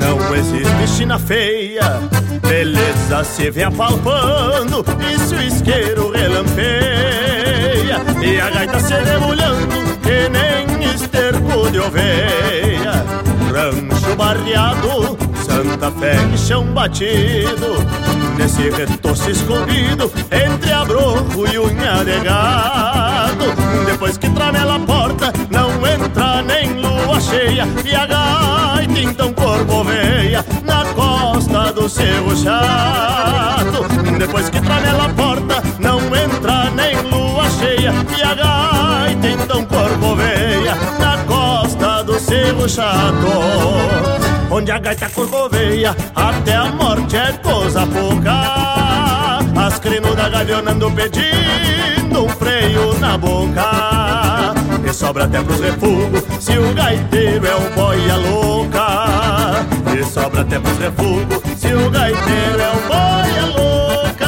não 0.00 0.34
existe 0.34 0.96
china 0.96 1.18
feia. 1.18 2.00
Beleza 2.46 3.24
se 3.24 3.50
vem 3.50 3.64
apalpando 3.64 4.84
e 5.00 5.18
se 5.18 5.34
o 5.34 5.42
isqueiro 5.42 6.10
relampeia. 6.10 7.98
E 8.22 8.40
a 8.40 8.50
gaita 8.50 8.80
se 8.80 8.94
debulhando 8.94 9.98
que 10.02 10.28
nem 10.28 10.94
esterco 10.94 11.70
de 11.70 11.80
oveia. 11.80 13.04
Rancho 13.52 14.16
barreado, 14.16 15.17
Santa 15.58 15.90
Fé 15.90 16.14
e 16.32 16.38
chão 16.38 16.64
batido. 16.66 17.84
Nesse 18.36 18.70
retoço 18.70 19.28
escondido, 19.28 20.08
entre 20.30 20.72
abroco 20.72 21.48
e 21.52 21.58
unha 21.58 22.04
de 22.04 22.20
gado. 22.20 23.44
Depois 23.84 24.16
que 24.16 24.30
tramela 24.30 24.76
a 24.76 24.78
porta, 24.78 25.32
não 25.50 25.84
entra 25.84 26.42
nem 26.42 26.74
lua 26.74 27.20
cheia. 27.20 27.66
E 27.84 27.92
a 27.92 28.06
gaita 28.06 29.00
então 29.00 29.32
corcoveia 29.32 30.46
na 30.62 30.84
costa 30.94 31.72
do 31.72 31.88
seu 31.88 32.36
chato. 32.36 33.84
Depois 34.16 34.48
que 34.48 34.60
tramela 34.60 35.06
a 35.06 35.08
porta, 35.08 35.60
não 35.80 35.98
entra 36.14 36.70
nem 36.70 36.94
lua 37.02 37.50
cheia. 37.50 37.92
E 38.16 38.22
a 38.22 38.34
gaita 38.34 39.26
então 39.26 39.64
corcoveia 39.64 40.97
seu 42.28 42.68
chato. 42.68 43.26
Onde 44.50 44.70
a 44.70 44.78
gaita 44.78 45.08
corcoveia, 45.10 45.96
até 46.14 46.54
a 46.54 46.66
morte 46.66 47.16
é 47.16 47.32
coisa 47.42 47.86
pouca. 47.86 49.42
As 49.56 49.78
crinudas 49.78 50.30
gavionando 50.30 50.90
pedindo 50.92 52.24
um 52.24 52.28
freio 52.28 52.98
na 52.98 53.16
boca. 53.18 54.54
E 54.84 54.92
sobra 54.92 55.24
até 55.24 55.42
pros 55.42 55.60
refugos, 55.60 56.22
se 56.40 56.58
o 56.58 56.72
gaiteiro 56.74 57.46
é 57.46 57.54
o 57.54 57.70
boia 57.74 58.16
louca. 58.16 59.66
E 59.98 60.04
sobra 60.04 60.42
até 60.42 60.58
pros 60.58 60.78
refugos, 60.78 61.42
se 61.58 61.74
o 61.74 61.90
gaiteiro 61.90 62.60
é 62.60 62.70
o 62.70 62.80
boia 62.88 63.46
louca. 63.56 64.27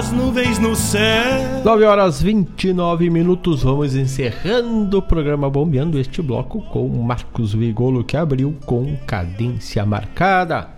As 0.00 0.10
nuvens 0.12 0.58
no 0.58 0.74
céu. 0.74 1.60
9 1.62 1.84
horas 1.84 2.22
29 2.22 3.10
minutos, 3.10 3.62
vamos 3.62 3.94
encerrando 3.94 4.96
o 4.96 5.02
programa 5.02 5.50
Bombeando 5.50 5.98
este 5.98 6.22
bloco 6.22 6.62
com 6.62 6.88
Marcos 6.88 7.52
Vigolo 7.52 8.02
que 8.02 8.16
abriu 8.16 8.56
com 8.64 8.96
cadência 9.06 9.84
marcada. 9.84 10.70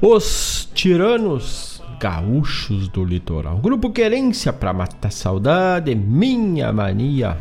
Os 0.00 0.70
tiranos 0.72 1.82
gaúchos 2.00 2.88
do 2.88 3.04
litoral. 3.04 3.58
Grupo 3.58 3.90
Querência 3.90 4.50
para 4.50 4.72
matar 4.72 5.12
saudade, 5.12 5.94
minha 5.94 6.72
mania. 6.72 7.36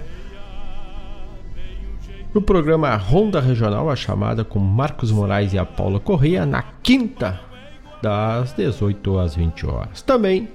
No 2.33 2.41
programa 2.41 2.93
Ronda 2.97 3.39
Regional, 3.39 3.89
a 3.89 3.95
chamada 3.95 4.43
com 4.43 4.59
Marcos 4.59 5.13
Moraes 5.13 5.53
e 5.53 5.57
a 5.57 5.65
Paula 5.65 6.01
Correia, 6.01 6.45
na 6.45 6.61
quinta, 6.83 7.46
das 8.01 8.53
18 8.53 9.19
às 9.19 9.35
20 9.35 9.65
horas. 9.65 10.01
Também 10.01 10.49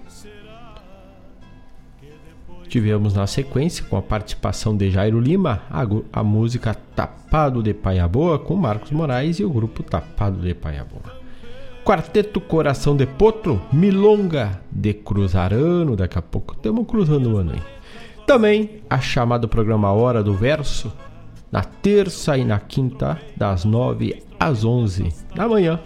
tivemos 2.73 3.13
na 3.13 3.27
sequência, 3.27 3.85
com 3.85 3.99
a 3.99 4.03
participação 4.03 4.75
de 4.75 4.91
Jairo 4.91 5.21
Lima, 5.21 5.61
a, 5.71 5.83
a 6.21 6.25
música 6.25 6.75
Tapado 6.97 7.63
de 7.63 7.75
Paia 7.75 8.09
Boa, 8.09 8.39
com 8.39 8.57
Marcos 8.57 8.91
Moraes 8.91 9.39
e 9.39 9.45
o 9.45 9.51
grupo 9.51 9.83
Tapado 9.83 10.41
de 10.41 10.55
Paia 10.55 10.83
Boa. 10.83 11.21
Quarteto 11.85 12.41
Coração 12.41 12.97
de 12.97 13.05
Potro, 13.05 13.61
Milonga 13.71 14.61
de 14.71 14.95
Cruzarano, 14.95 15.97
daqui 15.97 16.19
a 16.19 16.23
pouco 16.23 16.55
estamos 16.55 16.87
cruzando 16.87 17.35
o 17.35 17.37
ano 17.37 17.53
aí. 17.53 17.63
Também 18.27 18.83
a 18.89 18.99
chamada 19.01 19.47
programa 19.47 19.93
Hora 19.93 20.23
do 20.23 20.33
Verso, 20.33 20.91
na 21.51 21.63
terça 21.63 22.39
e 22.39 22.45
na 22.45 22.59
quinta, 22.59 23.21
das 23.37 23.67
9 23.67 24.23
às 24.41 24.65
11 24.65 25.13
da 25.35 25.47
manhã. 25.47 25.79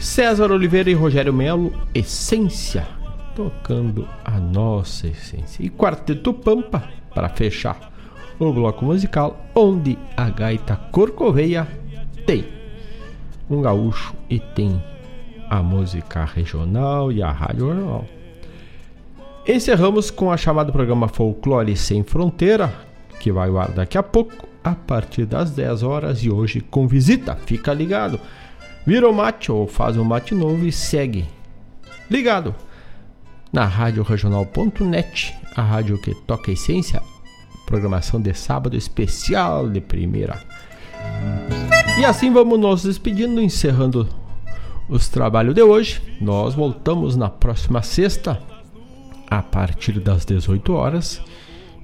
César 0.00 0.50
Oliveira 0.50 0.90
e 0.90 0.94
Rogério 0.94 1.30
Melo, 1.30 1.74
Essência, 1.94 2.88
tocando 3.36 4.08
a 4.24 4.40
nossa 4.40 5.06
essência. 5.06 5.62
E 5.62 5.68
Quarteto 5.68 6.32
Pampa, 6.32 6.84
para 7.14 7.28
fechar 7.28 7.92
o 8.38 8.50
bloco 8.50 8.82
musical, 8.82 9.44
onde 9.54 9.98
a 10.16 10.30
gaita 10.30 10.74
corcoveia 10.90 11.68
tem 12.26 12.46
um 13.50 13.60
gaúcho 13.60 14.14
e 14.30 14.40
tem 14.40 14.82
a 15.50 15.62
música 15.62 16.24
regional 16.24 17.12
e 17.12 17.22
a 17.22 17.30
rádio 17.30 17.68
regional. 17.68 18.06
Encerramos 19.46 20.10
com 20.10 20.32
a 20.32 20.36
chamada 20.38 20.72
programa 20.72 21.08
Folclore 21.08 21.76
Sem 21.76 22.02
Fronteira, 22.02 22.72
que 23.20 23.30
vai 23.30 23.50
ao 23.50 23.58
ar 23.58 23.72
daqui 23.72 23.98
a 23.98 24.02
pouco, 24.02 24.48
a 24.64 24.74
partir 24.74 25.26
das 25.26 25.50
10 25.50 25.82
horas 25.82 26.24
e 26.24 26.30
hoje 26.30 26.62
com 26.62 26.88
visita. 26.88 27.36
Fica 27.36 27.74
ligado. 27.74 28.18
Vira 28.86 29.08
o 29.08 29.12
mate 29.12 29.52
ou 29.52 29.66
faz 29.66 29.96
um 29.98 30.04
mate 30.04 30.34
novo 30.34 30.66
e 30.66 30.72
segue. 30.72 31.28
Ligado 32.10 32.54
na 33.52 33.64
Rádio 33.64 34.02
Regional.net, 34.02 35.34
a 35.54 35.62
rádio 35.62 36.00
que 36.00 36.14
toca 36.14 36.50
a 36.50 36.54
essência. 36.54 37.02
Programação 37.66 38.20
de 38.20 38.32
sábado 38.32 38.76
especial 38.76 39.68
de 39.68 39.80
primeira. 39.80 40.42
E 41.98 42.04
assim 42.04 42.32
vamos 42.32 42.58
nos 42.58 42.82
despedindo, 42.82 43.40
encerrando 43.40 44.08
os 44.88 45.08
trabalhos 45.08 45.54
de 45.54 45.62
hoje. 45.62 46.00
Nós 46.18 46.54
voltamos 46.54 47.16
na 47.16 47.28
próxima 47.28 47.82
sexta, 47.82 48.42
a 49.28 49.42
partir 49.42 50.00
das 50.00 50.24
18 50.24 50.72
horas. 50.72 51.22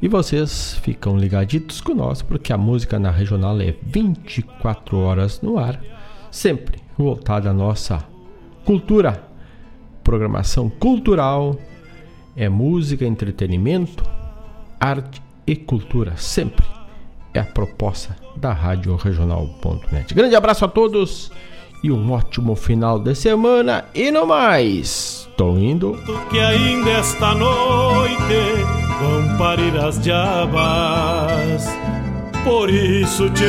E 0.01 0.09
vocês 0.09 0.79
ficam 0.83 1.17
ligaditos 1.17 1.81
com 1.81 1.95
nós, 1.95 2.23
porque 2.23 2.53
a 2.53 2.59
música 2.59 2.99
na 2.99 3.11
regional 3.11 3.61
é 3.61 3.75
24 3.83 4.99
horas 4.99 5.41
no 5.41 5.59
ar, 5.59 5.81
sempre 6.31 6.86
voltada 6.97 7.51
à 7.51 7.53
nossa 7.53 8.05
cultura, 8.65 9.23
programação 10.03 10.69
cultural, 10.69 11.57
é 12.37 12.49
música, 12.49 13.05
entretenimento, 13.05 14.05
arte 14.81 15.23
e 15.47 15.55
cultura, 15.57 16.17
sempre 16.17 16.67
é 17.33 17.41
a 17.41 17.45
proposta 17.45 18.17
da 18.37 18.53
Rádio 18.53 18.97
Regional.net. 18.97 20.13
Grande 20.15 20.35
abraço 20.35 20.65
a 20.65 20.69
todos 20.69 21.31
e 21.83 21.91
um 21.91 22.11
ótimo 22.13 22.57
final 22.57 22.99
de 22.99 23.15
semana 23.15 23.85
e 23.95 24.11
no 24.11 24.27
mais, 24.27 25.29
tô 25.37 25.57
indo. 25.57 25.97
que 26.31 26.39
ainda 26.39 26.91
esta 26.91 27.35
noite 27.35 28.17
vão 29.01 29.37
parir 29.39 29.77
as 29.79 30.01
diabas. 30.01 31.67
Por 32.43 32.71
isso 32.71 33.29
te 33.31 33.45